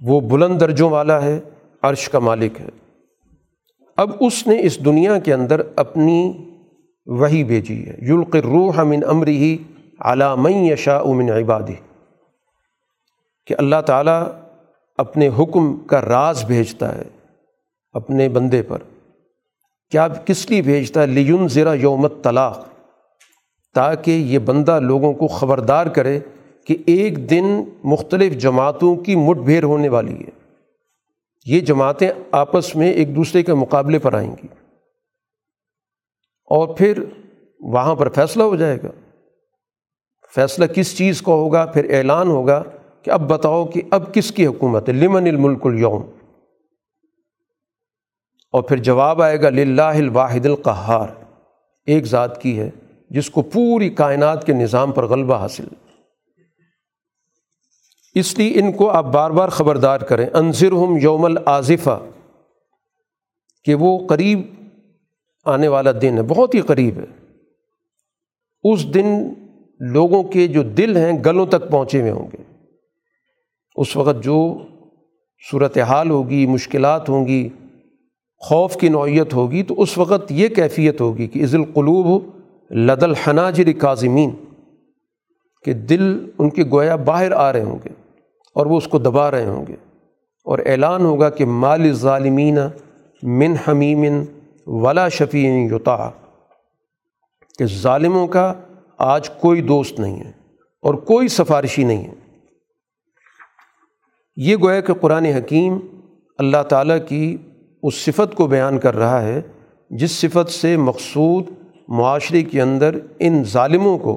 [0.00, 1.40] وہ بلند درجوں والا ہے،
[1.82, 2.68] عرش کا مالک ہے۔
[3.96, 6.32] اب اس نے اس دنیا کے اندر اپنی
[7.06, 9.58] وہی بھیجی ہے۔ یلق روح من امری ہی
[10.00, 11.74] علامہ یشاء من عبادی
[13.46, 14.28] کہ اللہ تعالیٰ
[14.96, 17.02] اپنے حکم کا راز بھیجتا ہے
[17.92, 18.78] اپنے بندے پر۔
[19.90, 22.68] کیا کس لیے بھیجتا ہے؟ لیون ذرا یومت طلاق
[23.74, 26.20] تاکہ یہ بندہ لوگوں کو خبردار کرے
[26.66, 27.44] کہ ایک دن
[27.84, 30.52] مختلف جماعتوں کی مٹ بھیڑ ہونے والی ہے۔
[31.46, 34.46] یہ جماعتیں آپس میں ایک دوسرے کے مقابلے پر آئیں گی۔
[36.44, 37.04] اور پھر
[37.60, 39.12] وہاں پر فیصلہ ہو جائے گا۔
[40.34, 42.62] فیصلہ کس چیز کا ہوگا؟ پھر اعلان ہوگا
[43.04, 46.02] کہ اب بتاؤ کہ اب کس کی حکومت ہے؟ لمن الملک اليوم؟
[48.52, 51.08] اور پھر جواب آئے گا، للہ الواحد القہار۔
[51.86, 52.70] ایک ذات کی ہے
[53.10, 55.64] جس کو پوری کائنات کے نظام پر غلبہ حاصل۔
[58.14, 62.02] اس لیے ان کو آپ بار بار خبردار کریں۔ انضر ہم یوم العظفہ
[63.64, 64.40] کہ وہ قریب
[65.44, 67.36] آنے والا دن ہے، بہت ہی قریب ہے۔
[68.72, 69.32] اس دن
[69.80, 72.53] لوگوں کے جو دل ہیں گلوں تک پہنچے ہوئے ہوں گے۔
[73.74, 74.58] اس وقت جو
[75.50, 77.48] صورت حال ہوگی، مشکلات ہوں گی،
[78.38, 82.24] خوف کی نوعیت ہوگی، تو اس وقت یہ کیفیت ہوگی کہ عز القلوب
[82.70, 84.30] لد الحناجر کاظمین،
[85.64, 87.90] کہ دل ان کے گویا باہر آ رہے ہوں گے
[88.56, 89.76] اور وہ اس کو دبا رہے ہوں گے۔
[90.44, 92.58] اور اعلان ہوگا کہ مال ظالمین
[93.22, 94.24] من حمیم
[94.66, 96.10] ولا شفیع یوتا
[97.58, 98.52] کہ ظالموں کا
[98.98, 100.32] آج کوئی دوست نہیں ہے
[100.82, 102.23] اور کوئی سفارشی نہیں ہے۔
[104.36, 105.78] یہ گویا کہ قرآن حکیم
[106.38, 107.36] اللہ تعالیٰ کی
[107.82, 109.40] اس صفت کو بیان کر رہا ہے،
[109.90, 111.50] جس صفت سے مقصود
[111.88, 114.16] معاشرے کے اندر ان ظالموں کو،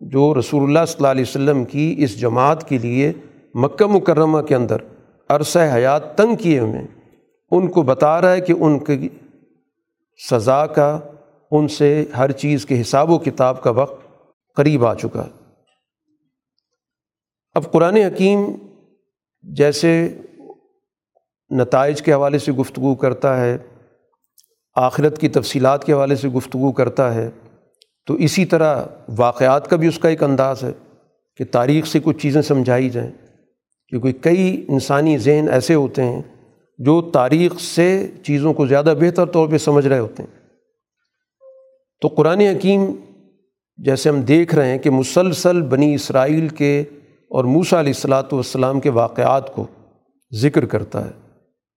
[0.00, 3.12] جو رسول اللہ صلی اللہ علیہ وسلم کی اس جماعت کے لیے
[3.54, 4.82] مکہ مکرمہ کے اندر
[5.30, 6.86] عرصہ حیات تنگ کیے ہوئے
[7.52, 9.08] ان کو بتا رہا ہے کہ ان کی
[10.20, 10.98] سزا کا،
[11.52, 14.00] ان سے ہر چیز کے حساب و کتاب کا وقت
[14.56, 15.26] قریب آ چکا
[17.56, 18.44] اب قرآن حکیم
[19.42, 20.18] جیسے
[21.50, 23.58] نتائج کے حوالے سے گفتگو کرتا ہے،
[24.76, 27.30] آخرت کی تفصیلات کے حوالے سے گفتگو کرتا ہے،
[28.06, 28.84] تو اسی طرح
[29.18, 30.70] واقعات کا بھی اس کا ایک انداز ہے
[31.36, 33.10] کہ تاریخ سے کچھ چیزیں سمجھائی جائیں۔
[33.88, 36.22] کیونکہ کئی انسانی ذہن ایسے ہوتے ہیں
[36.78, 40.38] جو تاریخ سے چیزوں کو زیادہ بہتر طور پہ سمجھ رہے ہوتے ہیں۔
[42.00, 42.86] تو قرآن حکیم
[43.76, 46.84] جیسے ہم دیکھ رہے ہیں کہ مسلسل بنی اسرائیل کے
[47.32, 49.66] اور موسا علیہ السلاۃ والسلام کے واقعات کو
[50.34, 51.10] ذکر کرتا ہے۔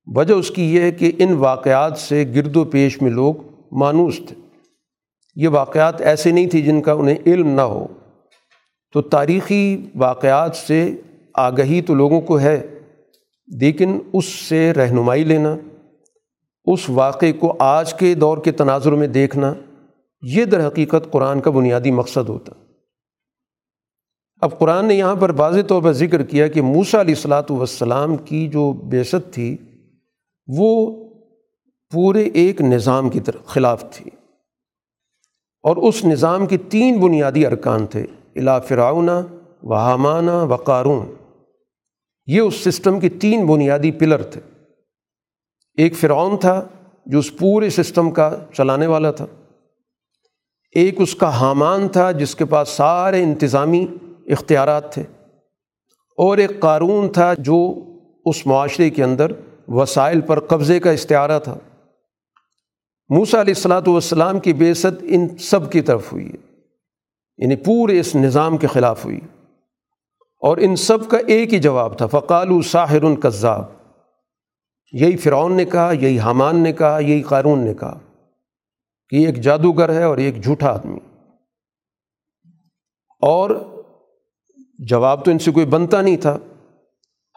[0.06, 3.34] وجہ اس کی یہ ہے کہ ان واقعات سے گرد و پیش میں لوگ
[3.72, 4.36] مانوس تھے۔
[5.36, 7.88] یہ واقعات ایسے نہیں تھے جن کا انہیں علم نہ ہو۔
[8.94, 10.96] تو تاریخی واقعات سے
[11.36, 12.80] آگہی تو لوگوں کو ہے،
[13.48, 15.56] لیکن اس سے رہنمائی لینا،
[16.66, 19.54] اس واقعے کو آج کے دور کے تناظر میں دیکھنا،
[20.22, 22.65] یہ در حقیقت قرآن کا بنیادی مقصد ہوتا۔
[24.46, 28.18] اب قرآن نے یہاں پر واضح طور پر ذکر کیا کہ موسا علیہ السلاۃ والسلام
[28.18, 29.58] کی جو بیست تھی،
[30.48, 31.04] وہ
[31.94, 34.12] پورے ایک نظام کی طرف خلاف تھی۔
[35.64, 39.10] اور اس نظام کے تین بنیادی ارکان تھے الا فرعون،
[39.64, 41.14] و حامانہ و قارون۔
[42.26, 44.42] یہ اس سسٹم کے تین بنیادی پلر تھے۔
[45.78, 46.68] ایک فرعون تھا
[47.06, 49.26] جو اس پورے سسٹم کا چلانے والا تھا۔
[50.76, 53.88] ایک اس کا حامان تھا جس کے پاس سارے انتظامی
[54.26, 55.04] اختیارات تھے۔
[56.18, 57.74] اور ایک قارون تھا جو
[58.26, 59.32] اس معاشرے کے اندر
[59.68, 61.58] وسائل پر قبضے کا استعارہ تھا۔
[63.10, 66.52] موسا علیہ السلاۃ والسلام کی بیست ان سب کی طرف ہوئی ہے۔
[67.38, 69.20] یعنی پورے اس نظام کے خلاف ہوئی۔
[70.42, 73.66] اور ان سب کا ایک ہی جواب تھا فقال ساحر القذاب
[74.92, 78.00] یہی فرعون نے کہا، یہی حامان نے کہا، یہی قارون نے کہا
[79.10, 81.00] کہ ایک جادوگر ہے اور ایک جھوٹا آدمی۔
[83.22, 83.75] اور
[84.80, 86.38] جواب تو ان سے کوئی بنتا نہیں تھا۔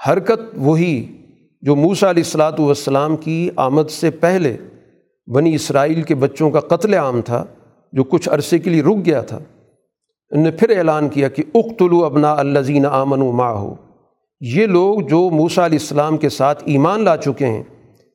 [0.08, 1.06] حرکت وہی
[1.62, 4.56] جو موسا علیہ السلاۃ والسلام کی آمد سے پہلے
[5.28, 7.44] بنی اسرائیل کے بچوں کا قتل عام تھا،
[7.92, 9.38] جو کچھ عرصے کے لیے رک گیا تھا۔
[10.30, 13.74] ان نے پھر اعلان کیا کہ اختلو ابنا الزین آمن و ماں ہو
[14.40, 17.62] یہ لوگ جو موسا علیہ السلام کے ساتھ ایمان لا چکے ہیں،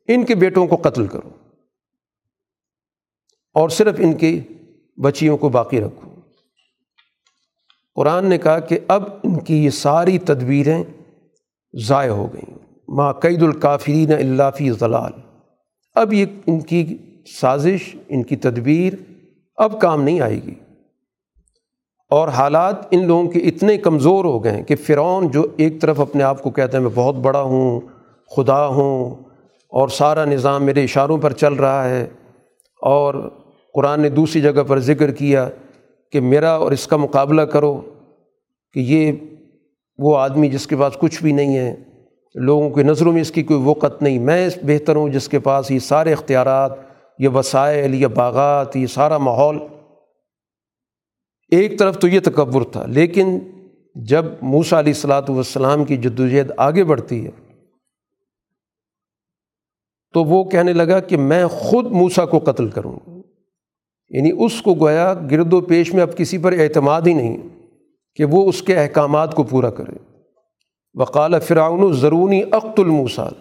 [0.07, 1.30] ان کے بیٹوں کو قتل کرو
[3.55, 4.39] اور صرف ان کی
[4.97, 6.09] بچیوں کو باقی رکھو۔
[7.95, 10.83] قرآن نے کہا کہ اب ان کی یہ ساری تدبیریں
[11.73, 12.55] ضائع ہو گئیں۔
[12.87, 15.11] ماں قید الکافرین اللہ فی ضلال
[15.95, 16.97] اب یہ ان کی
[17.41, 18.93] سازش، ان کی تدبیر
[19.55, 20.53] اب کام نہیں آئے گی۔
[22.11, 26.23] اور حالات ان لوگوں کے اتنے کمزور ہو گئے کہ فرعون جو ایک طرف اپنے
[26.23, 27.79] آپ کو کہتے ہیں، میں بہت بڑا ہوں،
[28.35, 29.15] خدا ہوں،
[29.71, 32.07] اور سارا نظام میرے اشاروں پر چل رہا ہے،
[32.81, 33.29] اور
[33.73, 35.49] قرآن نے دوسری جگہ پر ذکر کیا۔
[36.14, 37.80] کہ میرا اور اس کا مقابلہ کرو
[38.76, 39.11] کہ یہ
[39.99, 41.76] وہ آدمی جس کے پاس کچھ بھی نہیں ہے،
[42.36, 45.72] لوگوں کی نظروں میں اس کی کوئی وقت نہیں۔ میں بہتر ہوں جس کے پاس
[45.72, 46.72] یہ سارے اختیارات،
[47.20, 49.59] یہ وسائل، یہ باغات، یہ سارا ماحول۔
[51.51, 53.39] ایک طرف تو یہ تکبر تھا، لیکن
[53.95, 57.32] جب موسا علیہ السلاۃ والسلام کی جدوجہد آگے بڑھتی ہے،
[60.14, 63.12] تو وہ کہنے لگا کہ میں خود موسا کو قتل کروں گا۔
[64.14, 67.38] یعنی اس کو گویا گرد و پیش میں اب کسی پر اعتماد ہی نہیں
[68.16, 70.22] کہ وہ اس کے احکامات کو پورا کرے۔
[70.99, 73.34] وقال فرعون ضرونی اقت الموسال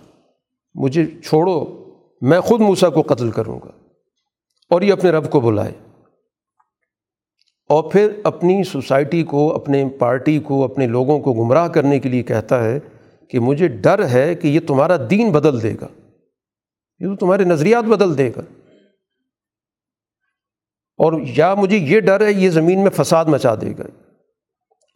[0.75, 1.85] مجھے چھوڑو،
[2.21, 3.71] میں خود موسا کو قتل کروں گا
[4.71, 5.73] اور یہ اپنے رب کو بلائے۔
[7.69, 12.23] اور پھر اپنی سوسائٹی کو، اپنے پارٹی کو، اپنے لوگوں کو گمراہ کرنے کے لیے
[12.23, 12.79] کہتا ہے
[13.29, 15.87] کہ مجھے ڈر ہے کہ یہ تمہارا دین بدل دے گا۔
[17.01, 18.62] یہ تو تمہارے نظریات بدل دے گا۔
[20.99, 23.83] اور یا مجھے یہ ڈر ہے، یہ زمین میں فساد مچا دے گا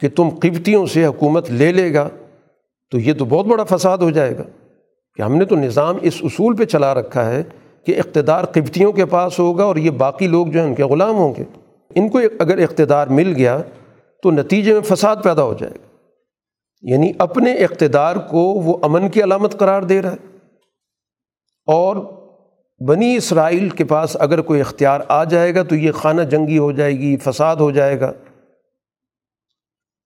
[0.01, 2.09] کہ تم قبتیوں سے حکومت لے لے گا،
[2.91, 4.43] تو یہ تو بہت بڑا فساد ہو جائے گا۔
[5.15, 7.43] کہ ہم نے تو نظام اس اصول پہ چلا رکھا ہے
[7.85, 11.17] کہ اقتدار قبتیوں کے پاس ہوگا اور یہ باقی لوگ جو ہیں، ان کے غلام
[11.17, 11.45] ہوں گے۔
[11.95, 13.59] ان کو اگر اقتدار مل گیا
[14.23, 15.87] تو نتیجے میں فساد پیدا ہو جائے گا۔
[16.83, 20.37] یعنی اپنے اقتدار کو وہ امن کی علامت قرار دے رہا ہے۔
[21.67, 21.97] اور
[22.81, 26.73] بنی اسرائیل کے پاس اگر کوئی اختیار آ جائے گا تو یہ خانہ جنگی ہو
[26.73, 28.13] جائے گی، فساد ہو جائے گا۔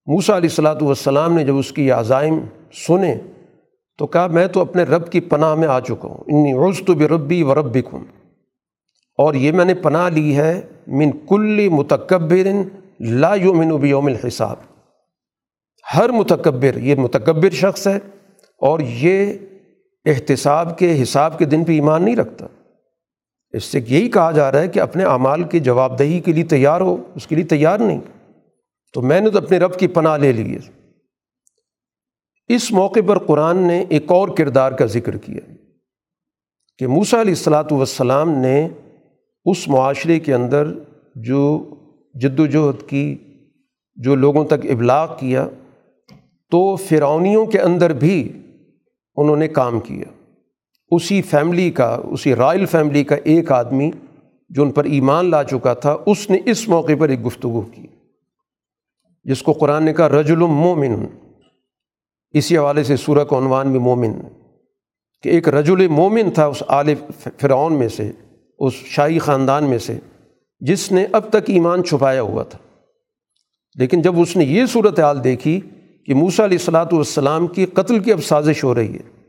[0.07, 2.41] موسا علیہ السلاۃ والسلام نے جب اس کی عزائم
[2.73, 3.15] سنے
[3.99, 6.95] تو کہا، میں تو اپنے رب کی پناہ میں آ چکا ہوں۔ انی عز تو
[6.95, 7.79] بے ربی و رب
[9.19, 12.47] اور یہ میں نے پناہ لی ہے من کل متکبر
[13.01, 14.57] لا یومن بیوم الحساب۔
[15.97, 17.97] ہر متکبر، یہ متکبر شخص ہے
[18.59, 19.33] اور یہ
[20.07, 22.47] احتساب کے، حساب کے دن پہ ایمان نہیں رکھتا۔
[23.53, 26.45] اس سے یہی کہا جا رہا ہے کہ اپنے اعمال کی جواب دہی کے لیے
[26.45, 28.01] تیار ہو، اس کے لیے تیار نہیں۔
[28.95, 30.91] تو میں نے تو اپنے رب کی پناہ لے لی ہے۔
[32.49, 35.53] اس موقع پر قرآن نے ایک اور کردار کا ذکر کیا
[36.79, 38.69] کہ موسا علیہ السلاۃ والسلام نے
[39.45, 40.69] اس معاشرے کے اندر
[41.15, 41.69] جو
[42.15, 43.17] جد وجہد کی،
[43.95, 45.49] جو لوگوں تک ابلاغ کیا،
[46.51, 48.33] تو فرعونیوں کے اندر بھی
[49.17, 50.20] انہوں نے کام کیا۔
[50.91, 53.91] اسی فیملی کا، اسی رائل فیملی کا ایک آدمی
[54.49, 57.87] جو ان پر ایمان لا چکا تھا، اس نے اس موقع پر ایک گفتگو کی،
[59.25, 61.07] جس کو قرآن نے کہا رج المومن
[62.31, 64.13] اسی حوالے سے سورہ کو عنوان میں مومن۔
[65.23, 66.95] کہ ایک رجل مومن تھا اس آل
[67.41, 68.11] فرعون میں سے،
[68.59, 69.99] اس شاہی خاندان میں سے،
[70.61, 72.59] جس نے اب تک ایمان چھپایا ہوا تھا۔
[73.75, 75.61] لیکن جب اس نے یہ صورت حال دیکھی
[76.07, 79.20] کہ موسا علیہ السلاۃ والسلام کی قتل کی اب سازش ہو رہی ہے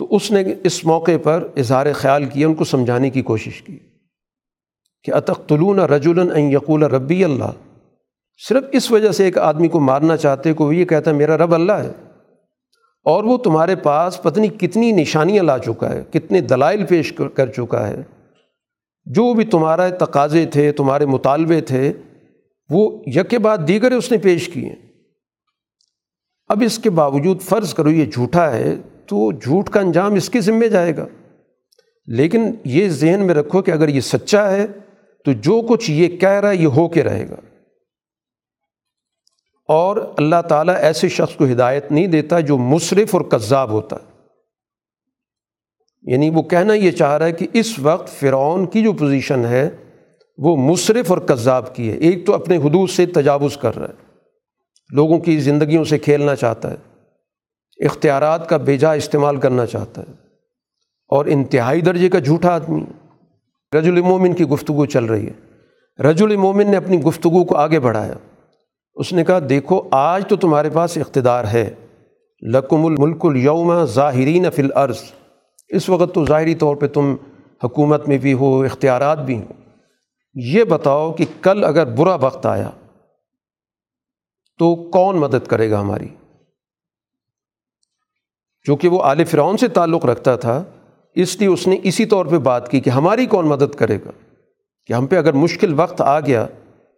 [0.00, 3.78] تو اس نے اس موقع پر اظہار خیال کیا، ان کو سمجھانے کی کوشش کی
[5.04, 7.78] کہ اتختلون رجولن این یقول ربی اللہ۔
[8.48, 11.38] صرف اس وجہ سے ایک آدمی کو مارنا چاہتے کو وہ یہ کہتا ہے، میرا
[11.38, 11.92] رب اللہ ہے۔
[13.04, 17.88] اور وہ تمہارے پاس پتنی کتنی نشانیاں لا چکا ہے، کتنے دلائل پیش کر چکا
[17.88, 18.02] ہے۔
[19.04, 21.92] جو بھی تمہارا تقاضے تھے، تمہارے مطالبے تھے،
[22.70, 24.74] وہ یک بعد دیگر اس نے پیش کیے۔
[26.48, 28.74] اب اس کے باوجود فرض کرو یہ جھوٹا ہے۔
[29.10, 31.06] تو جھوٹ کا انجام اس کے ذمے جائے گا۔
[32.06, 34.66] لیکن یہ ذہن میں رکھو کہ اگر یہ سچا ہے
[35.24, 37.36] تو جو کچھ یہ کہہ رہا ہے یہ ہو کے رہے گا۔
[39.68, 44.10] اور اللہ تعالیٰ ایسے شخص کو ہدایت نہیں دیتا جو مصرف اور کذاب ہوتا۔ ہے
[46.02, 49.70] یعنی وہ کہنا یہ چاہ رہا ہے کہ اس وقت فرعون کی جو پوزیشن ہے
[50.38, 54.16] وہ مصرف اور کذاب کی ہے۔ ایک تو اپنے حدود سے تجاوز کر رہا ہے۔
[54.90, 56.89] لوگوں کی زندگیوں سے کھیلنا چاہتا ہے۔
[57.80, 60.12] اختیارات کا بیجا استعمال کرنا چاہتا ہے
[61.08, 62.84] اور انتہائی درجے کا جھوٹا آدمی
[63.78, 65.50] رج المومن کی گفتگو چل رہی ہے۔
[66.02, 68.14] رج المومن نے اپنی گفتگو کو آگے بڑھایا۔
[68.94, 71.74] اس نے کہا، دیکھو، آج تو تمہارے پاس اقتدار ہے۔
[72.42, 74.96] لکم الملک الوم ظاہرین فی الارض۔
[75.68, 77.16] اس وقت تو ظاہری طور پہ تم
[77.64, 79.52] حکومت میں بھی ہو، اختیارات بھی ہوں۔
[80.34, 82.70] یہ بتاؤ کہ کل اگر برا وقت آیا
[84.58, 86.08] تو کون مدد کرے گا ہماری؟
[88.66, 90.64] چونکہ وہ آل فرعون سے تعلق رکھتا تھا،
[91.14, 94.10] اس لیے اس نے اسی طور پہ بات کی کہ ہماری کون مدد کرے گا؟
[94.86, 96.46] کہ ہم پہ اگر مشکل وقت آ گیا،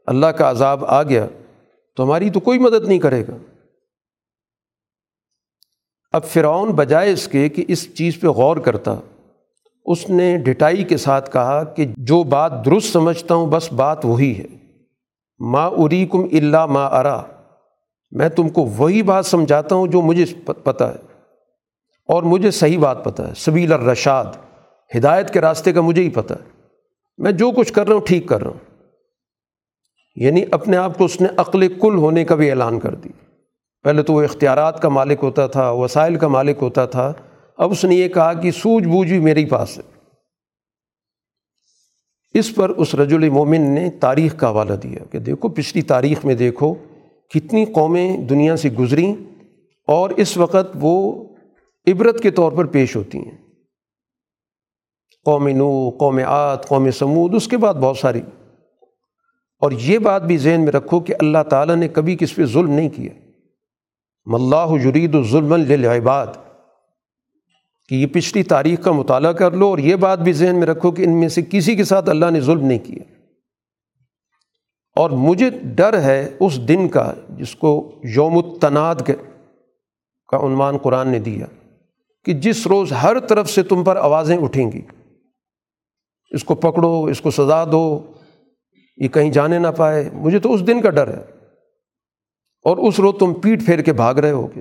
[0.06, 1.26] اللہ کا عذاب آ گیا،
[1.96, 3.36] تو ہماری تو کوئی مدد نہیں کرے گا۔
[6.12, 8.94] اب فرعون بجائے اس کے کہ اس چیز پہ غور کرتا،
[9.86, 14.38] اس نے ڈٹائی کے ساتھ کہا کہ جو بات درست سمجھتا ہوں، بس بات وہی
[14.38, 14.46] ہے۔
[15.38, 17.22] ما اری کم اللہ ما ارا
[18.10, 21.11] میں تم کو وہی بات سمجھاتا ہوں جو مجھے پتہ ہے۔
[22.06, 24.24] اور مجھے صحیح بات پتہ ہے، سبیل الرشاد۔
[24.96, 26.60] ہدایت کے راستے کا مجھے ہی پتہ ہے۔
[27.18, 28.78] میں جو کچھ کر رہا ہوں، ٹھیک کر رہا ہوں۔
[30.16, 33.08] یعنی اپنے آپ کو اس نے عقل کل ہونے کا بھی اعلان کر دی
[33.82, 37.12] پہلے تو وہ اختیارات کا مالک ہوتا تھا، وسائل کا مالک ہوتا تھا۔
[37.56, 39.82] اب اس نے یہ کہا کہ سوجھ بوجھ بھی میرے پاس ہے۔
[42.34, 46.34] اس پر اس رجل مومن نے تاریخ کا حوالہ دیا کہ دیکھو، پچھلی تاریخ میں
[46.34, 46.74] دیکھو
[47.34, 49.14] کتنی قومیں دنیا سے گزریں
[49.86, 51.24] اور اس وقت وہ
[51.86, 53.38] عبرت کے طور پر پیش ہوتی ہیں۔
[55.24, 58.20] قوم نو قوم آت قوم سمود اس کے بعد بہت ساری۔
[59.58, 62.70] اور یہ بات بھی ذہن میں رکھو کہ اللہ تعالیٰ نے کبھی کس پہ ظلم
[62.70, 63.10] نہیں کیا۔
[64.26, 66.26] ملّہ جرید الظلم للعباد۔
[67.88, 70.90] کہ یہ پچھلی تاریخ کا مطالعہ کر لو اور یہ بات بھی ذہن میں رکھو
[70.90, 73.26] کہ ان میں سے کسی کے ساتھ اللہ نے ظلم نہیں کیا۔
[74.96, 78.94] اور مجھے ڈر ہے اس دن کا جس کو یوم التناد
[80.26, 81.46] کا عنوان قرآن نے دیا۔
[82.24, 84.82] کہ جس روز ہر طرف سے تم پر آوازیں اٹھیں گی،
[86.30, 88.12] اس کو پکڑو، اس کو سزا دو،
[88.96, 91.22] یہ کہیں جانے نہ پائے، مجھے تو اس دن کا ڈر ہے۔
[92.64, 94.60] اور اس روز تم پیٹ پھیر کے بھاگ رہے ہوگے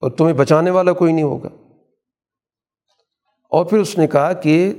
[0.00, 1.48] اور تمہیں بچانے والا کوئی نہیں ہوگا۔
[3.50, 4.74] اور پھر اس نے کہا کہ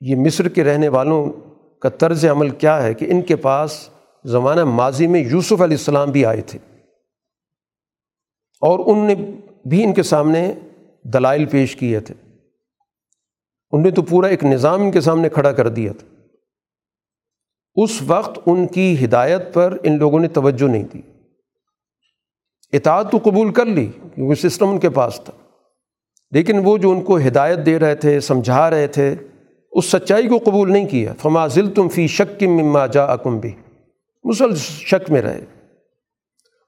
[0.00, 1.32] یہ مصر کے رہنے والوں
[1.80, 3.88] کا طرز عمل کیا ہے کہ ان کے پاس
[4.24, 6.58] زمانہ ماضی میں یوسف علیہ السلام بھی آئے تھے۔
[8.60, 9.14] اور ان نے
[9.68, 10.52] بھی ان کے سامنے
[11.02, 12.14] دلائل پیش کیے تھے۔
[13.70, 16.06] ان نے تو پورا ایک نظام ان کے سامنے کھڑا کر دیا تھا۔
[17.74, 21.00] اس وقت ان کی ہدایت پر ان لوگوں نے توجہ نہیں دی۔
[22.72, 25.32] اطاعت تو قبول کر لی، کیونکہ سسٹم ان کے پاس تھا۔
[26.30, 29.14] لیکن وہ جو ان کو ہدایت دے رہے تھے، سمجھا رہے تھے،
[29.72, 33.52] اس سچائی کو قبول نہیں کیا۔ فما ذل تم فی شک مما جا اکم بھی
[34.24, 35.44] مسل شک میں رہے۔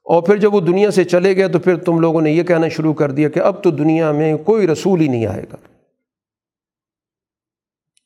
[0.09, 2.67] اور پھر جب وہ دنیا سے چلے گئے تو پھر تم لوگوں نے یہ کہنا
[2.67, 5.55] شروع کر دیا کہ اب تو دنیا میں کوئی رسول ہی نہیں آئے گا۔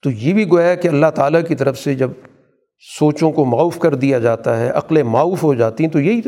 [0.01, 2.11] تو یہ بھی گویا کہ اللہ تعالیٰ کی طرف سے جب
[2.99, 6.21] سوچوں کو معاف کر دیا جاتا ہے، عقلیں معاف ہو جاتی ہیں، تو یہی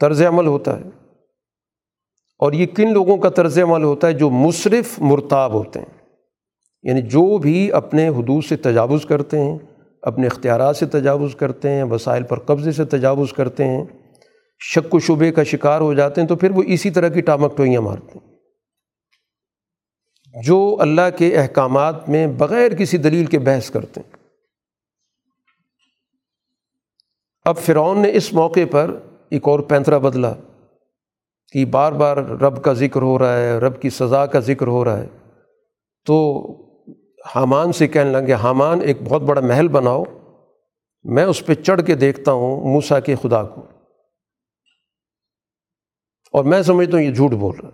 [0.00, 0.84] طرز عمل ہوتا ہے۔
[2.38, 5.98] اور یہ کن لوگوں کا طرز عمل ہوتا ہے؟ جو مصرف مرتاب ہوتے ہیں۔
[6.82, 9.58] یعنی جو بھی اپنے حدود سے تجاوز کرتے ہیں،
[10.02, 13.84] اپنے اختیارات سے تجاوز کرتے ہیں، وسائل پر قبضے سے تجاوز کرتے ہیں
[14.58, 17.56] شک و شبے کا شکار ہو جاتے ہیں تو پھر وہ اسی طرح کی ٹامک
[17.56, 18.28] ٹوئیاں مارتے ہیں۔
[20.42, 24.16] جو اللہ کے احکامات میں بغیر کسی دلیل کے بحث کرتے ہیں۔
[27.44, 28.98] اب فرعون نے اس موقع پر
[29.30, 30.34] ایک اور پینترا بدلا
[31.52, 34.84] کہ بار بار رب کا ذکر ہو رہا ہے، رب کی سزا کا ذکر ہو
[34.84, 35.06] رہا ہے۔
[36.06, 36.40] تو
[37.34, 40.04] حامان سے کہنے لگے، حامان ایک بہت بڑا محل بناؤ،
[41.04, 43.77] میں اس پہ چڑھ کے دیکھتا ہوں موسا کے خدا کو۔
[46.32, 47.70] اور میں سمجھتا ہوں یہ جھوٹ بول رہا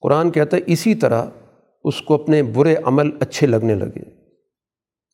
[0.00, 1.26] قرآن کہتا ہے اسی طرح
[1.84, 4.00] اس کو اپنے برے عمل اچھے لگنے لگے۔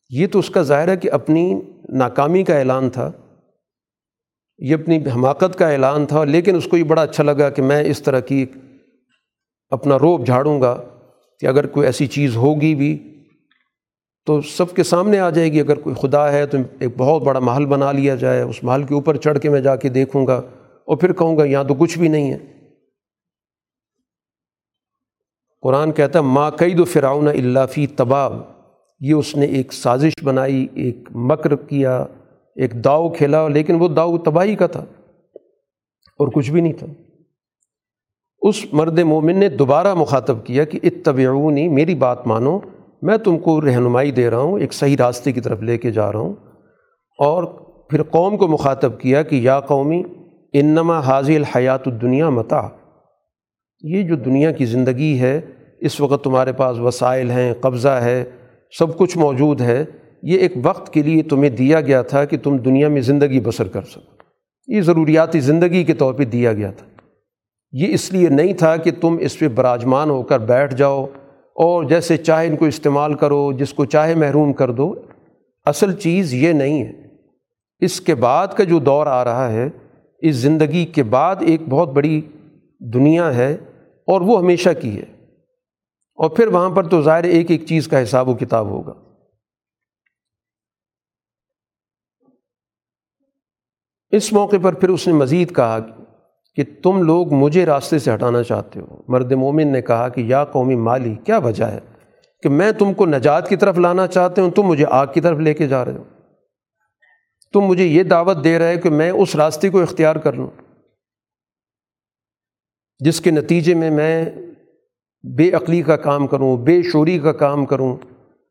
[0.09, 3.11] یہ تو اس کا ظاہر ہے کہ اپنی ناکامی کا اعلان تھا۔
[4.57, 7.83] یہ اپنی حماقت کا اعلان تھا، لیکن اس کو یہ بڑا اچھا لگا کہ میں
[7.83, 8.45] اس طرح کی
[9.69, 10.81] اپنا روب جھاڑوں گا
[11.39, 13.23] کہ اگر کوئی ایسی چیز ہوگی بھی
[14.25, 17.39] تو سب کے سامنے آ جائے گی۔ اگر کوئی خدا ہے تو ایک بہت بڑا
[17.39, 20.41] محل بنا لیا جائے، اس محل کے اوپر چڑھ کے میں جا کے دیکھوں گا۔
[20.87, 22.37] اور پھر کہوں گا یہاں تو کچھ بھی نہیں ہے۔
[25.61, 28.33] قرآن کہتا ہے ماں قید و فراؤن اللہ فی تباب
[28.99, 32.05] یہ اس نے ایک سازش بنائی، ایک مکر کیا،
[32.55, 34.85] ایک داؤ کھیلا، لیکن وہ داؤ تباہی کا تھا
[36.19, 36.87] اور کچھ بھی نہیں تھا۔
[38.41, 42.59] اس مرد مومن نے دوبارہ مخاطب کیا کہ، اتبعونی، میری بات مانو،
[43.01, 46.11] میں تم کو رہنمائی دے رہا ہوں، ایک صحیح راستے کی طرف لے کے جا
[46.11, 46.35] رہا ہوں
[47.19, 47.43] اور
[47.89, 50.03] پھر قوم کو مخاطب کیا کہ، یا قومی
[50.59, 52.69] انما حاضی الحیات الدنیا متا
[53.81, 55.41] یہ جو دنیا کی زندگی ہے،
[55.79, 58.23] اس وقت تمہارے پاس وسائل ہیں، قبضہ ہے،
[58.79, 59.85] سب کچھ موجود ہے۔
[60.23, 63.67] یہ ایک وقت کے لیے تمہیں دیا گیا تھا کہ تم دنیا میں زندگی بسر
[63.67, 64.13] کر سکو۔
[64.67, 66.85] یہ ضروریاتی زندگی کے طور پہ دیا گیا تھا۔
[67.71, 71.05] یہ اس لیے نہیں تھا کہ تم اس پہ براجمان ہو کر بیٹھ جاؤ
[71.55, 74.95] اور جیسے چاہے ان کو استعمال کرو، جس کو چاہے محروم کر دو۔
[75.65, 76.91] اصل چیز یہ نہیں ہے۔
[77.79, 79.69] اس کے بعد کا جو دور آ رہا ہے
[80.21, 82.21] اس زندگی کے بعد ایک بہت بڑی
[82.79, 83.57] دنیا ہے
[84.07, 85.17] اور وہ ہمیشہ کی ہے۔
[86.15, 88.93] اور پھر وہاں پر تو ظاہر ایک ایک چیز کا حساب و کتاب ہوگا۔
[94.09, 95.79] اس موقع پر پھر اس نے مزید کہا
[96.55, 100.45] کہ تم لوگ مجھے راستے سے ہٹانا چاہتے ہو۔ مرد مومن نے کہا کہ یا
[100.45, 101.79] قومی مالی، کیا وجہ ہے
[102.43, 105.37] کہ میں تم کو نجات کی طرف لانا چاہتے ہوں؟ تم مجھے آگ کی طرف
[105.37, 106.03] لے کے جا رہے ہو۔
[107.57, 110.47] تم مجھے یہ دعوت دے رہے کہ میں اس راستے کو اختیار کر لوں۔
[112.99, 114.25] جس کے نتیجے میں میں
[115.37, 117.97] بے عقلی کا کام کروں، بے شوری کا کام کروں،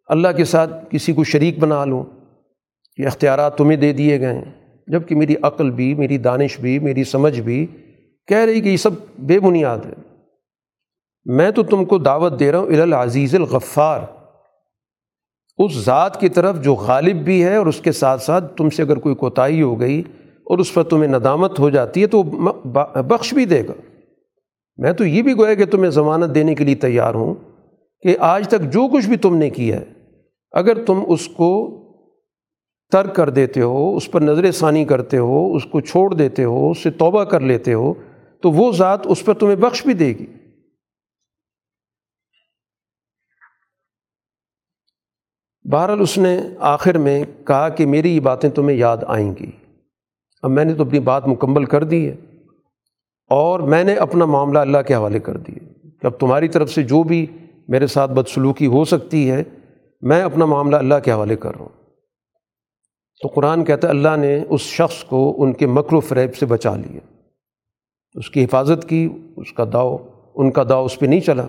[0.08, 2.04] اللہ کے ساتھ کسی کو شریک بنا لوں،
[2.98, 7.04] یہ اختیارات تمہیں دے دیے گئے ہیں۔ جبکہ میری عقل بھی، میری دانش بھی، میری
[7.04, 7.66] سمجھ بھی
[8.26, 10.18] کہہ رہی کہ یہ سب بے بنیاد ہے۔
[11.24, 14.00] میں تو تم کو دعوت دے رہا ہوں، العزیز الغفار۔
[15.58, 18.82] اس ذات کی طرف جو غالب بھی ہے اور اس کے ساتھ ساتھ تم سے
[18.82, 20.02] اگر کوئی کوتاہی ہو گئی
[20.46, 22.22] اور اس پر تمہیں ندامت ہو جاتی ہے تو
[23.02, 23.72] بخش بھی دے گا۔
[24.78, 27.34] میں تو یہ بھی گویا کہ تمہیں ضمانت دینے کے لیے تیار ہوں
[28.02, 29.84] کہ آج تک جو کچھ بھی تم نے کیا ہے،
[30.52, 31.52] اگر تم اس کو
[32.92, 36.70] ترک کر دیتے ہو، اس پر نظر ثانی کرتے ہو، اس کو چھوڑ دیتے ہو،
[36.70, 37.92] اس سے توبہ کر لیتے ہو،
[38.42, 40.26] تو وہ ذات اس پر تمہیں بخش بھی دے گی۔
[45.72, 49.50] بہرحال اس نے آخر میں کہا کہ میری یہ باتیں تمہیں یاد آئیں گی۔
[50.42, 52.16] اب میں نے تو اپنی بات مکمل کر دی ہے
[53.30, 56.82] اور میں نے اپنا معاملہ اللہ کے حوالے کر دیے کہ اب تمہاری طرف سے
[56.82, 57.26] جو بھی
[57.68, 59.42] میرے ساتھ بدسلوکی ہو سکتی ہے،
[60.00, 61.82] میں اپنا معاملہ اللہ کے حوالے کر رہا ہوں۔
[63.22, 66.46] تو قرآن کہتا ہے، اللہ نے اس شخص کو ان کے مکر و فریب سے
[66.46, 67.00] بچا لیا۔
[68.14, 69.96] اس کی حفاظت کی، اس کا داؤ،
[70.34, 71.46] ان کا داؤ اس پہ نہیں چلا۔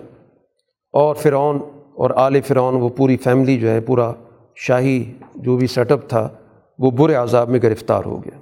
[0.92, 1.58] اور فرعون
[1.98, 4.12] اور آل فرعون، وہ پوری فیملی جو ہے، پورا
[4.56, 6.28] شاہی جو بھی سیٹ اپ تھا،
[6.78, 8.38] وہ برے عذاب میں گرفتار ہو گیا۔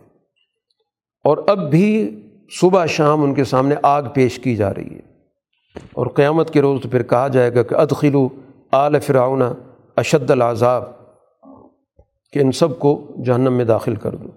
[1.24, 2.20] اور اب بھی
[2.60, 5.00] صبح شام ان کے سامنے آگ پیش کی جا رہی ہے۔
[5.92, 8.28] اور قیامت کے روز تو پھر کہا جائے گا کہ ادخلو
[8.72, 9.42] آل فرعون
[9.96, 10.84] اشد العذاب،
[12.32, 14.28] کہ ان سب کو جہنم میں داخل کر دو۔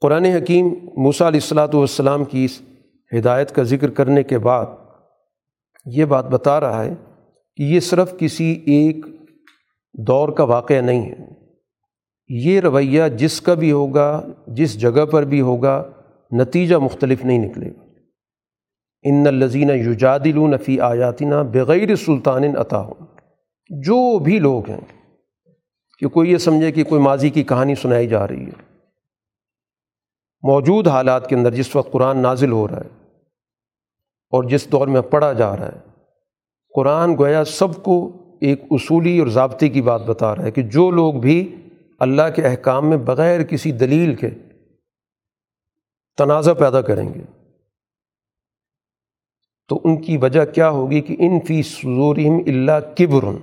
[0.00, 0.66] قرآن حکیم
[0.96, 2.62] موسیٰ علیہ السلاۃ والسلام کی اس
[3.18, 4.66] ہدایت کا ذکر کرنے کے بعد
[5.86, 6.94] یہ بات بتا رہا ہے
[7.56, 9.06] کہ یہ صرف کسی ایک
[9.94, 11.26] دور کا واقعہ نہیں ہے۔
[12.28, 15.90] یہ رویہ جس کا بھی ہوگا، جس جگہ پر بھی ہوگا،
[16.32, 17.86] نتیجہ مختلف نہیں نکلے گا۔
[19.02, 23.06] ان الزین یوجادل فی آیاتینہ بغیر سلطان عطا ہوں
[23.70, 24.80] جو بھی لوگ ہیں،
[25.98, 28.76] کہ کوئی یہ سمجھے کہ کوئی ماضی کی کہانی سنائی جا رہی ہے۔
[30.42, 32.95] موجود حالات کے اندر جس وقت قرآن نازل ہو رہا ہے
[34.32, 35.80] اور جس دور میں پڑھا جا رہا ہے،
[36.74, 37.96] قرآن گویا سب کو
[38.40, 41.54] ایک اصولی اور ضابطے کی بات بتا رہا ہے کہ جو لوگ بھی
[42.00, 44.30] اللہ کے احکام میں بغیر کسی دلیل کے
[46.18, 47.22] تنازع پیدا کریں گے،
[49.70, 53.36] تو ان کی وجہ کیا ہوگی کہ ان فی صورہم اللہ کبرن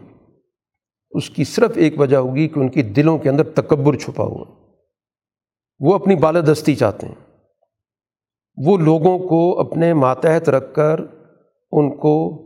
[1.13, 4.45] اس کی صرف ایک وجہ ہوگی کہ ان کی دلوں کے اندر تکبر چھپا ہوا،
[5.81, 7.15] وہ اپنی بالادستی چاہتے ہیں۔
[8.57, 10.99] وہ لوگوں کو اپنے ماتحت رکھ کر
[11.71, 12.39] ان کو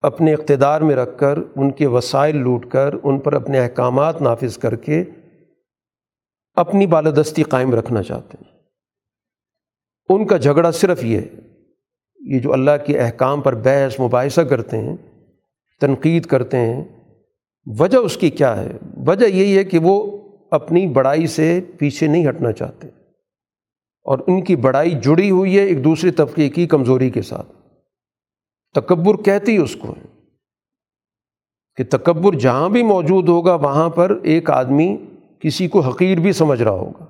[0.00, 4.58] اپنے اقتدار میں رکھ کر ان کے وسائل لوٹ کر ان پر اپنے احکامات نافذ
[4.58, 5.04] کر کے
[6.54, 8.58] اپنی بالادستی قائم رکھنا چاہتے ہیں۔
[10.08, 11.20] ان کا جھگڑا صرف یہ
[12.20, 14.96] یہ جو اللہ کے احکام پر بحث، مباحثہ کرتے ہیں،
[15.80, 16.84] تنقید کرتے ہیں،
[17.66, 18.72] وجہ اس کی کیا ہے؟
[19.06, 20.18] وجہ یہی ہے کہ وہ
[20.50, 22.99] اپنی بڑائی سے پیچھے نہیں ہٹنا چاہتے۔
[24.02, 27.52] اور ان کی بڑائی جڑی ہوئی ہے ایک دوسرے طبقے کی کمزوری کے ساتھ۔
[28.74, 29.94] تکبر کہتی اس کو
[31.76, 34.96] کہ تکبر جہاں بھی موجود ہوگا، وہاں پر ایک آدمی
[35.40, 37.04] کسی کو حقیر بھی سمجھ رہا ہوگا۔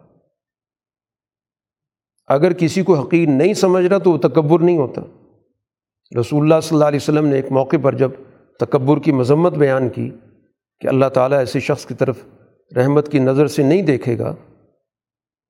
[2.27, 5.03] اگر کسی کو حقیر نہیں سمجھ رہا تو وہ تکبر نہیں ہوتا۔
[6.21, 8.11] رسول اللہ صلی اللہ علیہ وسلم نے ایک موقع پر جب
[8.61, 10.11] تکبر کی مذمت بیان کی
[10.81, 12.19] کہ اللہ تعالیٰ ایسے شخص کی طرف
[12.77, 14.35] رحمت کی نظر سے نہیں دیکھے گا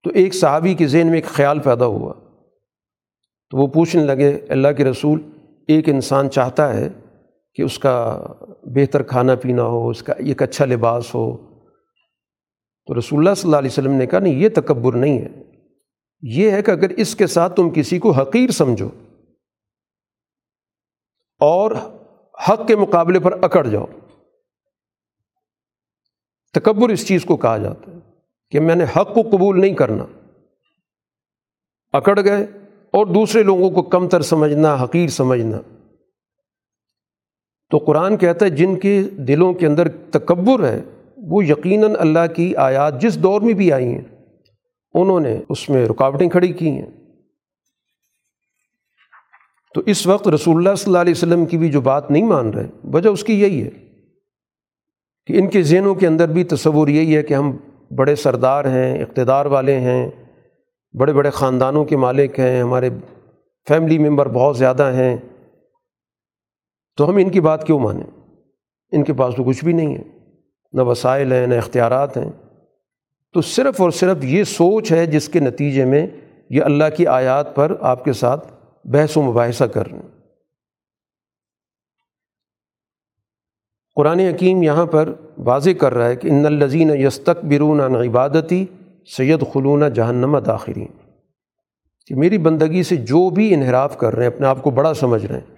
[0.02, 2.14] تو ایک صحابی کے ذہن میں ایک خیال پیدا ہوا۔
[3.50, 5.30] تو وہ پوچھنے لگے، اللہ کے رسول،
[5.68, 6.88] ایک انسان چاہتا ہے
[7.54, 8.26] کہ اس کا
[8.62, 11.36] بہتر کھانا پینا ہو، اس کا ایک اچھا لباس ہو۔
[12.86, 15.28] تو رسول اللہ صلی اللہ علیہ وسلم نے کہا، نہیں، یہ تکبر نہیں ہے۔
[16.22, 18.88] یہ ہے کہ اگر اس کے ساتھ تم کسی کو حقیر سمجھو
[21.40, 21.72] اور
[22.48, 23.86] حق کے مقابلے پر اکڑ جاؤ،
[26.52, 27.89] تکبر اس چیز کو کہا جاتا ہے۔
[28.50, 30.04] کہ میں نے حق کو قبول نہیں کرنا۔
[31.92, 32.44] اکڑ گئے
[32.90, 35.60] اور دوسرے لوگوں کو کم تر سمجھنا، حقیر سمجھنا۔
[37.70, 40.82] تو قرآن کہتا ہے، جن کے دلوں کے اندر تکبر ہے،
[41.16, 44.24] وہ یقیناً اللہ کی آیات جس دور میں بھی آئی ہیں،
[44.94, 46.86] انہوں نے اس میں رکاوٹیں کھڑی کی ہیں۔
[49.74, 52.50] تو اس وقت رسول اللہ صلی اللہ علیہ وسلم کی بھی جو بات نہیں مان
[52.50, 53.70] رہے، وجہ اس کی یہی ہے
[55.26, 57.56] کہ ان کے ذہنوں کے اندر بھی تصور یہی ہے کہ ہم
[57.96, 60.10] بڑے سردار ہیں، اقتدار والے ہیں،
[60.98, 62.90] بڑے بڑے خاندانوں کے مالک ہیں، ہمارے
[63.68, 65.16] فیملی ممبر بہت زیادہ ہیں۔
[66.96, 68.36] تو ہم ان کی بات کیوں مانیں؟
[68.92, 70.02] ان کے پاس تو کچھ بھی نہیں ہے۔
[70.72, 72.32] نہ وسائل ہیں، نہ اختیارات ہیں۔
[73.32, 76.06] تو صرف اور صرف یہ سوچ ہے جس کے نتیجے میں
[76.50, 78.52] یہ اللہ کی آیات پر آپ کے ساتھ
[78.84, 80.19] بحث و مباحثہ کر رہے ہیں۔
[83.96, 88.66] قرآن حکیم یہاں پر واضح کر رہا ہے کہ ان الزین یستق برون عن عبادتی
[89.16, 90.86] سید خلون جہنم داخرین۔
[92.06, 95.26] کہ میری بندگی سے جو بھی انحراف کر رہے ہیں، اپنے آپ کو بڑا سمجھ
[95.26, 95.56] رہے ہیں۔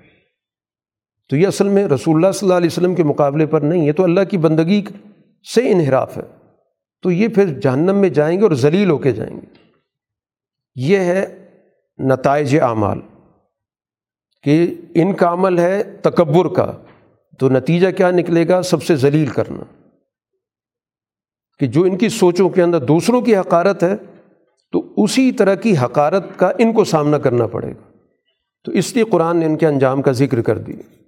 [1.30, 3.92] تو یہ اصل میں رسول اللہ صلی اللہ علیہ وسلم کے مقابلے پر نہیں ہے
[3.92, 4.84] تو اللہ کی بندگی
[5.54, 6.22] سے انحراف ہے۔
[7.02, 9.46] تو یہ پھر جہنم میں جائیں گے اور ذلیل ہو کے جائیں گے۔
[10.74, 11.48] یہ ہے
[11.98, 13.00] نتائج اعمال،
[14.42, 16.72] کہ ان کا عمل ہے تکبر کا۔
[17.38, 19.88] تو نتیجہ کیا نکلے گا؟ سب سے ذلیل کرنا۔
[21.58, 23.94] کہ جو ان کی سوچوں کے اندر دوسروں کی حقارت ہے،
[24.72, 27.96] تو اسی طرح کی حقارت کا ان کو سامنا کرنا پڑے گا۔
[28.64, 31.02] تو اس لیے قرآن نے ان کے انجام کا ذکر کر دیا۔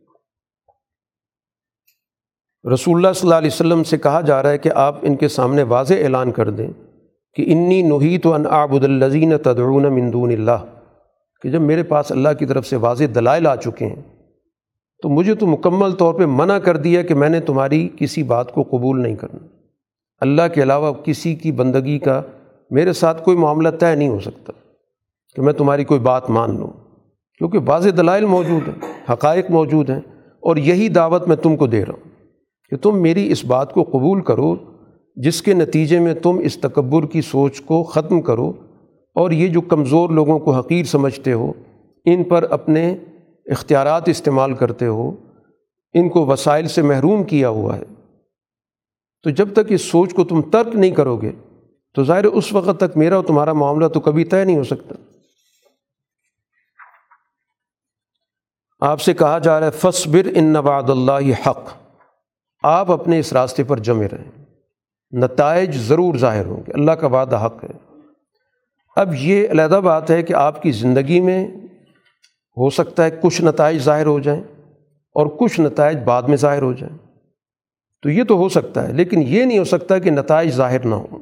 [2.74, 5.28] رسول اللہ صلی اللہ علیہ وسلم سے کہا جا رہا ہے کہ آپ ان کے
[5.28, 6.70] سامنے واضح اعلان کر دیں
[7.34, 10.64] کہ انی نحیت ان آبد الزین تدعون من دون اللہ۔
[11.42, 14.13] کہ جب میرے پاس اللہ کی طرف سے واضح دلائل آ چکے ہیں
[15.05, 18.52] تو مجھے تو مکمل طور پہ منع کر دیا کہ میں نے تمہاری کسی بات
[18.52, 19.46] کو قبول نہیں کرنا۔
[20.20, 22.22] اللہ کے علاوہ کسی کی بندگی کا
[22.70, 24.52] میرے ساتھ کوئی معاملہ طے نہیں ہو سکتا
[25.34, 26.70] کہ میں تمہاری کوئی بات مان لوں۔
[27.38, 30.00] کیونکہ واضح دلائل موجود ہیں، حقائق موجود ہیں
[30.40, 32.11] اور یہی دعوت میں تم کو دے رہا ہوں
[32.70, 34.55] کہ تم میری اس بات کو قبول کرو،
[35.16, 38.52] جس کے نتیجے میں تم اس تکبر کی سوچ کو ختم کرو
[39.14, 41.52] اور یہ جو کمزور لوگوں کو حقیر سمجھتے ہو،
[42.05, 42.96] ان پر اپنے
[43.47, 45.16] اختیارات استعمال کرتے ہو،
[45.92, 47.82] ان کو وسائل سے محروم کیا ہوا ہے۔
[49.22, 51.32] تو جب تک اس سوچ کو تم ترک نہیں کرو گے،
[51.95, 54.95] تو ظاہر اس وقت تک میرا اور تمہارا معاملہ تو کبھی طے نہیں ہو سکتا۔
[58.80, 61.61] آپ سے کہا جا رہا ہے فصبر ان نواد اللہ حق۔
[62.62, 64.45] آپ اپنے اس راستے پر جمے رہیں۔
[65.12, 68.01] نتائج ضرور ظاہر ہوں گے۔ اللہ کا وعدہ حق ہے۔
[68.97, 71.49] اب یہ علیحدہ بات ہے کہ آپ کی زندگی میں
[72.57, 74.42] ہو سکتا ہے کچھ نتائج ظاہر ہو جائیں
[75.14, 76.98] اور کچھ نتائج بعد میں ظاہر ہو جائیں۔
[78.02, 80.94] تو یہ تو ہو سکتا ہے، لیکن یہ نہیں ہو سکتا کہ نتائج ظاہر نہ
[80.94, 81.18] ہوں۔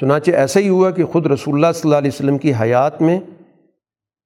[0.00, 3.20] چنانچہ ایسا ہی ہوا کہ خود رسول اللہ صلی اللہ علیہ وسلم کی حیات میں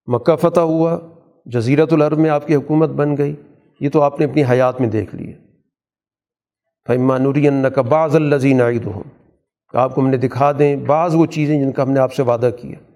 [0.07, 0.99] مکہ فتح ہوا
[1.47, 3.35] جزیرت العرب میں آپ کی حکومت بن گئی۔
[3.81, 5.33] یہ تو آپ نے اپنی حیات میں دیکھ لی
[7.18, 9.03] نوری کا بعض الزین عید ہوں
[9.72, 12.22] آپ کو ہم نے دکھا دیں بعض وہ چیزیں جن کا ہم نے آپ سے
[12.22, 12.89] وعدہ کیا۔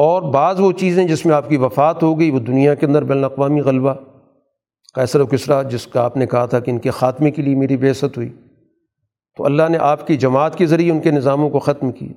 [0.00, 3.04] اور بعض وہ چیزیں جس میں آپ کی وفات ہو گئی، وہ دنیا کے اندر
[3.04, 3.94] بین الاقوامی غلبہ۔
[4.94, 7.54] کیسر و کسرا، جس کا آپ نے کہا تھا کہ ان کے خاتمے کے لیے
[7.54, 8.28] میری بےست ہوئی۔
[9.36, 12.12] تو اللہ نے آپ کی جماعت کے ذریعے ان کے نظاموں کو ختم کیا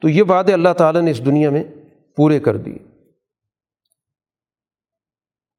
[0.00, 1.64] تو یہ وعدے اللہ تعالیٰ نے اس دنیا میں
[2.16, 2.76] پورے کر دیے۔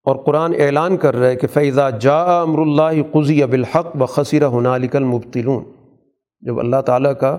[0.03, 4.05] اور قرآن اعلان کر رہا ہے کہ فیضا جا امر اللہ قزی اب الحق و
[4.05, 5.63] خصیر ہنالک المبتلون
[6.41, 7.37] جب اللہ تعالیٰ کا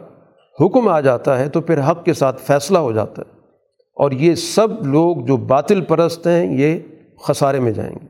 [0.60, 3.31] حکم آ جاتا ہے تو پھر حق کے ساتھ فیصلہ ہو جاتا ہے۔
[4.02, 6.78] اور یہ سب لوگ جو باطل پرست ہیں، یہ
[7.24, 8.06] خسارے میں جائیں گے۔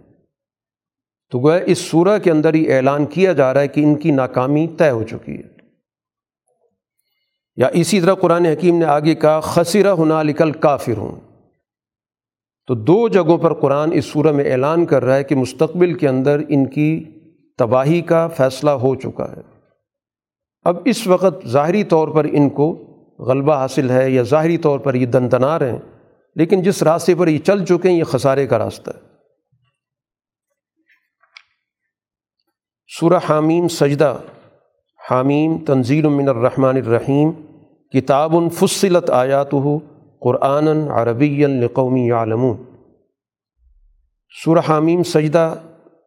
[1.31, 4.11] تو گویا اس سورہ کے اندر ہی اعلان کیا جا رہا ہے کہ ان کی
[4.11, 5.49] ناکامی طے ہو چکی ہے۔
[7.57, 11.21] یا اسی طرح قرآن حکیم نے آگے کہا خصیرہ ہنا لکل کافر ہوں
[12.67, 16.09] تو دو جگہوں پر قرآن اس سورہ میں اعلان کر رہا ہے کہ مستقبل کے
[16.09, 17.05] اندر ان کی
[17.59, 19.41] تباہی کا فیصلہ ہو چکا ہے۔
[20.63, 22.89] اب اس وقت ظاہری طور پر ان کو
[23.19, 25.79] غلبہ حاصل ہے یا ظاہری طور پر یہ دندنار ہیں،
[26.37, 29.13] لیکن جس راستے پر یہ چل چکے ہیں، یہ خسارے کا راستہ ہے۔
[32.99, 34.19] سورہ حامیم سجدہ۔
[35.11, 37.31] حامیم تنزیل من الرحمن الرحیم۔
[37.89, 39.79] کتاب فصلت آیات ہو
[40.21, 42.57] قرآن عربی القومی عالمون
[44.45, 45.55] سورہ حامیم سجدہ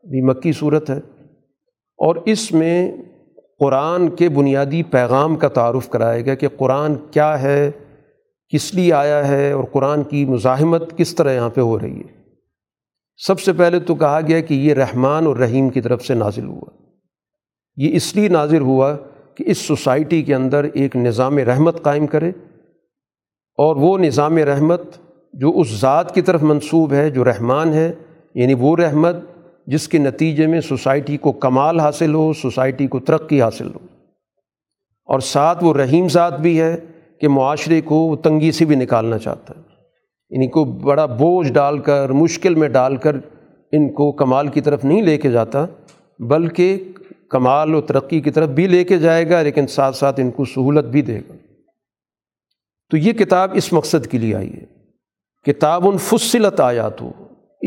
[0.03, 0.97] بھی مکی صورت ہے۔
[1.97, 2.91] اور اس میں
[3.59, 7.71] قرآن کے بنیادی پیغام کا تعارف کرایا گیا کہ قرآن کیا ہے،
[8.49, 12.25] کس لیے آیا ہے اور قرآن کی مزاحمت کس طرح یہاں پہ ہو رہی ہے۔
[13.17, 16.45] سب سے پہلے تو کہا گیا کہ یہ رحمان اور رحیم کی طرف سے نازل
[16.45, 16.69] ہوا۔
[17.77, 18.97] یہ اس لیے نازل ہوا
[19.35, 22.29] کہ اس سوسائٹی کے اندر ایک نظام رحمت قائم کرے
[23.57, 24.81] اور وہ نظام رحمت
[25.33, 27.91] جو اس ذات کی طرف منسوب ہے، جو رحمان ہے
[28.35, 29.15] یعنی وہ رحمت
[29.67, 33.79] جس کے نتیجے میں سوسائٹی کو کمال حاصل ہو، سوسائٹی کو ترقی حاصل ہو۔
[35.05, 36.77] اور ساتھ وہ رحیم ذات بھی ہے
[37.21, 39.61] کہ معاشرے کو وہ تنگی سے بھی نکالنا چاہتا ہے۔
[40.29, 43.15] یعنی کو بڑا بوجھ ڈال کر، مشکل میں ڈال کر
[43.71, 45.65] ان کو کمال کی طرف نہیں لے کے جاتا،
[46.19, 46.83] بلکہ
[47.29, 50.45] کمال و ترقی کی طرف بھی لے کے جائے گا، لیکن ساتھ ساتھ ان کو
[50.45, 51.33] سہولت بھی دے گا۔
[52.89, 54.75] تو یہ کتاب اس مقصد کے لیے آئی ہے۔
[55.45, 57.11] کتاب الفصلت آیات ہو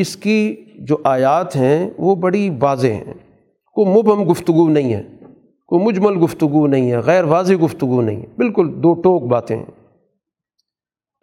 [0.01, 3.15] اس کی جو آیات ہیں وہ بڑی واضح ہیں۔
[3.73, 5.03] کوئی مبہم گفتگو نہیں ہے
[5.67, 9.65] کوئی مجمل گفتگو نہیں ہے، غیر واضح گفتگو نہیں ہے۔ بالکل دو ٹوک باتیں ہیں۔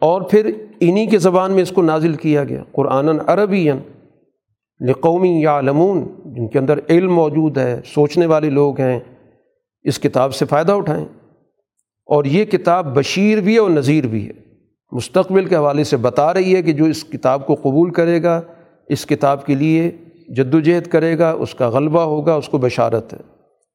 [0.00, 0.50] اور پھر
[0.80, 3.70] انہی کے زبان میں اس کو نازل کیا گیا۔ قرآن عربی
[4.88, 9.00] لقومی یا علمون جن کے اندر علم موجود ہے، سوچنے والے لوگ ہیں،
[9.82, 11.04] اس کتاب سے فائدہ اٹھائیں۔
[12.06, 14.32] اور یہ کتاب بشیر بھی ہے اور نذیر بھی ہے۔
[14.92, 18.40] مستقبل کے حوالے سے بتا رہی ہے کہ جو اس کتاب کو قبول کرے گا
[18.88, 19.90] اس کتاب کے لیے
[20.28, 23.18] جد وجہد کرے گا، اس کا غلبہ ہوگا، اس کو بشارت ہے۔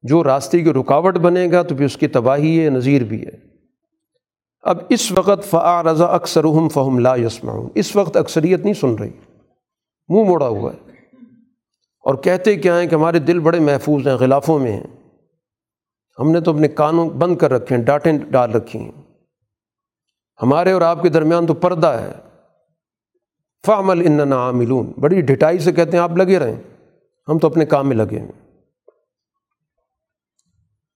[0.02, 3.52] جو راستے کی رکاوٹ بنے گا تو پھر اس کی تباہی ہے، نظیر بھی ہے۔
[4.62, 9.10] اب اس وقت فعا رضا اکثر فہم لا یسما اس وقت اکثریت نہیں سن رہی۔
[10.08, 10.90] منہ موڑا ہوا ہے۔
[12.04, 15.10] اور کہتے کیا ہیں کہ ہمارے دل بڑے محفوظ ہیں، غلافوں میں ہیں۔
[16.18, 19.02] ہم نے تو اپنے کانوں بند کر رکھے ہیں، ڈانٹیں ڈال رکھی ہیں۔
[20.42, 22.31] ہمارے اور آپ کے درمیان تو پردہ ہے۔
[23.66, 26.56] فعمل ان عاملون۔ بڑی ڈھٹائی سے کہتے ہیں، آپ لگے رہیں۔
[27.28, 28.32] ہم تو اپنے کام میں لگے ہیں۔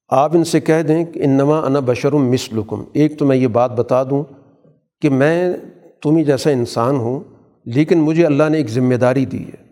[0.08, 3.70] آپ ان سے کہہ دیں کہ انما انا بشرم مثلکم ایک تو میں یہ بات
[3.72, 4.24] بتا دوں
[5.00, 5.54] کہ میں
[6.02, 7.20] تمہیں جیسا انسان ہوں،
[7.64, 9.66] لیکن مجھے اللہ نے ایک ذمہ داری دی ہے۔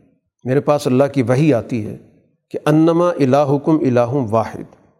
[0.44, 1.96] میرے پاس اللہ کی وہی آتی ہے
[2.50, 4.96] کہ انما الہکم الہ واحد۔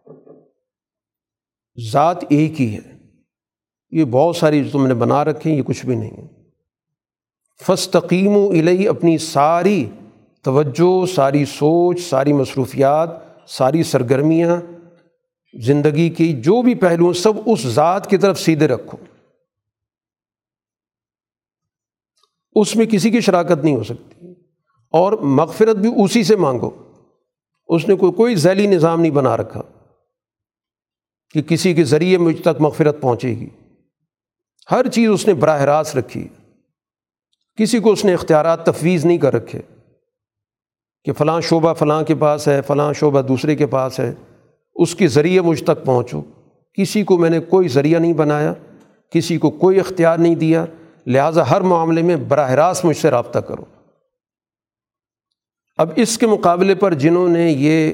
[1.91, 2.97] ذات ایک ہی ہے۔
[3.91, 6.44] یہ بہت ساری جو تم نے بنا رکھے یہ کچھ بھی نہیں ہے۔
[7.63, 9.89] فستقیم و الہی اپنی ساری
[10.41, 13.09] توجہ، ساری سوچ، ساری مصروفیات،
[13.47, 14.61] ساری سرگرمیاں
[15.61, 18.97] زندگی کی، جو بھی پہلو سب اس ذات کی طرف سیدھے رکھو۔
[22.51, 24.27] اس میں کسی کی شراکت نہیں ہو سکتی۔
[24.91, 26.69] اور مغفرت بھی اسی سے مانگو۔
[27.67, 29.61] اس نے کوئی کوئی ذیلی نظام نہیں بنا رکھا
[31.33, 33.49] کہ کسی کے ذریعے مجھ تک مغفرت پہنچے گی۔
[34.71, 36.27] ہر چیز اس نے براہ راست رکھی۔
[37.55, 39.61] کسی کو اس نے اختیارات تفویض نہیں کر رکھے
[41.03, 44.13] کہ فلاں شعبہ فلاں کے پاس ہے، فلاں شعبہ دوسرے کے پاس ہے،
[44.75, 46.21] اس کے ذریعے مجھ تک پہنچو۔
[46.73, 48.53] کسی کو میں نے کوئی ذریعہ نہیں بنایا،
[49.09, 50.65] کسی کو کوئی اختیار نہیں دیا۔
[51.07, 53.65] لہٰذا ہر معاملے میں براہ راست مجھ سے رابطہ کرو۔
[55.77, 57.93] اب اس کے مقابلے پر جنہوں نے یہ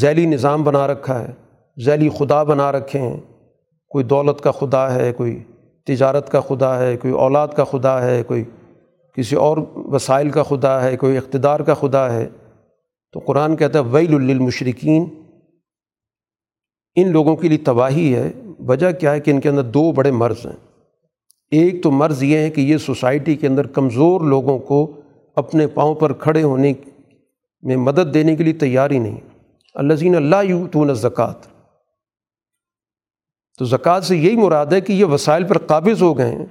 [0.00, 1.32] ذیلی نظام بنا رکھا ہے،
[1.84, 3.20] ذیلی خدا بنا رکھے ہیں،
[3.88, 5.42] کوئی دولت کا خدا ہے، کوئی
[5.88, 8.44] تجارت کا خدا ہے، کوئی اولاد کا خدا ہے، کوئی
[9.14, 12.28] کسی اور وسائل کا خدا ہے، کوئی اقتدار کا خدا ہے۔
[13.12, 15.06] تو قرآن کہتا ہے، ویل للمشرقین
[16.96, 20.10] ان لوگوں کے لیے تباہی ہے۔ وجہ کیا ہے کہ ان کے اندر دو بڑے
[20.10, 20.56] مرض ہیں۔
[21.50, 24.92] ایک تو مرض یہ ہے کہ یہ سوسائٹی کے اندر کمزور لوگوں کو
[25.36, 26.72] اپنے پاؤں پر کھڑے ہونے
[27.62, 29.20] میں مدد دینے کے لیے تیاری نہیں۔
[29.74, 31.57] اللہ زین اللہ یو تو زکوٰۃ
[33.58, 36.46] تو زکوٰۃ سے یہی مراد ہے کہ یہ وسائل پر قابض ہو گئے ہیں۔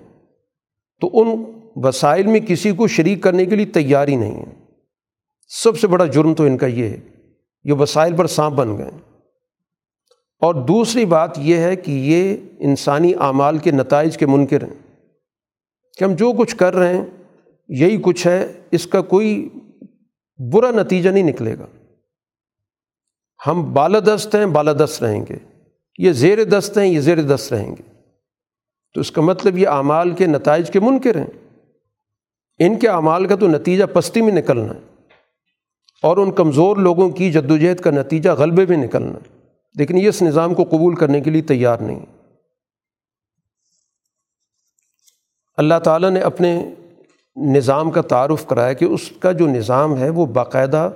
[1.02, 1.44] تو ان
[1.76, 4.54] وسائل میں کسی کو شریک کرنے کے لیے تیاری نہیں ہے۔
[5.48, 7.00] سب سے بڑا جرم تو ان کا یہ ہے،
[7.64, 8.92] یہ وسائل پر سانپ بن گئے۔
[10.40, 14.96] اور دوسری بات یہ ہے کہ یہ انسانی اعمال کے نتائج کے منکر ہیں۔
[15.98, 17.06] کہ ہم جو کچھ کر رہے ہیں،
[17.68, 19.50] یہی کچھ ہے، اس کا کوئی
[20.54, 21.66] برا نتیجہ نہیں نکلے گا۔
[23.48, 25.47] ہم بالادست ہیں، بالادست رہیں گے۔
[25.98, 27.98] یہ زیر دست ہیں، یہ زیر دست رہیں گے۔
[28.94, 31.28] تو اس کا مطلب یہ اعمال کے نتائج کے منکر ہیں۔
[32.60, 34.80] ان کے اعمال کا تو نتیجہ پستی میں نکلنا ہے۔
[36.02, 39.38] اور ان کمزور لوگوں کی جدوجہد کا نتیجہ غلبے میں نکلنا ہے۔
[39.76, 42.00] لیکن یہ اس نظام کو قبول کرنے کے لیے تیار نہیں۔
[45.58, 46.74] اللہ تعالیٰ نے اپنے
[47.36, 50.90] نظام کا تعارف کرایا کہ اس کا جو نظام ہے وہ باقاعدہ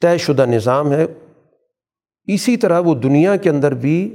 [0.00, 1.06] طے شدہ نظام ہے۔
[2.26, 4.14] اسی طرح وہ دنیا کے اندر بھی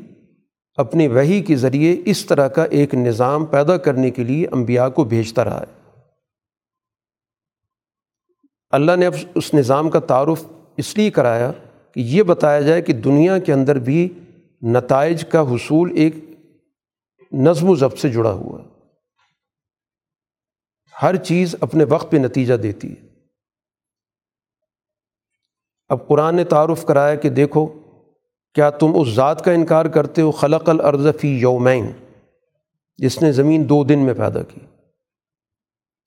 [0.76, 5.04] اپنی وہی کے ذریعے اس طرح کا ایک نظام پیدا کرنے کے لیے انبیاء کو
[5.04, 5.80] بھیجتا رہا ہے۔
[8.70, 10.46] اللہ نے اب اس نظام کا تعارف
[10.78, 11.52] اس لیے کرایا
[11.94, 14.10] کہ یہ بتایا جائے کہ دنیا کے اندر بھی
[14.62, 16.16] نتائج کا حصول ایک
[17.32, 18.68] نظم و ضبط سے جڑا ہوا ہے۔
[21.02, 23.10] ہر چیز اپنے وقت پہ نتیجہ دیتی ہے۔
[25.90, 27.79] اب قرآن نے تعارف کرایا کہ دیکھو
[28.54, 31.92] کیا تم اس ذات کا انکار کرتے ہو؟ خلق الارض فی یومین۔
[32.98, 34.60] جس نے زمین دو دن میں پیدا کی۔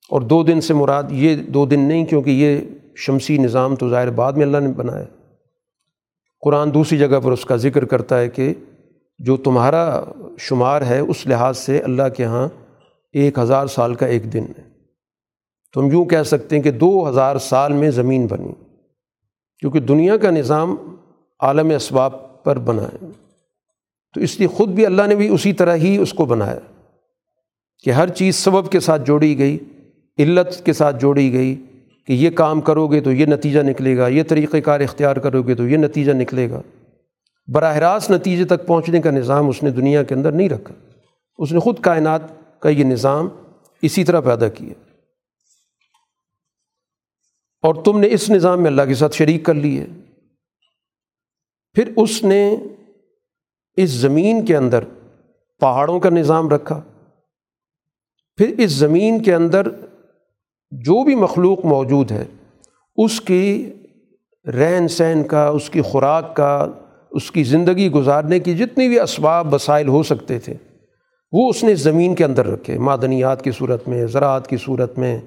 [0.09, 2.61] اور دو دن سے مراد یہ دو دن نہیں، کیونکہ یہ
[2.95, 5.05] شمسی نظام تو ظاہر بعد میں اللہ نے بنایا۔
[6.41, 8.53] قرآن دوسری جگہ پر اس کا ذکر کرتا ہے کہ
[9.19, 10.03] جو تمہارا
[10.39, 12.47] شمار ہے، اس لحاظ سے اللہ کے ہاں
[13.11, 14.63] ایک ہزار سال کا ایک دن ہے۔
[15.73, 18.53] تم یوں کہہ سکتے ہیں کہ دو ہزار سال میں زمین بنی،
[19.59, 20.75] کیونکہ دنیا کا نظام
[21.39, 23.05] عالم اسباب پر بنا
[24.13, 26.59] تو اس لیے خود بھی اللہ نے بھی اسی طرح ہی اس کو بنایا
[27.83, 29.57] کہ ہر چیز سبب کے ساتھ جوڑی گئی،
[30.17, 31.55] علت کے ساتھ جوڑی گئی
[32.07, 35.41] کہ یہ کام کرو گے تو یہ نتیجہ نکلے گا، یہ طریقۂ کار اختیار کرو
[35.41, 36.61] گے تو یہ نتیجہ نکلے گا۔
[37.47, 40.73] براہ راست نتیجے تک پہنچنے کا نظام اس نے دنیا کے اندر نہیں رکھا۔
[41.37, 42.21] اس نے خود کائنات
[42.59, 43.27] کا یہ نظام
[43.81, 44.73] اسی طرح پیدا کیا۔
[47.61, 49.85] اور تم نے اس نظام میں اللہ کے ساتھ شریک کر لی ہے۔
[51.73, 52.55] پھر اس نے
[53.77, 54.83] اس زمین کے اندر
[55.59, 56.81] پہاڑوں کا نظام رکھا۔
[58.37, 59.67] پھر اس زمین کے اندر
[60.71, 62.25] جو بھی مخلوق موجود ہے،
[62.95, 63.73] اس کی
[64.45, 66.67] رہن سہن کا، اس کی خوراک کا،
[67.11, 70.53] اس کی زندگی گزارنے کی جتنی بھی اسباب وسائل ہو سکتے تھے،
[71.31, 75.19] وہ اس نے زمین کے اندر رکھے۔ معدنیات کی صورت میں، زراعت کی صورت میں،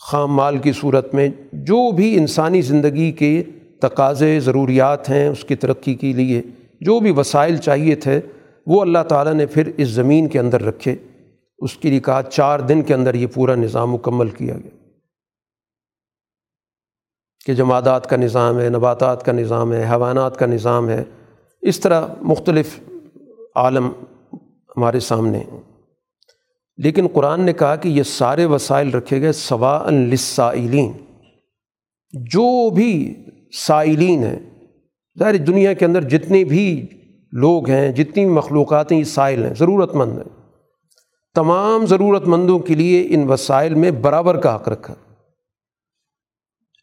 [0.00, 3.42] خام مال کی صورت میں، جو بھی انسانی زندگی کے
[3.80, 6.42] تقاضے ضروریات ہیں اس کی ترقی کے لیے،
[6.80, 8.20] جو بھی وسائل چاہیے تھے،
[8.66, 10.96] وہ اللہ تعالیٰ نے پھر اس زمین کے اندر رکھے۔
[11.58, 14.76] اس کے لیے کہا چار دن کے اندر یہ پورا نظام مکمل کیا گیا۔
[17.46, 21.04] کہ جمادات کا نظام ہے، نباتات کا نظام ہے، حیوانات کا نظام ہے،
[21.62, 22.80] اس طرح مختلف
[23.54, 23.92] عالم
[24.76, 25.60] ہمارے سامنے ہیں۔
[26.76, 30.92] لیکن قرآن نے کہا کہ یہ سارے وسائل رکھے گئے سوا لسائلین
[32.12, 33.14] جو بھی
[33.56, 34.38] سائلین ہیں۔
[35.18, 36.86] ظاہر دنیا کے اندر جتنے بھی
[37.32, 40.52] لوگ ہیں، جتنی بھی مخلوقات ہیں، یہ سائل ہیں ضرورت مند ہیں۔
[41.34, 44.94] تمام ضرورت مندوں کے لیے ان وسائل میں برابر کا حق رکھا۔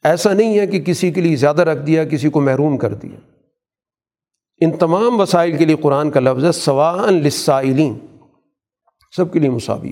[0.03, 3.19] ایسا نہیں ہے کہ کسی کے لیے زیادہ رکھ دیا، کسی کو محروم کر دیا۔
[4.61, 7.99] ان تمام وسائل کے لیے قرآن کا لفظ ہے سواء لسائلین
[9.15, 9.91] سب کے لیے مساوی۔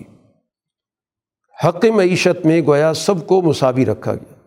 [1.67, 4.38] حق معیشت میں گویا سب کو مساوی رکھا گیا۔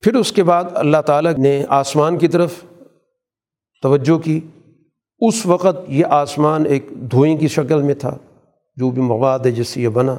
[0.00, 2.54] پھر اس کے بعد اللہ تعالیٰ نے آسمان کی طرف
[3.82, 4.40] توجہ کی۔
[5.20, 8.18] اس وقت یہ آسمان ایک دھوئیں کی شکل میں تھا،
[8.76, 10.12] جو بھی مواد ہے، جس سے یہ بنا۔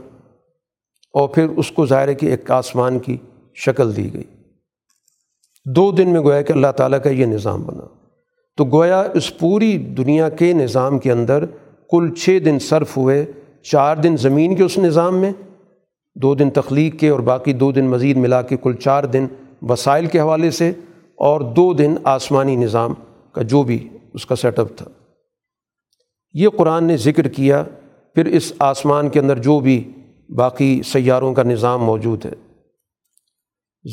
[1.14, 3.18] اور پھر اس کو ظاہر ہے کہ ایک آسمان کی
[3.56, 4.24] شکل دی گئی۔
[5.66, 7.88] دو دن میں گویا کہ اللہ تعالیٰ کا یہ نظام بنا۔
[8.58, 11.46] تو گویا اس پوری دنیا کے نظام کے اندر
[11.90, 13.26] کل چھ دن صرف ہوئے،
[13.64, 15.34] چار دن زمین کے اس نظام میں،
[16.16, 19.28] دو دن تخلیق کے اور باقی دو دن مزید ملا کے کل چار دن
[19.62, 20.70] وسائل کے حوالے سے
[21.16, 22.94] اور دو دن آسمانی نظام
[23.32, 24.86] کا جو بھی اس کا سیٹ اپ تھا۔
[26.34, 27.64] یہ قرآن نے ذکر کیا،
[28.16, 29.92] پھر اس آسمان کے اندر جو بھی
[30.36, 32.32] باقی سیاروں کا نظام موجود ہے۔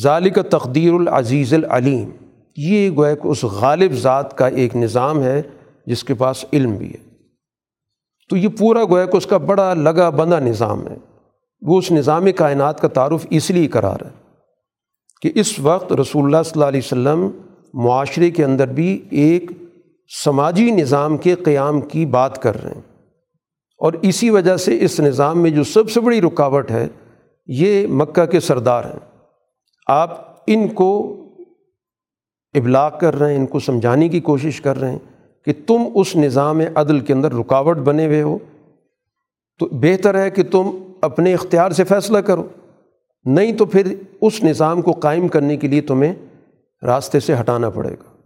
[0.02, 2.10] ذالک تقدیر العزیز العلیم۔
[2.56, 5.42] یہ گویا کہ اس غالب ذات کا ایک نظام ہے
[5.86, 7.10] جس کے پاس علم بھی ہے۔
[8.30, 10.96] تو یہ پورا گویا کہ اس کا بڑا لگا بندہ نظام ہے۔
[11.62, 14.25] وہ اس نظام کائنات کا تعارف اس لیے کرا رہا ہے۔
[15.22, 17.30] کہ اس وقت رسول اللہ صلی اللہ علیہ وسلم
[17.74, 19.50] معاشرے کے اندر بھی ایک
[20.24, 22.80] سماجی نظام کے قیام کی بات کر رہے ہیں۔
[23.78, 26.88] اور اسی وجہ سے اس نظام میں جو سب سے بڑی رکاوٹ ہے،
[27.46, 29.22] یہ مکہ کے سردار ہیں۔
[29.86, 31.16] آپ ان کو
[32.54, 34.98] ابلاغ کر رہے ہیں، ان کو سمجھانے کی کوشش کر رہے ہیں
[35.44, 38.38] کہ تم اس نظام عدل کے اندر رکاوٹ بنے ہوئے ہو۔
[39.58, 40.70] تو بہتر ہے کہ تم
[41.00, 42.48] اپنے اختیار سے فیصلہ کرو۔
[43.26, 46.14] نہیں تو پھر اس نظام کو قائم کرنے کے لیے تمہیں
[46.82, 48.16] راستے سے ہٹانا پڑے گا۔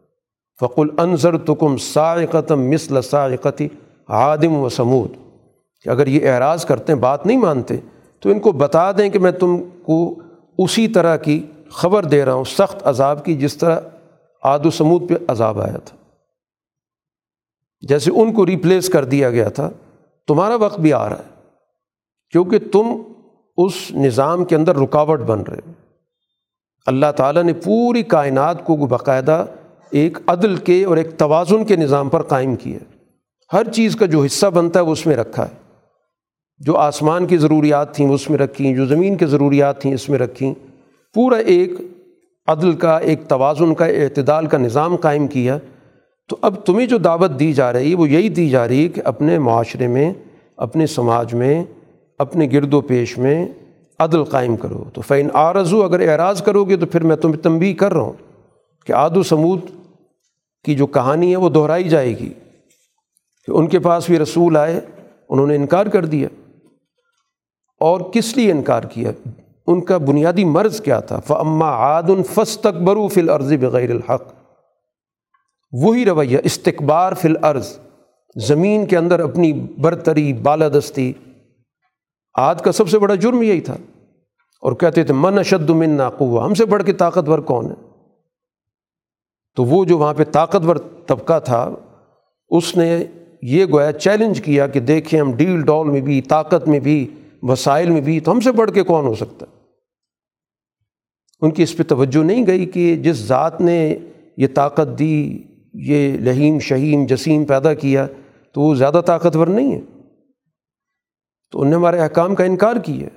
[0.61, 3.69] فق النظر تکم سائقتم مثل سائقتی
[4.09, 5.13] عادم و سمود
[5.83, 7.77] کہ اگر یہ اعراض کرتے ہیں، بات نہیں مانتے،
[8.21, 10.15] تو ان کو بتا دیں کہ میں تم کو
[10.59, 13.81] اسی طرح کی خبر دے رہا ہوں، سخت عذاب کی، جس طرح
[14.43, 15.97] آد و سمود پہ عذاب آیا تھا۔
[17.89, 19.71] جیسے ان کو ریپلیس کر دیا گیا تھا،
[20.29, 21.43] تمہارا وقت بھی آ رہا ہے۔
[22.31, 23.03] کیونکہ تم
[23.57, 25.73] اس نظام کے اندر رکاوٹ بن رہے ہو
[26.87, 29.45] اللہ تعالیٰ نے پوری کائنات کو باقاعدہ
[29.91, 32.79] ایک عدل کے اور ایک توازن کے نظام پر قائم کیا
[33.53, 35.71] ہر چیز کا جو حصہ بنتا ہے وہ اس میں رکھا ہے۔
[36.59, 40.09] جو آسمان کی ضروریات تھیں وہ اس میں رکھیں، جو زمین کی ضروریات تھیں اس
[40.09, 40.55] میں رکھیں۔
[41.15, 41.71] پورا ایک
[42.47, 45.59] عدل کا، ایک توازن کا، اعتدال کا نظام قائم کیا۔
[46.29, 48.89] تو اب تمہیں جو دعوت دی جا رہی ہے وہ یہی دی جا رہی ہے
[48.89, 50.13] کہ اپنے معاشرے میں،
[50.57, 51.65] اپنے سماج میں
[52.21, 53.47] اپنے گرد و پیش میں
[53.99, 57.73] عدل قائم کرو۔ تو فین آرزو اگر اعراض کرو گے تو پھر میں تمہیں تنبی
[57.73, 58.13] کر رہا ہوں
[58.87, 59.61] کہ آد و سمود
[60.65, 62.29] کی جو کہانی ہے وہ دہرائی جائے گی۔
[63.47, 64.81] کہ ان کے پاس بھی رسول آئے،
[65.29, 66.29] انہوں نے انکار کر دیا۔
[67.81, 69.11] اور کس لیے انکار کیا؟
[69.67, 72.03] ان کا بنیادی مرض کیا تھا؟ فعما عاد
[72.35, 74.23] فس تک برو فل عرض بغیر الحق۔
[75.73, 77.79] وہی رویہ استقبار فل عرض
[78.37, 81.13] زمین کے اندر اپنی برتری، بالادستی
[82.39, 83.77] عاد کا سب سے بڑا جرم یہی تھا۔
[84.63, 87.75] اور کہتے تھے، من اشد من ناقوا ہم سے بڑھ کے طاقتور کون ہے؟
[89.57, 90.77] تو وہ جو وہاں پہ طاقتور
[91.07, 91.71] طبقہ تھا،
[92.49, 93.05] اس نے
[93.43, 97.07] یہ گویا چیلنج کیا کہ دیکھیں ہم ڈیل ڈول میں بھی، طاقت میں بھی،
[97.43, 99.47] وسائل میں بھی، تو ہم سے بڑھ کے کون ہو سکتا
[101.41, 103.99] ان کی اس پہ توجہ نہیں گئی کہ جس ذات نے
[104.37, 105.43] یہ طاقت دی،
[105.75, 108.07] یہ لہیم شہیم جسیم پیدا کیا،
[108.53, 110.00] تو وہ زیادہ طاقتور نہیں ہے۔
[111.51, 113.09] تو انہوں نے ہمارے احکام کا انکار کیا۔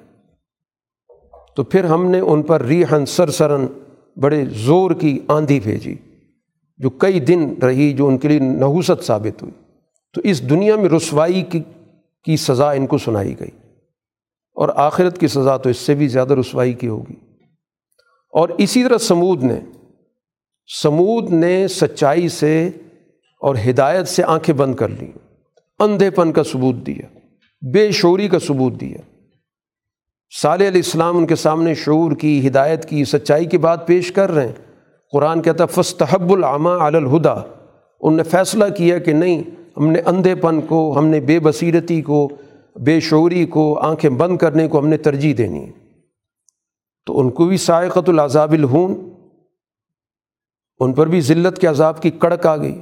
[1.56, 3.66] تو پھر ہم نے ان پر ریحن سر سرن
[4.16, 5.96] بڑے زور کی آندھی بھیجی،
[6.78, 9.74] جو کئی دن رہی، جو ان کے لیے نحوست ثابت ہوئی۔
[10.14, 11.62] تو اس دنیا میں رسوائی کی
[12.24, 13.50] کی سزا ان کو سنائی گئی۔
[14.56, 17.14] اور آخرت کی سزا تو اس سے بھی زیادہ رسوائی کی ہوگی۔
[18.30, 19.60] اور اسی طرح سمود نے
[20.84, 22.70] سمود نے سچائی سے
[23.42, 25.12] اور ہدایت سے آنکھیں بند کر لیں۔
[25.80, 27.23] اندھے پن کا ثبوت دیا۔
[27.72, 28.98] بے شعوری کا ثبوت دیا۔
[30.41, 34.31] صالح علیہ السلام ان کے سامنے شعور کی، ہدایت کی، سچائی کی بات پیش کر
[34.31, 34.53] رہے ہیں۔
[35.11, 37.34] قرآن کہتا فستحب العامہ الہدا
[38.02, 39.44] ان نے فیصلہ کیا کہ نہیں،
[39.77, 42.30] ہم نے اندھے پن کو، ہم نے بے بصیرتی کو،
[42.85, 45.72] بے شعوری کو، آنکھیں بند کرنے کو ہم نے ترجیح دینی ہے۔
[47.06, 49.10] تو ان کو بھی سائقت العذاب الہون،
[50.80, 52.81] ان پر بھی ذلت کے عذاب کی کڑک آ گئی۔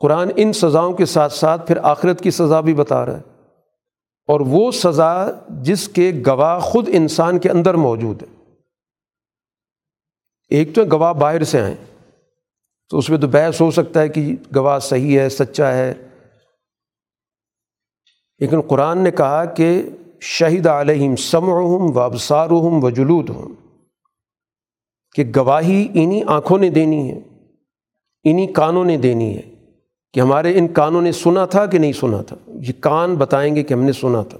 [0.00, 3.22] قرآن ان سزاؤں کے ساتھ ساتھ پھر آخرت کی سزا بھی بتا رہا ہے۔
[4.26, 8.44] اور وہ سزا جس کے گواہ خود انسان کے اندر موجود ہے۔
[10.48, 11.74] ایک تو گواہ باہر سے آئیں،
[12.88, 15.94] تو اس میں تو بحث ہو سکتا ہے کہ گواہ صحیح ہے، سچا ہے۔
[18.38, 19.82] لیکن قرآن نے کہا کہ
[20.20, 23.48] شہید علیہم سمعہم و ابصارہم و جلود ہوں
[25.14, 27.20] کہ گواہی انہیں آنکھوں نے دینی ہے
[28.24, 29.55] انہیں کانوں نے دینی ہے۔
[30.12, 33.62] کہ ہمارے ان کانوں نے سنا تھا کہ نہیں سنا تھا؟ یہ کان بتائیں گے
[33.62, 34.38] کہ ہم نے سنا تھا۔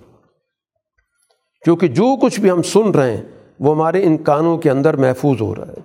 [1.65, 3.25] کیونکہ جو کچھ بھی ہم سن رہے ہیں،
[3.61, 5.81] وہ ہمارے ان کانوں کے اندر محفوظ ہو رہا ہے۔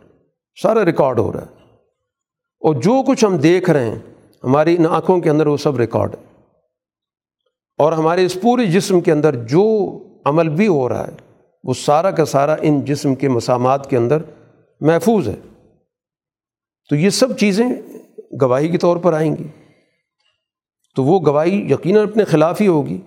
[0.62, 1.62] سارا ریکارڈ ہو رہا ہے۔
[2.60, 3.99] اور جو کچھ ہم دیکھ رہے ہیں،
[4.44, 6.41] ہماری ان آنکھوں کے اندر وہ سب ریکارڈ ہے۔
[7.78, 12.12] اور ہمارے اس پورے جسم کے اندر جو عمل بھی ہو رہا ہے، وہ سارا
[12.12, 14.18] کا سارا ان جسم کے مسامات کے اندر
[14.82, 15.36] محفوظ ہے۔
[16.90, 17.66] تو یہ سب چیزیں
[18.41, 19.48] گواہی کے طور پر آئیں گی۔
[20.95, 23.01] تو وہ گواہی یقیناً اپنے خلاف ہی ہوگی۔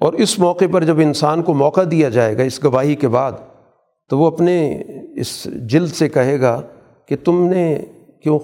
[0.00, 3.32] اور اس موقع پر جب انسان کو موقع دیا جائے گا اس گواہی کے بعد،
[4.08, 4.82] تو وہ اپنے
[5.16, 6.62] اس جلد سے کہے گا
[7.06, 7.78] کہ تم نے
[8.22, 8.38] کیوں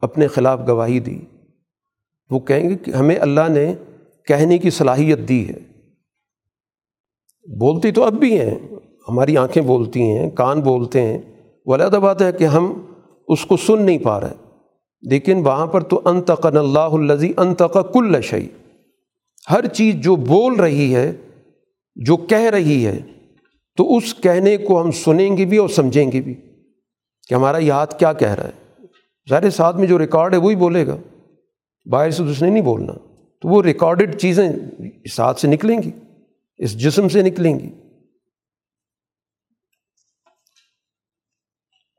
[0.00, 1.20] اپنے خلاف گواہی دی؟
[2.30, 3.74] وہ کہیں گے کہ ہمیں اللہ نے
[4.26, 5.58] کہنے کی صلاحیت دی ہے۔
[7.60, 8.54] بولتی تو اب بھی ہیں،
[9.08, 11.18] ہماری آنکھیں بولتی ہیں، کان بولتے ہیں
[11.66, 12.86] وہ علیحدہ بات ہے کہ ہم
[13.28, 14.51] اس کو سن نہیں پا رہے۔
[15.02, 18.46] لیکن وہاں پر تو انتقن اللہ الزی انتق کل شعی
[19.50, 21.12] ہر چیز جو بول رہی ہے،
[21.96, 23.00] جو کہہ رہی ہے،
[23.76, 26.34] تو اس کہنے کو ہم سنیں گے بھی اور سمجھیں گے بھی
[27.28, 28.82] کہ ہمارا یہ ہاتھ کیا کہہ رہا ہے۔
[29.30, 30.96] ظاہر ساتھ میں جو ریکارڈ ہے وہی بولے گا۔
[31.86, 32.92] باہر سے دوسرے نہیں بولنا۔
[33.40, 34.48] تو وہ ریکارڈڈ چیزیں
[35.04, 35.90] اس ہاتھ سے نکلیں گی،
[36.58, 37.70] اس جسم سے نکلیں گی۔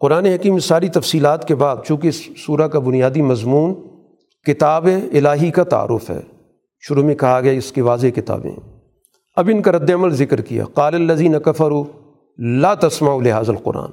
[0.03, 3.73] قرآن حکیم ساری تفصیلات کے بعد، چونکہ اس سورہ کا بنیادی مضمون
[4.43, 6.19] کتاب الہی کا تعارف ہے،
[6.79, 8.51] شروع میں کہا گیا اس کی واضح کتابیں۔
[9.35, 11.71] اب ان کا رد عمل ذکر کیا۔ قال الزین کفر
[12.37, 13.89] لا تسمع لحاظ القرآن۔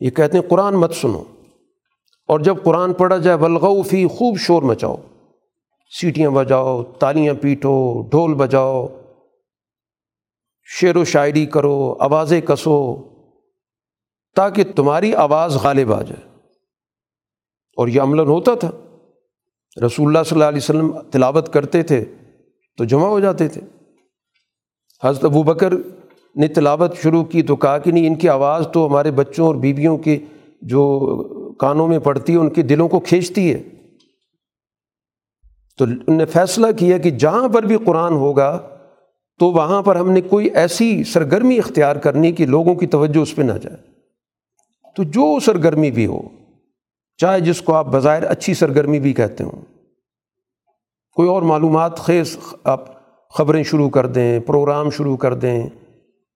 [0.00, 1.22] یہ کہتے ہیں، قرآن مت سنو۔
[2.28, 4.96] اور جب قرآن پڑھا جائے بلغو فی، خوب شور مچاؤ۔
[6.00, 8.86] سیٹیاں بجاؤ، تالیاں پیٹو، ڈھول بجاؤ۔
[10.64, 13.11] شعر و شاعری کرو، آوازیں کسو۔
[14.34, 16.32] تاکہ تمہاری آواز غالب آ جائے۔
[17.76, 18.70] اور یہ عمل ہوتا تھا۔
[19.86, 22.04] رسول اللہ صلی اللہ علیہ وسلم تلاوت کرتے تھے
[22.78, 23.60] تو جمع ہو جاتے تھے۔
[25.04, 25.72] حضرت ابو بکر
[26.36, 29.54] نے تلاوت شروع کی تو کہا کہ نہیں، ان کی آواز تو ہمارے بچوں اور
[29.54, 30.18] بیویوں کے
[30.62, 30.98] جو
[31.52, 33.62] کانوں میں پڑتی ہے، ان کے دلوں کو کھینچتی ہے۔
[35.78, 38.78] تو ان نے فیصلہ کیا کہ جہاں پر بھی قرآن ہوگا
[39.38, 43.36] تو وہاں پر ہم نے کوئی ایسی سرگرمی اختیار کرنی کہ لوگوں کی توجہ اس
[43.36, 43.91] پہ نہ جائے۔
[44.96, 46.20] تو جو سرگرمی بھی ہو،
[47.16, 49.62] چاہے جس کو آپ بظاہر اچھی سرگرمی بھی کہتے ہوں،
[51.12, 52.80] کوئی اور معلومات، خیز، آپ
[53.30, 55.66] خبریں شروع کر دیں، پروگرام شروع کر دیں،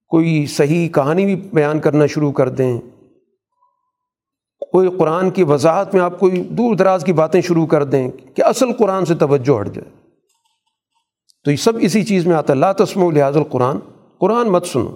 [0.09, 2.81] کوئی صحیح کہانی بھی بیان کرنا شروع کر دیں،
[4.73, 8.43] کوئی قرآن کی وضاحت میں آپ کوئی دور دراز کی باتیں شروع کر دیں کہ
[8.43, 9.91] اصل قرآن سے توجہ ہٹ جائے۔
[11.45, 13.77] تو یہ سب اسی چیز میں آتا ہے۔ لا تسم و لحاظ القرآن۔
[14.19, 14.95] قرآن مت سنو۔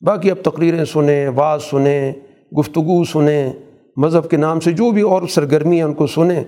[0.00, 2.12] باقی اب تقریریں سنیں بعض سنیں
[2.58, 3.52] گفتگو سنیں،
[3.96, 6.44] مذہب کے نام سے جو بھی اور سرگرمی ہیں ان کو سنیں،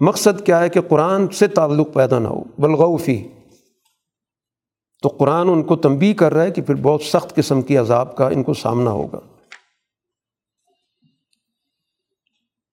[0.00, 3.28] مقصد کیا ہے کہ قرآن سے تعلق پیدا نہ ہو۔ بلغوفی
[5.02, 8.16] تو قرآن ان کو تنبی کر رہا ہے کہ پھر بہت سخت قسم کی عذاب
[8.16, 9.20] کا ان کو سامنا ہوگا۔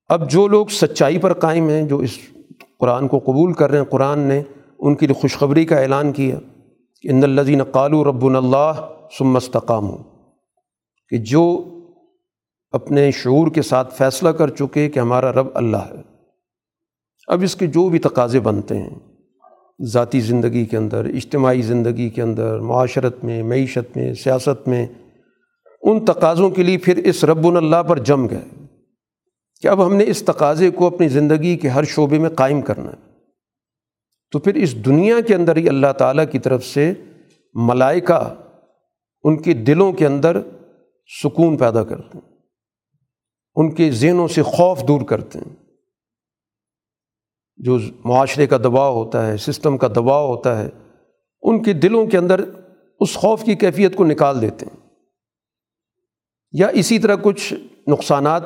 [0.07, 2.17] اب جو لوگ سچائی پر قائم ہیں، جو اس
[2.79, 4.43] قرآن کو قبول کر رہے ہیں، قرآن نے
[4.79, 6.39] ان کی خوشخبری کا اعلان کیا،
[7.01, 8.71] کہ ان الزین قالو رب اللہ
[9.17, 10.03] سمستقام ہوں
[11.09, 11.63] کہ جو
[12.73, 16.01] اپنے شعور کے ساتھ فیصلہ کر چکے کہ ہمارا رب اللہ ہے۔
[17.27, 18.99] اب اس کے جو بھی تقاضے بنتے ہیں،
[19.85, 24.87] ذاتی زندگی کے اندر، اجتماعی زندگی کے اندر، معاشرت میں، معیشت میں، سیاست میں،
[25.81, 28.65] ان تقاضوں کے لیے پھر اس رب اللہ پر جم گئے۔
[29.61, 32.91] کہ اب ہم نے اس تقاضے کو اپنی زندگی کے ہر شعبے میں قائم کرنا
[32.91, 33.11] ہے۔
[34.31, 36.93] تو پھر اس دنیا کے اندر ہی اللہ تعالیٰ کی طرف سے
[37.53, 38.33] ملائکہ
[39.23, 40.41] ان کے دلوں کے اندر
[41.23, 42.32] سکون پیدا کرتے ہیں۔
[43.55, 45.55] ان کے ذہنوں سے خوف دور کرتے ہیں۔
[47.57, 50.69] جو معاشرے کا دباؤ ہوتا ہے، سسٹم کا دباؤ ہوتا ہے،
[51.41, 52.41] ان کے دلوں کے اندر
[52.99, 54.89] اس خوف کی کیفیت کو نکال دیتے ہیں۔
[56.51, 57.53] یا اسی طرح کچھ
[57.87, 58.43] نقصانات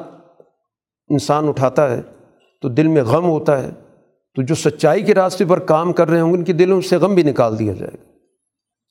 [1.10, 2.02] انسان اٹھاتا ہے،
[2.62, 3.70] تو دل میں غم ہوتا ہے،
[4.36, 6.98] تو جو سچائی کے راستے پر کام کر رہے ہوں گے، ان کے دلوں سے
[6.98, 8.12] غم بھی نکال دیا جائے گا۔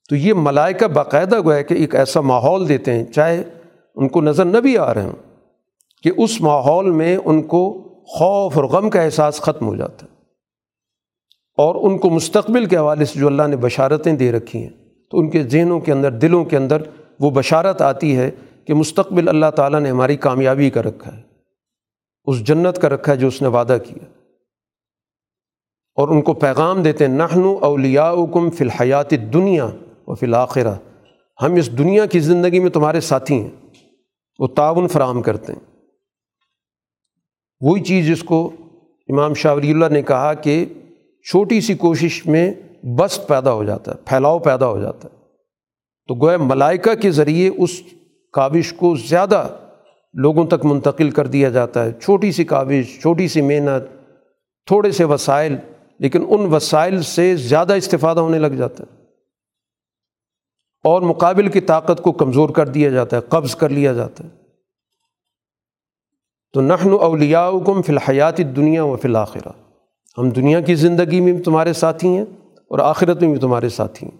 [0.09, 3.45] تو یہ ملائکہ باقاعدہ گویا کہ ایک ایسا ماحول دیتے ہیں، چاہے
[3.95, 5.26] ان کو نظر نہ بھی آ رہے ہوں۔
[6.07, 10.17] کہ اس ماحول میں ان کو خوف اور غم کا احساس ختم ہو جاتا ہے۔
[11.57, 14.71] اور ان کو مستقبل کے حوالے سے جو اللہ نے بشارتیں دے رکھی ہیں،
[15.11, 16.83] تو ان کے ذہنوں کے اندر، دلوں کے اندر
[17.21, 18.31] وہ بشارت آتی ہے
[18.65, 21.23] کہ مستقبل اللہ تعالیٰ نے ہماری کامیابی کا رکھا ہے۔
[22.25, 24.05] اس جنت کا رکھا ہے جو اس نے وعدہ کیا۔
[25.95, 29.69] اور ان کو پیغام دیتے ہیں نہن اولیاء کم فی الحیات دنیا
[30.07, 30.75] و فی الآخرہ
[31.43, 33.51] ہم اس دنیا کی زندگی میں تمہارے ساتھی ہیں،
[34.39, 35.76] وہ تعاون فراہم کرتے ہیں۔
[37.61, 38.53] وہی چیز جس کو
[39.09, 40.67] امام شاہ ولی اللہ نے کہا کہ
[41.31, 42.55] چھوٹی سی کوشش میں
[42.99, 45.17] بست پیدا ہو جاتا ہے، پھیلاؤ پیدا ہو جاتا ہے۔
[46.09, 47.83] تو گویا ملائکہ کے ذریعے اس
[48.33, 49.49] کاوش کو زیادہ
[50.15, 54.09] لوگوں تک منتقل کر دیا جاتا ہے۔ چھوٹی سی کاوش، چھوٹی سی محنت،
[54.67, 55.57] تھوڑے سے وسائل،
[55.99, 59.03] لیکن ان وسائل سے زیادہ استفادہ ہونے لگ جاتا ہے۔
[60.85, 64.46] اور مقابل کی طاقت کو کمزور کر دیا جاتا ہے، قبض کر لیا جاتا ہے۔
[66.57, 69.49] تو نحن اولیاء کم فی الحیات دنیا و فی الآخرہ
[70.19, 72.25] ہم دنیا کی زندگی میں بھی تمہارے ساتھی ہیں
[72.71, 74.19] اور آخرت میں بھی تمہارے ساتھی ہیں۔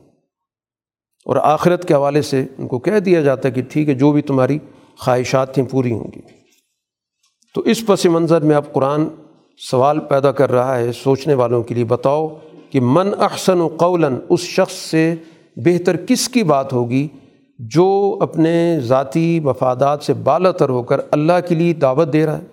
[1.27, 4.13] اور آخرت کے حوالے سے ان کو کہہ دیا جاتا ہے کہ ٹھیک ہے، جو
[4.13, 4.59] بھی تمہاری
[4.99, 6.21] خواہشات تھیں پوری ہوں گی۔
[7.55, 9.09] تو اس پس منظر میں اب قرآن
[9.71, 12.29] سوال پیدا کر رہا ہے، سوچنے والوں کے لیے بتاؤ
[12.71, 15.15] کہ من احسن و قولاً، اس شخص سے
[15.57, 17.09] بہتر کس کی بات ہوگی؟
[17.59, 22.39] جو اپنے ذاتی مفادات سے بالا تر ہو کر اللہ کے لیے دعوت دے رہا
[22.39, 22.45] ہے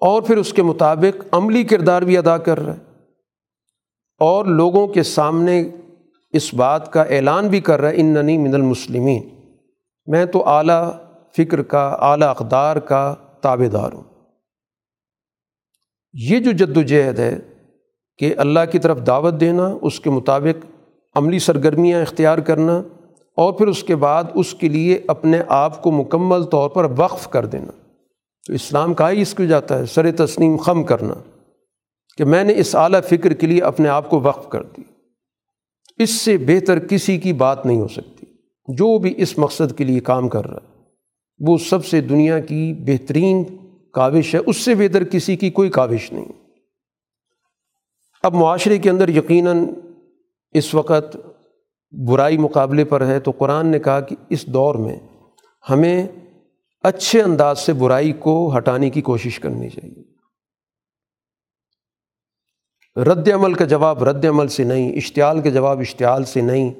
[0.00, 2.78] اور پھر اس کے مطابق عملی کردار بھی ادا کر رہا ہے
[4.20, 5.64] اور لوگوں کے سامنے
[6.32, 9.28] اس بات کا اعلان بھی کر رہا ہے ان ننی من المسلمین۔
[10.06, 10.90] میں تو اعلیٰ
[11.36, 14.02] فکر کا، اعلیٰ اقدار کا تابے دار ہوں۔
[16.12, 17.38] یہ جو جد و جہد ہے
[18.18, 20.66] کہ اللہ کی طرف دعوت دینا، اس کے مطابق
[21.14, 22.82] عملی سرگرمیاں اختیار کرنا
[23.40, 27.28] اور پھر اس کے بعد اس کے لیے اپنے آپ کو مکمل طور پر وقف
[27.28, 27.72] کر دینا۔
[28.46, 31.14] تو اسلام کا ہی اس کو جاتا ہے؟ سر تسلیم خم کرنا۔
[32.16, 34.82] کہ میں نے اس اعلیٰ فکر کے لیے اپنے آپ کو وقف کر دی
[35.98, 38.26] اس سے بہتر کسی کی بات نہیں ہو سکتی۔
[38.68, 40.82] جو بھی اس مقصد کے لیے کام کر رہا ہے،
[41.38, 43.44] وہ سب سے دنیا کی بہترین
[43.92, 46.24] کاوش ہے۔ اس سے بہتر کسی کی کوئی کاوش نہیں۔
[48.22, 49.66] اب معاشرے کے اندر یقیناً
[50.52, 51.16] اس وقت
[51.92, 54.98] برائی مقابلے پر ہے، تو قرآن نے کہا کہ اس دور میں
[55.70, 56.06] ہمیں
[56.82, 60.10] اچھے انداز سے برائی کو ہٹانے کی کوشش کرنی چاہیے۔
[63.02, 66.74] رد عمل کا جواب رد عمل سے نہیں، اشتعال کا جواب اشتعال سے نہیں،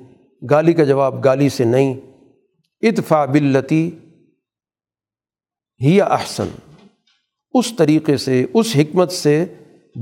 [0.51, 1.95] گالی کا جواب گالی سے نہیں۔
[2.83, 3.91] ادفع بلتی
[5.83, 6.49] ہی احسن۔
[7.55, 9.45] اس طریقے سے، اس حکمت سے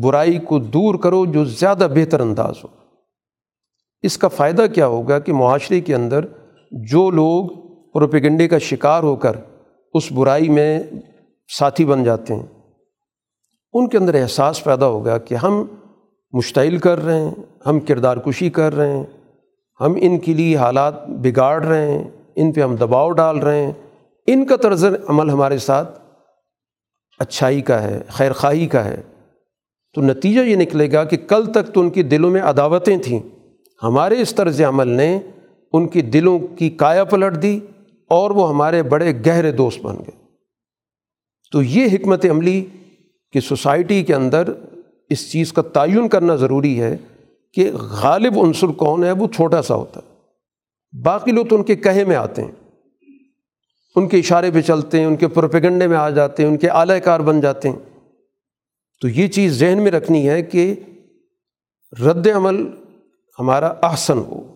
[0.02, 2.88] برائی کو دور کرو جو زیادہ بہتر انداز ہو۔
[4.03, 6.25] اس کا فائدہ کیا ہوگا کہ معاشرے کے اندر
[6.70, 7.49] جو لوگ
[7.93, 9.37] پروپیگنڈے کا شکار ہو کر
[9.95, 10.83] اس برائی میں
[11.59, 12.47] ساتھی بن جاتے ہیں،
[13.73, 15.65] ان کے اندر احساس پیدا ہوگا کہ ہم
[16.33, 17.31] مشتعل کر رہے ہیں،
[17.66, 19.05] ہم کردار کشی کر رہے ہیں،
[19.81, 22.05] ہم ان کے لیے حالات بگاڑ رہے ہیں،
[22.37, 23.73] ان پہ ہم دباؤ ڈال رہے ہیں۔
[24.27, 26.01] ان کا طرز عمل ہمارے ساتھ
[27.19, 29.03] اچھائی کا ہے خیر خواہی کا ہے۔
[29.95, 33.38] تو نتیجہ یہ نکلے گا کہ کل تک تو ان کے دلوں میں عداوتیں تھیں۔
[33.83, 35.21] ہمارے اس طرز عمل نے
[35.73, 37.61] ان کی دلوں کی کایا پلٹ دی
[38.09, 40.27] اور وہ ہمارے بڑے گہرے دوست بن گئے۔
[41.53, 42.65] تو یہ حکمت عملی
[43.33, 44.53] کہ سوسائٹی کے اندر
[45.09, 46.97] اس چیز کا تعین کرنا ضروری ہے
[47.53, 50.19] کہ غالب عنصر کون ہے، وہ چھوٹا سا ہوتا ہے۔
[51.03, 52.51] باقی لوگ تو ان کے کہے میں آتے ہیں،
[53.97, 56.69] ان کے اشارے پہ چلتے ہیں، ان کے پروپیگنڈے میں آ جاتے ہیں، ان کے
[56.69, 57.77] اعلی کار بن جاتے ہیں۔
[59.01, 60.75] تو یہ چیز ذہن میں رکھنی ہے کہ
[62.05, 62.67] رد عمل
[63.39, 64.55] ہمارا احسن ہو۔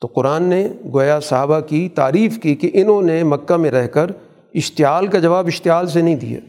[0.00, 4.10] تو قرآن نے گویا صحابہ کی تعریف کی کہ انہوں نے مکہ میں رہ کر
[4.54, 6.40] اشتعال کا جواب اشتعال سے نہیں دیا۔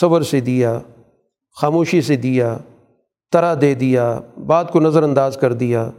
[0.00, 0.78] صبر سے دیا،
[1.60, 2.58] خاموشی سے دیا،
[3.32, 5.90] طرح دے دیا، بات کو نظر انداز کر دیا۔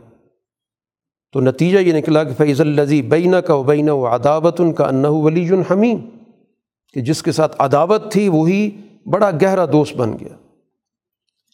[1.33, 5.05] تو نتیجہ یہ نکلا کہ فیض الزی بینہ کا بینہ و عداوت ان کا انّ
[5.05, 5.97] ولی حمیم
[6.93, 8.71] کہ جس کے ساتھ عداوت تھی، وہی
[9.05, 10.35] بڑا گہرا دوست بن گیا۔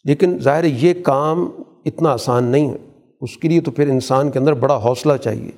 [0.04, 1.50] لیکن ظاہر یہ کام
[1.86, 2.76] اتنا آسان نہیں ہے۔
[3.20, 5.50] اس کے لیے تو پھر انسان کے اندر بڑا حوصلہ چاہیے۔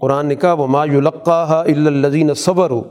[0.00, 2.82] قرآن نے کہا وہ ما یلقاہ الزین صبر ہو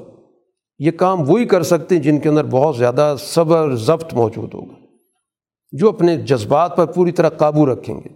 [0.80, 4.74] یہ کام وہی کر سکتے ہیں جن کے اندر بہت زیادہ صبر، ضبط موجود ہوگا۔
[5.72, 8.10] جو اپنے جذبات پر پوری طرح قابو رکھیں گے۔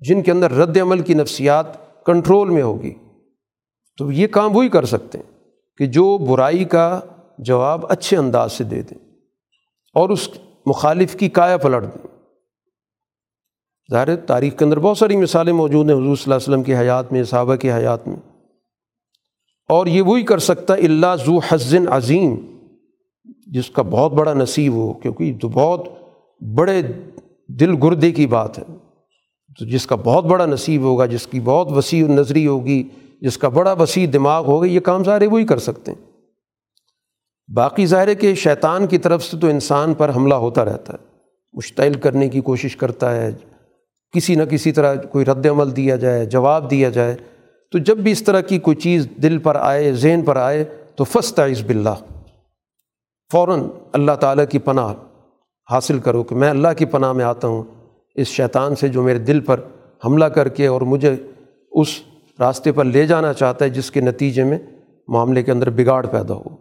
[0.00, 1.66] جن کے اندر رد عمل کی نفسیات
[2.06, 2.94] کنٹرول میں ہوگی۔
[3.98, 5.40] تو یہ کام وہی کر سکتے ہیں
[5.76, 7.00] کہ جو برائی کا
[7.38, 8.98] جواب اچھے انداز سے دے دیں
[9.94, 10.28] اور اس
[10.66, 12.11] مخالف کی کایا پلٹ دیں۔
[13.90, 16.76] ظاہر تاریخ کے اندر بہت ساری مثالیں موجود ہیں حضور صلی اللہ علیہ وسلم کی
[16.76, 18.16] حیات میں، صحابہ کی حیات میں۔
[19.68, 22.36] اور یہ وہی کر سکتا ہے اللہ ذو حزن عظیم،
[23.46, 25.88] جس کا بہت بڑا نصیب ہو، کیونکہ تو بہت
[26.56, 26.82] بڑے
[27.48, 28.64] دل گردے کی بات ہے۔
[29.58, 32.88] تو جس کا بہت بڑا نصیب ہوگا، جس کی بہت وسیع نظری ہوگی،
[33.20, 36.10] جس کا بڑا وسیع دماغ ہوگا، یہ کام ظاہر وہی کر سکتے ہیں۔
[37.54, 41.04] باقی ظاہر ہے کہ شیطان کی طرف سے تو انسان پر حملہ ہوتا رہتا ہے،
[41.52, 43.32] مشتعل کرنے کی کوشش کرتا ہے
[44.12, 47.16] کسی نہ کسی طرح کوئی رد عمل دیا جائے، جواب دیا جائے،
[47.70, 50.64] تو جب بھی اس طرح کی کوئی چیز دل پر آئے، ذہن پر آئے،
[50.96, 51.94] تو فسط عز بلّہ
[53.32, 53.60] فوراً
[53.92, 54.94] اللہ تعالیٰ کی پناہ
[55.70, 57.62] حاصل کرو کہ میں اللہ کی پناہ میں آتا ہوں،
[58.14, 59.60] اس شیطان سے جو میرے دل پر
[60.04, 61.14] حملہ کر کے اور مجھے
[61.72, 61.88] اس
[62.40, 64.58] راستے پر لے جانا چاہتا ہے جس کے نتیجے میں
[65.08, 66.56] معاملے کے اندر بگاڑ پیدا ہو۔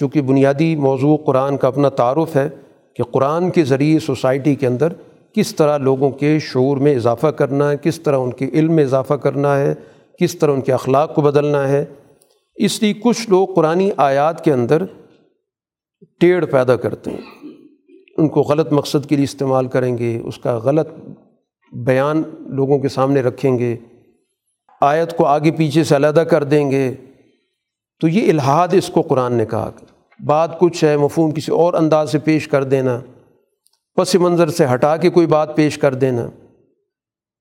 [0.00, 2.48] چونکہ بنیادی موضوع قرآن کا اپنا تعارف ہے
[2.96, 4.92] کہ قرآن کے ذریعے سوسائٹی کے اندر
[5.34, 8.84] کس طرح لوگوں کے شعور میں اضافہ کرنا ہے، کس طرح ان کے علم میں
[8.84, 9.74] اضافہ کرنا ہے،
[10.20, 11.84] کس طرح ان کے اخلاق کو بدلنا ہے۔
[12.54, 14.82] اس لیے کچھ لوگ قرآن آیات کے اندر
[16.20, 17.48] ٹیڑھ پیدا کرتے ہیں۔
[18.18, 20.88] ان کو غلط مقصد کے لیے استعمال کریں گے، اس کا غلط
[21.72, 23.76] بیان لوگوں کے سامنے رکھیں گے۔
[24.80, 26.94] آیت کو آگے پیچھے سے علیحدہ کر دیں گے۔
[28.00, 29.70] تو یہ الحاد اس کو قرآن نے کہا۔
[30.24, 33.00] بات کچھ ہے، مفہوم کسی اور انداز سے پیش کر دینا۔
[33.94, 36.28] پس منظر سے ہٹا کے کوئی بات پیش کر دینا۔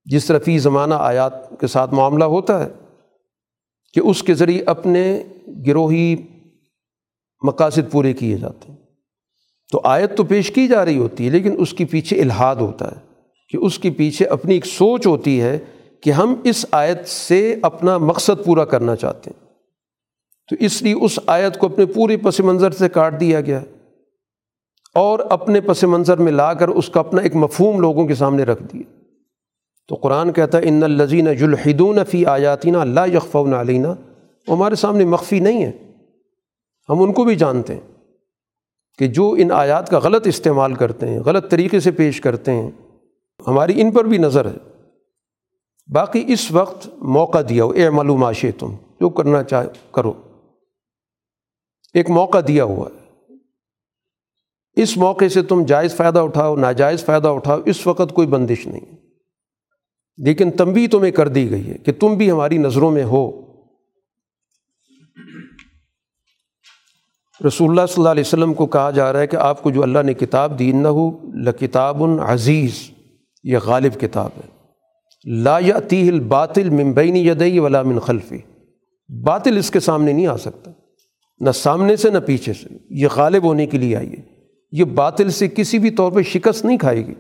[0.06, 2.70] جس طرح فی زمانہ آیات کے ساتھ معاملہ ہوتا ہے
[3.94, 5.24] کہ اس کے ذریعے اپنے
[5.68, 6.16] گروہی
[7.44, 8.78] مقاصد پورے کیے جاتے ہیں۔
[9.72, 12.88] تو آیت تو پیش کی جا رہی ہوتی ہے، لیکن اس کے پیچھے الحاد ہوتا
[12.88, 12.98] ہے
[13.50, 15.60] کہ اس کے پیچھے اپنی ایک سوچ ہوتی ہے
[16.02, 19.48] کہ ہم اس آیت سے اپنا مقصد پورا کرنا چاہتے ہیں۔
[20.50, 23.62] تو اس لیے اس آیت کو اپنے پورے پس منظر سے کاٹ دیا گیا۔
[24.96, 28.44] اور اپنے پس منظر میں لا کر اس کا اپنا ایک مفہوم لوگوں کے سامنے
[28.44, 28.84] رکھ دیا۔
[29.88, 33.88] تو قرآن کہتا ہے، ان الزین جلحدون فی آیاتینہ اللہ یکفون علینہ
[34.48, 35.72] وہ ہمارے سامنے مخفی نہیں ہے۔
[36.90, 37.82] ہم ان کو بھی جانتے ہیں
[38.98, 42.72] کہ جو ان آیات کا غلط استعمال کرتے ہیں، غلط طریقے سے پیش کرتے ہیں،
[43.48, 44.84] ہماری ان پر بھی نظر ہے۔
[45.94, 50.14] باقی اس وقت موقع دیا ہو اے معلوماشے تم جو کرنا چاہ، کرو۔
[51.94, 53.01] ایک موقع دیا ہوا ہے۔
[54.74, 58.96] اس موقع سے تم جائز فائدہ اٹھاؤ، ناجائز فائدہ اٹھاؤ، اس وقت کوئی بندش نہیں۔
[60.18, 63.52] لیکن تنبی تمہیں کر دی گئی ہے کہ تم بھی ہماری نظروں میں ہو۔
[67.48, 69.84] رسول اللہ صلی اللہ علیہ وسلم کو کہا جا رہا ہے کہ آپ کو جو
[69.84, 72.92] اللہ نے کتاب دی نہ ہو لکتاب عزیز،
[73.44, 74.50] یہ غالب کتاب ہے۔
[75.26, 78.38] لا یاتی الباطل ممبئی یدئی ولا من خلفی
[79.24, 80.72] باطل اس کے سامنے نہیں آ سکتا،
[81.40, 84.31] نہ سامنے سے، نہ پیچھے سے۔ یہ غالب ہونے کے لیے آئیے
[84.72, 87.14] یہ باطل سے کسی بھی طور پہ شکست نہیں کھائے گی۔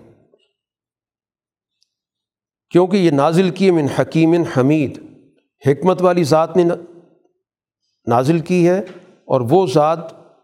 [2.70, 5.04] کیونکہ یہ نازل کی من حکیم حمید،
[5.68, 6.64] حکمت والی ذات نے
[8.08, 8.80] نازل کی ہے
[9.26, 10.00] اور وہ ذات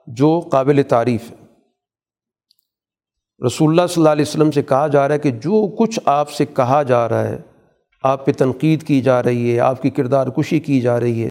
[0.07, 1.35] جو قابل تعریف ہے۔
[3.47, 6.31] رسول اللہ صلی اللہ علیہ وسلم سے کہا جا رہا ہے کہ جو کچھ آپ
[6.31, 7.37] سے کہا جا رہا ہے،
[8.03, 11.29] آپ پہ تنقید کی جا رہی ہے، آپ کی کردار کشی کی جا رہی ہے،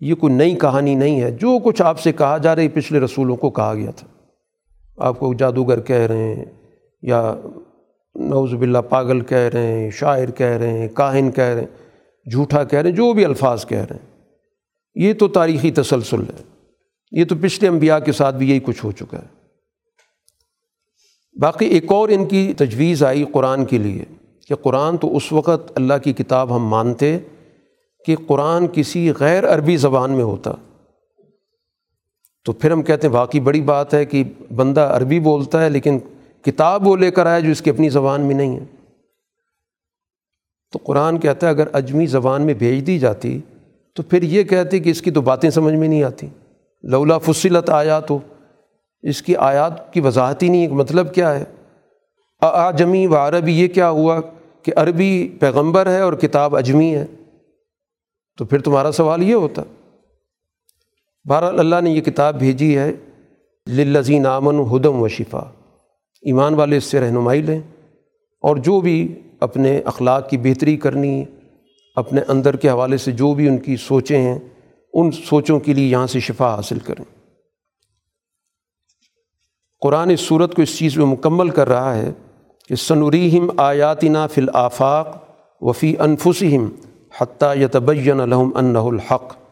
[0.00, 3.00] یہ کوئی نئی کہانی نہیں ہے۔ جو کچھ آپ سے کہا جا رہا ہے پچھلے
[3.00, 4.06] رسولوں کو کہا گیا تھا۔
[4.96, 6.44] آپ کو جادوگر کہہ رہے ہیں
[7.02, 7.34] یا
[8.14, 11.66] نوز باللہ پاگل کہہ رہے ہیں، شاعر کہہ رہے ہیں، کاہن کہہ رہے ہیں،
[12.30, 14.20] جھوٹا کہہ رہے ہیں، جو بھی الفاظ کہہ رہے ہیں۔
[14.94, 16.42] یہ تو تاریخی تسلسل ہے۔
[17.12, 19.36] یہ تو پچھلے انبیاء کے ساتھ بھی یہی کچھ ہو چکا ہے۔
[21.40, 24.04] باقی ایک اور ان کی تجویز آئی قرآن کے لیے
[24.48, 27.18] کہ قرآن تو اس وقت اللہ کی کتاب ہم مانتے
[28.06, 30.50] کہ قرآن کسی غیر عربی زبان میں ہوتا۔
[32.46, 34.24] تو پھر ہم کہتے ہیں واقعی بڑی بات ہے کہ
[34.54, 35.98] بندہ عربی بولتا ہے لیکن
[36.42, 38.64] کتاب وہ لے کر آیا جو اس کی اپنی زبان میں نہیں ہے۔
[40.72, 43.40] تو قرآن کہتا ہے اگر اجمی زبان میں بھیج دی جاتی
[43.94, 46.26] تو پھر یہ کہتے کہ اس کی تو باتیں سمجھ میں نہیں آتی۔
[46.82, 48.18] لولا فصلت آیا تو
[49.02, 51.44] اس کی آیات کی وضاحت ہی نہیں ہے مطلب کیا ہے؟
[52.40, 54.20] آجمی و عربی، یہ کیا ہوا
[54.62, 57.06] کہ عربی پیغمبر ہے اور کتاب اجمی ہے؟
[58.38, 59.62] تو پھر تمہارا سوال یہ ہوتا۔
[61.28, 62.92] بہرحال اللہ نے یہ کتاب بھیجی ہے،
[63.66, 65.38] للذین آمن ہدم و شفا
[66.22, 67.60] ایمان والے اس سے رہنمائی لیں
[68.40, 71.24] اور جو بھی اپنے اخلاق کی بہتری کرنی،
[71.96, 74.38] اپنے اندر کے حوالے سے جو بھی ان کی سوچیں ہیں،
[74.94, 77.04] ان سوچوں کے لیے یہاں سے شفا حاصل کریں۔
[79.80, 82.10] قرآن اس صورت کو اس چیز میں مکمل کر رہا ہے
[82.68, 85.16] کہ سنوریم آیاتنا فی الآفاق
[85.60, 86.68] وفی انفسم
[87.18, 89.45] حتیٰ یتبین الحم انََََََََََََََََََََََََََََََََََ الحق۔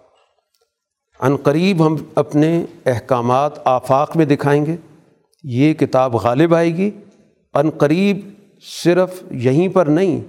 [1.20, 4.76] عن قریب ہم اپنے احکامات، آفاق میں دکھائیں گے۔
[5.44, 6.90] یہ کتاب غالب آئے گی۔
[7.54, 8.18] عن قریب
[8.84, 10.20] صرف یہیں پر نہیں،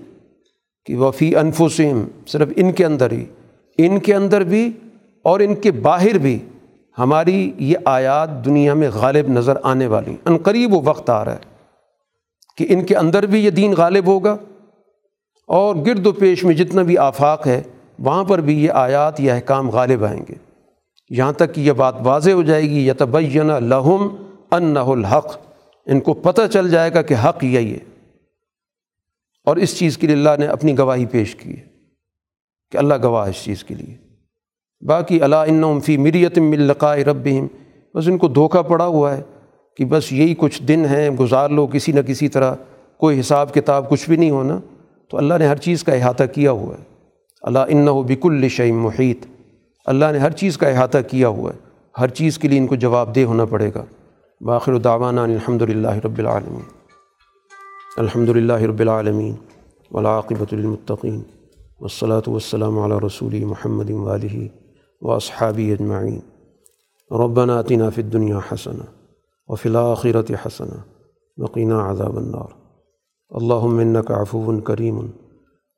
[0.85, 3.25] کہ وفی انفسم صرف ان کے اندر ہی۔
[3.77, 4.71] ان کے اندر بھی
[5.23, 6.39] اور ان کے باہر بھی
[6.99, 11.33] ہماری یہ آیات دنیا میں غالب نظر آنے والی۔ ان قریب وہ وقت آ رہا
[11.33, 11.39] ہے
[12.57, 14.37] کہ ان کے اندر بھی یہ دین غالب ہوگا۔
[15.47, 17.63] اور گرد و پیش میں جتنا بھی آفاق ہے،
[17.99, 20.44] وہاں پر بھی یہ آیات، یہ احکام غالب آئیں گے۔
[21.09, 24.15] یہاں تک کہ یہ بات واضح ہو جائے گی، یتبین لہم
[24.51, 25.37] ان الحق۔
[25.85, 27.79] ان کو پتہ چل جائے گا کہ حق یہی ہے۔
[29.45, 31.63] اور اس چیز کے لیے اللہ نے اپنی گواہی پیش کی ہے
[32.71, 33.97] کہ اللہ گواہ اس چیز کے لیے۔
[34.85, 37.27] باقی اللہ ان فی مریت ملقاء رب
[37.95, 39.23] بس ان کو دھوکہ پڑا ہوا ہے
[39.77, 42.55] کہ بس یہی کچھ دن ہیں، گزار لو، کسی نہ کسی طرح
[42.97, 44.59] کوئی حساب کتاب کچھ بھی نہیں ہونا۔
[45.09, 46.83] تو اللہ نے ہر چیز کا احاطہ کیا ہوا ہے۔
[47.41, 49.25] اللہ ان بک الشعیم محیط۔
[49.85, 51.59] اللہ نے ہر چیز کا احاطہ کیا ہوا ہے۔
[51.99, 53.85] ہر چیز کے لیے ان کو جواب دہ ہونا پڑے گا۔
[54.41, 56.61] باخر الدعوانا الحمد للہ رب العالمین۔
[57.97, 59.35] الحمد للہ رب العالمین۔
[59.91, 61.23] ولاقبۃ المطقین
[61.79, 64.47] والصلاة والسلام علی رسول محمد والہ
[65.01, 66.19] و اجمعین۔
[67.11, 68.83] ربنا آتنا فی الدنیا حسنہ
[69.47, 70.81] وفی الآخرت حسنہ
[71.37, 72.53] وقینا عذاب النار۔
[73.29, 75.07] اللہم انکا عفو کریم۔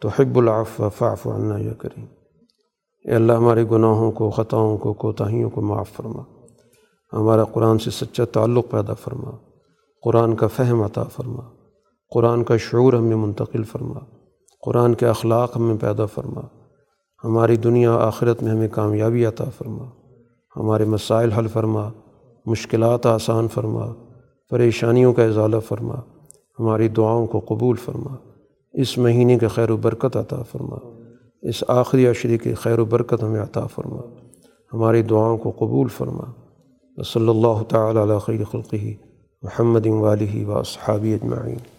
[0.01, 2.05] تحب العفو فاعف عنا یا کریم۔
[3.05, 6.23] اے اللہ ہمارے گناہوں کو، خطاؤں کو، کوتاہیوں کو معاف فرما۔
[7.13, 9.31] ہمارا قرآن سے سچا تعلق پیدا فرما۔
[10.03, 11.41] قرآن کا فہم عطا فرما۔
[12.09, 13.99] قرآن کا شعور ہمیں منتقل فرما۔
[14.61, 16.41] قرآن کے اخلاق ہمیں پیدا فرما۔
[17.23, 19.85] ہماری دنیا آخرت میں ہمیں کامیابی عطا فرما۔
[20.55, 21.89] ہمارے مسائل حل فرما۔
[22.45, 23.85] مشکلات آسان فرما۔
[24.49, 25.95] پریشانیوں کا ازالہ فرما۔
[26.59, 28.15] ہماری دعاؤں کو قبول فرما۔
[28.73, 30.96] اس مہینے کے خیر و برکت عطا فرما۔
[31.41, 34.01] اس آخری عشرے کی خیر و برکت ہمیں عطا فرما۔
[34.73, 36.23] ہماری دعاؤں کو قبول فرما۔
[37.03, 38.95] صلی اللہ تعالیٰ علی خیر خلقی
[39.41, 41.76] محمد والی و اصحابی اجمعین۔